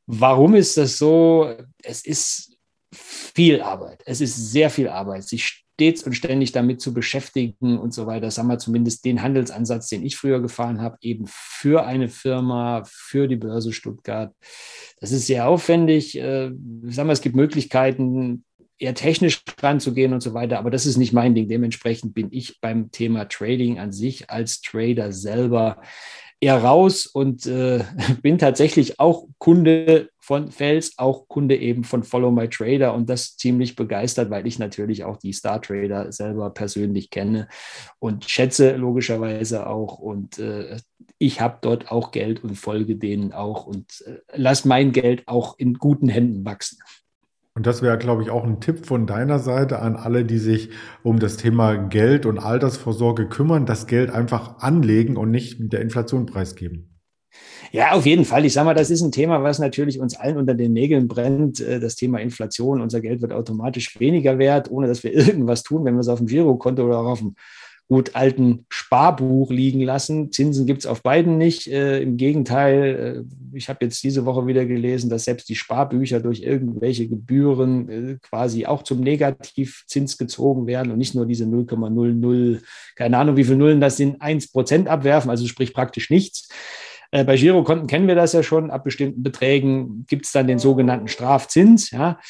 Warum 0.07 0.55
ist 0.55 0.77
das 0.77 0.97
so? 0.97 1.53
Es 1.83 2.03
ist 2.03 2.57
viel 2.91 3.61
Arbeit. 3.61 4.01
Es 4.05 4.19
ist 4.19 4.51
sehr 4.51 4.71
viel 4.71 4.89
Arbeit, 4.89 5.23
sich 5.23 5.60
stets 5.81 6.03
und 6.03 6.13
ständig 6.13 6.51
damit 6.51 6.79
zu 6.79 6.93
beschäftigen 6.93 7.79
und 7.79 7.91
so 7.91 8.05
weiter. 8.05 8.29
Sagen 8.29 8.49
wir 8.49 8.59
zumindest 8.59 9.03
den 9.03 9.23
Handelsansatz, 9.23 9.89
den 9.89 10.05
ich 10.05 10.15
früher 10.15 10.39
gefahren 10.39 10.79
habe, 10.79 10.97
eben 11.01 11.25
für 11.27 11.85
eine 11.85 12.07
Firma, 12.07 12.83
für 12.85 13.27
die 13.27 13.35
Börse 13.35 13.73
Stuttgart. 13.73 14.31
Das 14.99 15.11
ist 15.11 15.25
sehr 15.25 15.47
aufwendig. 15.47 16.15
Äh, 16.15 16.51
sagen 16.83 17.09
wir, 17.09 17.13
es 17.13 17.21
gibt 17.21 17.35
Möglichkeiten, 17.35 18.45
eher 18.77 18.93
technisch 18.93 19.41
ranzugehen 19.59 20.13
und 20.13 20.21
so 20.21 20.35
weiter, 20.35 20.59
aber 20.59 20.69
das 20.69 20.85
ist 20.85 20.97
nicht 20.97 21.13
mein 21.13 21.33
Ding. 21.33 21.47
Dementsprechend 21.47 22.13
bin 22.13 22.27
ich 22.29 22.61
beim 22.61 22.91
Thema 22.91 23.27
Trading 23.27 23.79
an 23.79 23.91
sich 23.91 24.29
als 24.29 24.61
Trader 24.61 25.11
selber 25.11 25.81
eher 26.41 26.61
raus 26.63 27.05
und 27.05 27.45
äh, 27.45 27.83
bin 28.21 28.37
tatsächlich 28.37 28.99
auch 28.99 29.27
Kunde 29.37 30.09
von 30.19 30.51
Fels, 30.51 30.97
auch 30.97 31.27
Kunde 31.27 31.55
eben 31.55 31.83
von 31.83 32.03
Follow 32.03 32.31
My 32.31 32.49
Trader 32.49 32.93
und 32.93 33.09
das 33.09 33.37
ziemlich 33.37 33.75
begeistert, 33.75 34.29
weil 34.31 34.47
ich 34.47 34.59
natürlich 34.59 35.03
auch 35.03 35.17
die 35.17 35.33
Star 35.33 35.61
Trader 35.61 36.11
selber 36.11 36.49
persönlich 36.49 37.11
kenne 37.11 37.47
und 37.99 38.29
schätze 38.29 38.75
logischerweise 38.75 39.67
auch 39.67 39.99
und 39.99 40.39
äh, 40.39 40.77
ich 41.19 41.39
habe 41.39 41.59
dort 41.61 41.91
auch 41.91 42.11
Geld 42.11 42.43
und 42.43 42.55
folge 42.55 42.95
denen 42.95 43.31
auch 43.31 43.67
und 43.67 44.03
äh, 44.07 44.17
lass 44.33 44.65
mein 44.65 44.91
Geld 44.91 45.27
auch 45.27 45.57
in 45.59 45.75
guten 45.75 46.09
Händen 46.09 46.43
wachsen. 46.43 46.79
Und 47.53 47.67
das 47.67 47.81
wäre, 47.81 47.97
glaube 47.97 48.23
ich, 48.23 48.29
auch 48.29 48.45
ein 48.45 48.61
Tipp 48.61 48.85
von 48.85 49.05
deiner 49.05 49.39
Seite 49.39 49.79
an 49.79 49.97
alle, 49.97 50.23
die 50.23 50.37
sich 50.37 50.69
um 51.03 51.19
das 51.19 51.35
Thema 51.35 51.75
Geld 51.75 52.25
und 52.25 52.39
Altersvorsorge 52.39 53.27
kümmern, 53.27 53.65
das 53.65 53.87
Geld 53.87 54.09
einfach 54.09 54.59
anlegen 54.59 55.17
und 55.17 55.31
nicht 55.31 55.59
mit 55.59 55.73
der 55.73 55.81
Inflation 55.81 56.25
preisgeben. 56.25 56.91
Ja, 57.73 57.91
auf 57.91 58.05
jeden 58.05 58.25
Fall. 58.25 58.45
Ich 58.45 58.53
sage 58.53 58.65
mal, 58.65 58.73
das 58.73 58.89
ist 58.89 59.01
ein 59.01 59.11
Thema, 59.11 59.43
was 59.43 59.59
natürlich 59.59 59.99
uns 59.99 60.15
allen 60.15 60.37
unter 60.37 60.53
den 60.53 60.73
Nägeln 60.73 61.07
brennt. 61.07 61.61
Äh, 61.61 61.79
das 61.79 61.95
Thema 61.95 62.19
Inflation. 62.19 62.81
Unser 62.81 63.01
Geld 63.01 63.21
wird 63.21 63.31
automatisch 63.31 63.99
weniger 63.99 64.37
wert, 64.39 64.69
ohne 64.69 64.87
dass 64.87 65.03
wir 65.03 65.13
irgendwas 65.13 65.63
tun, 65.63 65.85
wenn 65.85 65.95
wir 65.95 66.01
es 66.01 66.09
auf 66.09 66.19
dem 66.19 66.27
Girokonto 66.27 66.83
oder 66.85 66.99
auf 66.99 67.19
dem 67.19 67.35
gut 67.91 68.15
alten 68.15 68.65
Sparbuch 68.69 69.51
liegen 69.51 69.81
lassen. 69.81 70.31
Zinsen 70.31 70.65
gibt 70.65 70.79
es 70.79 70.85
auf 70.85 71.03
beiden 71.03 71.37
nicht. 71.37 71.67
Äh, 71.67 72.01
Im 72.01 72.15
Gegenteil, 72.15 73.25
äh, 73.27 73.57
ich 73.57 73.67
habe 73.67 73.83
jetzt 73.83 74.01
diese 74.01 74.25
Woche 74.25 74.47
wieder 74.47 74.65
gelesen, 74.65 75.09
dass 75.09 75.25
selbst 75.25 75.49
die 75.49 75.57
Sparbücher 75.57 76.21
durch 76.21 76.41
irgendwelche 76.41 77.09
Gebühren 77.09 77.89
äh, 77.89 78.17
quasi 78.21 78.65
auch 78.65 78.83
zum 78.83 79.01
Negativzins 79.01 80.17
gezogen 80.17 80.67
werden 80.67 80.93
und 80.93 80.99
nicht 80.99 81.15
nur 81.15 81.25
diese 81.25 81.43
0,00, 81.43 82.61
keine 82.95 83.17
Ahnung, 83.17 83.35
wie 83.35 83.43
viele 83.43 83.57
Nullen 83.57 83.81
das 83.81 83.97
sind, 83.97 84.21
1 84.21 84.53
Prozent 84.53 84.87
abwerfen, 84.87 85.29
also 85.29 85.45
sprich 85.45 85.73
praktisch 85.73 86.09
nichts. 86.09 86.47
Äh, 87.11 87.25
bei 87.25 87.35
Girokonten 87.35 87.87
kennen 87.87 88.07
wir 88.07 88.15
das 88.15 88.31
ja 88.31 88.41
schon. 88.41 88.71
Ab 88.71 88.85
bestimmten 88.85 89.21
Beträgen 89.21 90.05
gibt 90.07 90.27
es 90.27 90.31
dann 90.31 90.47
den 90.47 90.59
sogenannten 90.59 91.09
Strafzins. 91.09 91.91
Ja. 91.91 92.21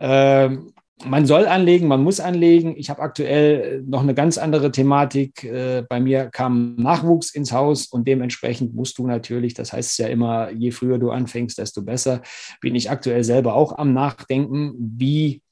Ähm, 0.00 0.72
man 1.02 1.26
soll 1.26 1.46
anlegen, 1.46 1.88
man 1.88 2.02
muss 2.02 2.20
anlegen. 2.20 2.74
Ich 2.76 2.88
habe 2.88 3.02
aktuell 3.02 3.82
noch 3.86 4.02
eine 4.02 4.14
ganz 4.14 4.38
andere 4.38 4.70
Thematik. 4.70 5.42
Äh, 5.42 5.84
bei 5.88 6.00
mir 6.00 6.26
kam 6.26 6.76
Nachwuchs 6.76 7.34
ins 7.34 7.52
Haus 7.52 7.86
und 7.86 8.06
dementsprechend 8.06 8.74
musst 8.74 8.98
du 8.98 9.06
natürlich, 9.06 9.54
das 9.54 9.72
heißt 9.72 9.98
ja 9.98 10.06
immer, 10.06 10.50
je 10.50 10.70
früher 10.70 10.98
du 10.98 11.10
anfängst, 11.10 11.58
desto 11.58 11.82
besser, 11.82 12.22
bin 12.60 12.74
ich 12.74 12.90
aktuell 12.90 13.24
selber 13.24 13.54
auch 13.54 13.76
am 13.76 13.92
Nachdenken, 13.92 14.74
wie 14.78 15.42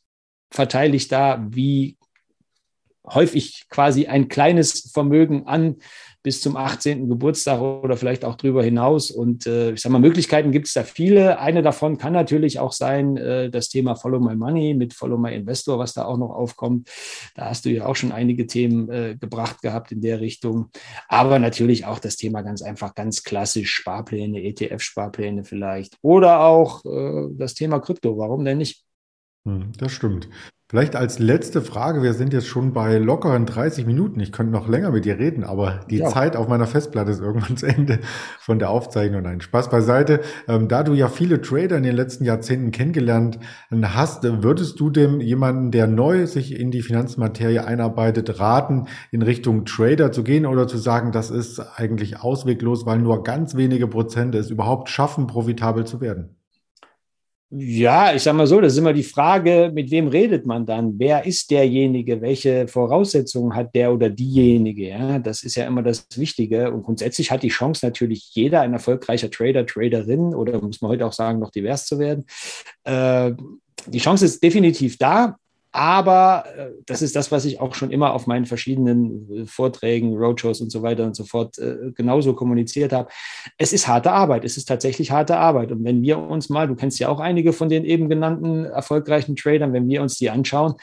verteile 0.50 0.94
ich 0.94 1.08
da, 1.08 1.44
wie 1.50 1.96
häufig 3.04 3.66
quasi 3.68 4.06
ein 4.06 4.28
kleines 4.28 4.90
Vermögen 4.92 5.46
an 5.46 5.76
bis 6.22 6.40
zum 6.40 6.56
18. 6.56 7.08
Geburtstag 7.08 7.60
oder 7.60 7.96
vielleicht 7.96 8.24
auch 8.24 8.36
darüber 8.36 8.62
hinaus. 8.62 9.10
Und 9.10 9.46
äh, 9.46 9.72
ich 9.72 9.80
sage 9.80 9.92
mal, 9.92 9.98
Möglichkeiten 9.98 10.52
gibt 10.52 10.68
es 10.68 10.74
da 10.74 10.84
viele. 10.84 11.38
Eine 11.38 11.62
davon 11.62 11.98
kann 11.98 12.12
natürlich 12.12 12.60
auch 12.60 12.72
sein, 12.72 13.16
äh, 13.16 13.50
das 13.50 13.68
Thema 13.68 13.96
Follow 13.96 14.20
My 14.20 14.36
Money 14.36 14.74
mit 14.74 14.94
Follow 14.94 15.18
My 15.18 15.34
Investor, 15.34 15.78
was 15.78 15.94
da 15.94 16.04
auch 16.04 16.18
noch 16.18 16.30
aufkommt. 16.30 16.88
Da 17.34 17.50
hast 17.50 17.64
du 17.64 17.70
ja 17.70 17.86
auch 17.86 17.96
schon 17.96 18.12
einige 18.12 18.46
Themen 18.46 18.88
äh, 18.90 19.16
gebracht 19.18 19.62
gehabt 19.62 19.90
in 19.90 20.00
der 20.00 20.20
Richtung. 20.20 20.70
Aber 21.08 21.38
natürlich 21.38 21.86
auch 21.86 21.98
das 21.98 22.16
Thema 22.16 22.42
ganz 22.42 22.62
einfach, 22.62 22.94
ganz 22.94 23.24
klassisch 23.24 23.72
Sparpläne, 23.72 24.40
ETF-Sparpläne 24.42 25.44
vielleicht. 25.44 25.96
Oder 26.02 26.40
auch 26.40 26.84
äh, 26.84 27.28
das 27.32 27.54
Thema 27.54 27.80
Krypto. 27.80 28.16
Warum 28.16 28.44
denn 28.44 28.58
nicht? 28.58 28.84
Hm, 29.44 29.72
das 29.78 29.92
stimmt. 29.92 30.28
Vielleicht 30.72 30.96
als 30.96 31.18
letzte 31.18 31.60
Frage, 31.60 32.02
wir 32.02 32.14
sind 32.14 32.32
jetzt 32.32 32.46
schon 32.46 32.72
bei 32.72 32.96
lockeren 32.96 33.44
30 33.44 33.84
Minuten. 33.84 34.20
Ich 34.20 34.32
könnte 34.32 34.52
noch 34.52 34.68
länger 34.68 34.90
mit 34.90 35.04
dir 35.04 35.18
reden, 35.18 35.44
aber 35.44 35.80
die 35.90 35.98
ja. 35.98 36.08
Zeit 36.08 36.34
auf 36.34 36.48
meiner 36.48 36.66
Festplatte 36.66 37.10
ist 37.10 37.20
irgendwann 37.20 37.56
zu 37.58 37.66
Ende 37.66 37.98
von 38.38 38.58
der 38.58 38.70
Aufzeichnung. 38.70 39.20
Nein, 39.20 39.42
Spaß 39.42 39.68
beiseite. 39.68 40.20
Ähm, 40.48 40.68
da 40.68 40.82
du 40.82 40.94
ja 40.94 41.08
viele 41.08 41.42
Trader 41.42 41.76
in 41.76 41.82
den 41.82 41.94
letzten 41.94 42.24
Jahrzehnten 42.24 42.70
kennengelernt 42.70 43.38
hast, 43.70 44.22
würdest 44.42 44.80
du 44.80 44.88
dem 44.88 45.20
jemanden, 45.20 45.72
der 45.72 45.88
neu 45.88 46.26
sich 46.26 46.58
in 46.58 46.70
die 46.70 46.80
Finanzmaterie 46.80 47.58
einarbeitet, 47.58 48.40
raten, 48.40 48.86
in 49.10 49.20
Richtung 49.20 49.66
Trader 49.66 50.10
zu 50.10 50.24
gehen 50.24 50.46
oder 50.46 50.66
zu 50.66 50.78
sagen, 50.78 51.12
das 51.12 51.30
ist 51.30 51.60
eigentlich 51.60 52.20
ausweglos, 52.20 52.86
weil 52.86 52.98
nur 52.98 53.24
ganz 53.24 53.56
wenige 53.56 53.88
Prozent 53.88 54.34
es 54.34 54.48
überhaupt 54.48 54.88
schaffen, 54.88 55.26
profitabel 55.26 55.84
zu 55.84 56.00
werden? 56.00 56.41
Ja, 57.54 58.14
ich 58.14 58.22
sage 58.22 58.38
mal 58.38 58.46
so, 58.46 58.62
das 58.62 58.72
ist 58.72 58.78
immer 58.78 58.94
die 58.94 59.02
Frage, 59.02 59.70
mit 59.74 59.90
wem 59.90 60.08
redet 60.08 60.46
man 60.46 60.64
dann? 60.64 60.98
Wer 60.98 61.26
ist 61.26 61.50
derjenige? 61.50 62.22
Welche 62.22 62.66
Voraussetzungen 62.66 63.54
hat 63.54 63.74
der 63.74 63.92
oder 63.92 64.08
diejenige? 64.08 64.88
Ja, 64.88 65.18
das 65.18 65.42
ist 65.42 65.56
ja 65.56 65.66
immer 65.66 65.82
das 65.82 66.06
Wichtige. 66.16 66.72
Und 66.72 66.82
grundsätzlich 66.82 67.30
hat 67.30 67.42
die 67.42 67.50
Chance 67.50 67.84
natürlich 67.84 68.30
jeder, 68.32 68.62
ein 68.62 68.72
erfolgreicher 68.72 69.30
Trader, 69.30 69.66
Traderin 69.66 70.34
oder 70.34 70.62
muss 70.62 70.80
man 70.80 70.92
heute 70.92 71.04
auch 71.04 71.12
sagen, 71.12 71.40
noch 71.40 71.50
divers 71.50 71.84
zu 71.84 71.98
werden. 71.98 72.24
Äh, 72.84 73.32
die 73.86 73.98
Chance 73.98 74.24
ist 74.24 74.42
definitiv 74.42 74.96
da. 74.96 75.36
Aber 75.72 76.44
äh, 76.56 76.70
das 76.84 77.00
ist 77.00 77.16
das, 77.16 77.32
was 77.32 77.46
ich 77.46 77.60
auch 77.60 77.74
schon 77.74 77.90
immer 77.90 78.12
auf 78.12 78.26
meinen 78.26 78.44
verschiedenen 78.44 79.44
äh, 79.44 79.46
Vorträgen, 79.46 80.14
Roadshows 80.16 80.60
und 80.60 80.70
so 80.70 80.82
weiter 80.82 81.04
und 81.04 81.16
so 81.16 81.24
fort 81.24 81.58
äh, 81.58 81.92
genauso 81.94 82.34
kommuniziert 82.34 82.92
habe. 82.92 83.08
Es 83.56 83.72
ist 83.72 83.88
harte 83.88 84.12
Arbeit. 84.12 84.44
Es 84.44 84.58
ist 84.58 84.66
tatsächlich 84.66 85.10
harte 85.10 85.38
Arbeit. 85.38 85.72
Und 85.72 85.82
wenn 85.82 86.02
wir 86.02 86.18
uns 86.18 86.50
mal, 86.50 86.68
du 86.68 86.76
kennst 86.76 86.98
ja 87.00 87.08
auch 87.08 87.20
einige 87.20 87.54
von 87.54 87.70
den 87.70 87.86
eben 87.86 88.10
genannten 88.10 88.66
erfolgreichen 88.66 89.34
Tradern, 89.34 89.72
wenn 89.72 89.88
wir 89.88 90.02
uns 90.02 90.18
die 90.18 90.28
anschauen, 90.28 90.74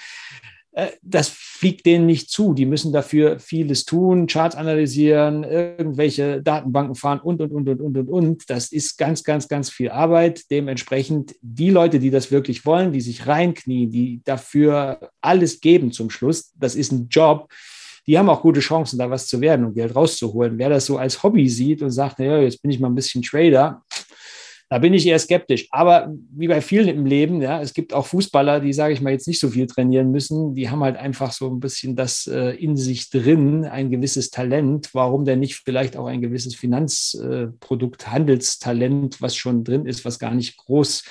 äh, 0.72 0.88
das 1.04 1.30
fliegt 1.60 1.86
denen 1.86 2.06
nicht 2.06 2.32
zu. 2.32 2.54
Die 2.54 2.66
müssen 2.66 2.94
dafür 2.94 3.38
vieles 3.38 3.84
tun, 3.84 4.28
Charts 4.28 4.56
analysieren, 4.56 5.44
irgendwelche 5.44 6.42
Datenbanken 6.42 6.96
fahren 6.96 7.20
und, 7.20 7.42
und, 7.42 7.52
und, 7.52 7.68
und, 7.68 7.82
und, 7.82 7.98
und, 7.98 8.10
und. 8.10 8.50
Das 8.50 8.72
ist 8.72 8.98
ganz, 8.98 9.26
ganz, 9.26 9.50
ganz 9.50 9.70
viel 9.70 9.90
Arbeit. 9.90 10.50
Dementsprechend 10.52 11.36
die 11.42 11.70
Leute, 11.70 12.00
die 12.00 12.12
das 12.12 12.32
wirklich 12.32 12.66
wollen, 12.66 12.94
die 12.94 13.02
sich 13.02 13.28
reinknien, 13.28 13.92
die 13.92 14.22
dafür 14.24 15.12
alles 15.20 15.60
geben 15.60 15.92
zum 15.92 16.10
Schluss, 16.10 16.54
das 16.56 16.76
ist 16.76 16.94
ein 16.94 17.10
Job. 17.10 17.50
Die 18.08 18.18
haben 18.18 18.30
auch 18.30 18.42
gute 18.42 18.62
Chancen, 18.62 18.98
da 18.98 19.10
was 19.10 19.28
zu 19.28 19.42
werden 19.42 19.66
und 19.66 19.74
Geld 19.74 19.94
rauszuholen. 19.94 20.58
Wer 20.58 20.70
das 20.70 20.86
so 20.86 20.98
als 20.98 21.22
Hobby 21.24 21.50
sieht 21.50 21.82
und 21.82 21.92
sagt, 21.92 22.20
naja, 22.20 22.40
jetzt 22.40 22.62
bin 22.62 22.72
ich 22.72 22.80
mal 22.80 22.88
ein 22.88 22.96
bisschen 22.96 23.22
Trader, 23.22 23.84
da 24.70 24.78
bin 24.78 24.94
ich 24.94 25.08
eher 25.08 25.18
skeptisch. 25.18 25.68
Aber 25.72 26.14
wie 26.32 26.48
bei 26.48 26.62
vielen 26.62 26.88
im 26.88 27.06
Leben, 27.06 27.42
ja, 27.42 27.60
es 27.60 27.74
gibt 27.74 27.92
auch 27.92 28.06
Fußballer, 28.06 28.60
die, 28.60 28.72
sage 28.72 28.94
ich 28.94 29.02
mal, 29.02 29.12
jetzt 29.12 29.28
nicht 29.28 29.40
so 29.40 29.50
viel 29.50 29.66
trainieren 29.66 30.12
müssen. 30.12 30.54
Die 30.54 30.70
haben 30.70 30.84
halt 30.84 30.96
einfach 30.96 31.32
so 31.32 31.50
ein 31.50 31.60
bisschen 31.60 31.96
das 31.96 32.28
äh, 32.28 32.52
in 32.52 32.78
sich 32.78 33.10
drin, 33.10 33.66
ein 33.66 33.90
gewisses 33.90 34.30
Talent. 34.30 34.90
Warum 34.94 35.26
denn 35.26 35.40
nicht 35.40 35.56
vielleicht 35.56 35.98
auch 35.98 36.06
ein 36.06 36.22
gewisses 36.22 36.56
Finanzprodukt, 36.56 38.04
äh, 38.04 38.06
Handelstalent, 38.12 39.22
was 39.22 39.36
schon 39.36 39.64
drin 39.64 39.88
ist, 39.88 40.06
was 40.06 40.20
gar 40.20 40.36
nicht 40.36 40.58
groß 40.58 41.04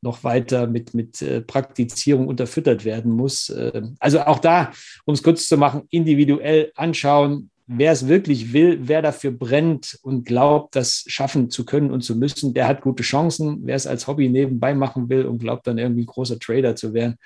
noch 0.00 0.22
weiter 0.22 0.66
mit, 0.66 0.94
mit 0.94 1.20
äh, 1.22 1.40
Praktizierung 1.40 2.28
unterfüttert 2.28 2.84
werden 2.84 3.12
muss. 3.12 3.48
Äh, 3.50 3.82
also 3.98 4.20
auch 4.20 4.38
da, 4.38 4.72
um 5.04 5.14
es 5.14 5.22
kurz 5.22 5.48
zu 5.48 5.56
machen, 5.56 5.82
individuell 5.90 6.72
anschauen, 6.76 7.50
wer 7.66 7.92
es 7.92 8.08
wirklich 8.08 8.52
will, 8.52 8.80
wer 8.82 9.02
dafür 9.02 9.30
brennt 9.30 9.98
und 10.02 10.24
glaubt, 10.26 10.76
das 10.76 11.04
schaffen 11.06 11.50
zu 11.50 11.64
können 11.64 11.90
und 11.90 12.02
zu 12.02 12.16
müssen, 12.16 12.54
der 12.54 12.68
hat 12.68 12.82
gute 12.82 13.02
Chancen. 13.02 13.60
Wer 13.62 13.76
es 13.76 13.86
als 13.86 14.06
Hobby 14.06 14.28
nebenbei 14.28 14.74
machen 14.74 15.08
will 15.08 15.24
und 15.26 15.38
glaubt 15.38 15.66
dann 15.66 15.78
irgendwie 15.78 16.04
großer 16.04 16.38
Trader 16.38 16.76
zu 16.76 16.92
werden, 16.92 17.16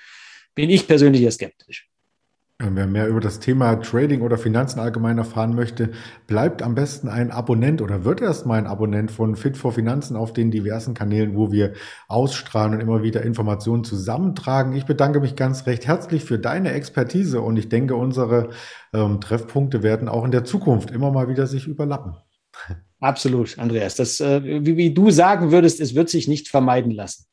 bin 0.55 0.69
ich 0.69 0.87
persönlich 0.87 1.21
eher 1.21 1.31
skeptisch. 1.31 1.88
Wer 2.61 2.87
mehr 2.87 3.07
über 3.07 3.21
das 3.21 3.39
Thema 3.39 3.77
Trading 3.77 4.19
oder 4.19 4.37
Finanzen 4.37 4.81
allgemein 4.81 5.17
erfahren 5.17 5.55
möchte, 5.55 5.91
bleibt 6.27 6.61
am 6.61 6.75
besten 6.75 7.07
ein 7.07 7.31
Abonnent 7.31 7.81
oder 7.81 8.03
wird 8.03 8.19
erstmal 8.19 8.57
ein 8.57 8.67
Abonnent 8.67 9.11
von 9.11 9.37
Fit 9.37 9.55
for 9.55 9.71
Finanzen 9.71 10.17
auf 10.17 10.33
den 10.33 10.51
diversen 10.51 10.93
Kanälen, 10.93 11.37
wo 11.37 11.53
wir 11.53 11.71
ausstrahlen 12.09 12.73
und 12.73 12.81
immer 12.81 13.01
wieder 13.01 13.21
Informationen 13.21 13.85
zusammentragen. 13.85 14.73
Ich 14.73 14.85
bedanke 14.85 15.21
mich 15.21 15.37
ganz 15.37 15.67
recht 15.67 15.87
herzlich 15.87 16.25
für 16.25 16.37
deine 16.37 16.73
Expertise 16.73 17.39
und 17.39 17.55
ich 17.55 17.69
denke, 17.69 17.95
unsere 17.95 18.49
ähm, 18.91 19.21
Treffpunkte 19.21 19.81
werden 19.81 20.09
auch 20.09 20.25
in 20.25 20.31
der 20.31 20.43
Zukunft 20.43 20.91
immer 20.91 21.11
mal 21.11 21.29
wieder 21.29 21.47
sich 21.47 21.65
überlappen. 21.65 22.17
Absolut, 23.01 23.57
Andreas. 23.57 23.95
Das, 23.95 24.19
äh, 24.19 24.43
wie, 24.43 24.75
wie, 24.75 24.93
du 24.93 25.09
sagen 25.09 25.51
würdest, 25.51 25.79
es 25.79 25.95
wird 25.95 26.09
sich 26.09 26.27
nicht 26.27 26.49
vermeiden 26.49 26.91
lassen. 26.91 27.25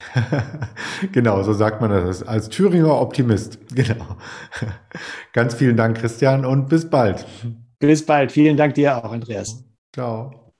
genau, 1.13 1.43
so 1.43 1.53
sagt 1.53 1.81
man 1.81 1.91
das 1.91 2.23
als 2.23 2.49
Thüringer 2.49 3.01
Optimist. 3.01 3.59
Genau. 3.77 4.17
Ganz 5.33 5.55
vielen 5.55 5.77
Dank, 5.77 5.99
Christian, 5.99 6.47
und 6.47 6.69
bis 6.69 6.89
bald. 6.89 7.27
Bis 7.79 8.05
bald. 8.05 8.33
Vielen 8.33 8.57
Dank 8.57 8.75
dir 8.75 8.97
auch, 8.97 9.13
Andreas. 9.13 9.65
Ciao. 9.93 10.53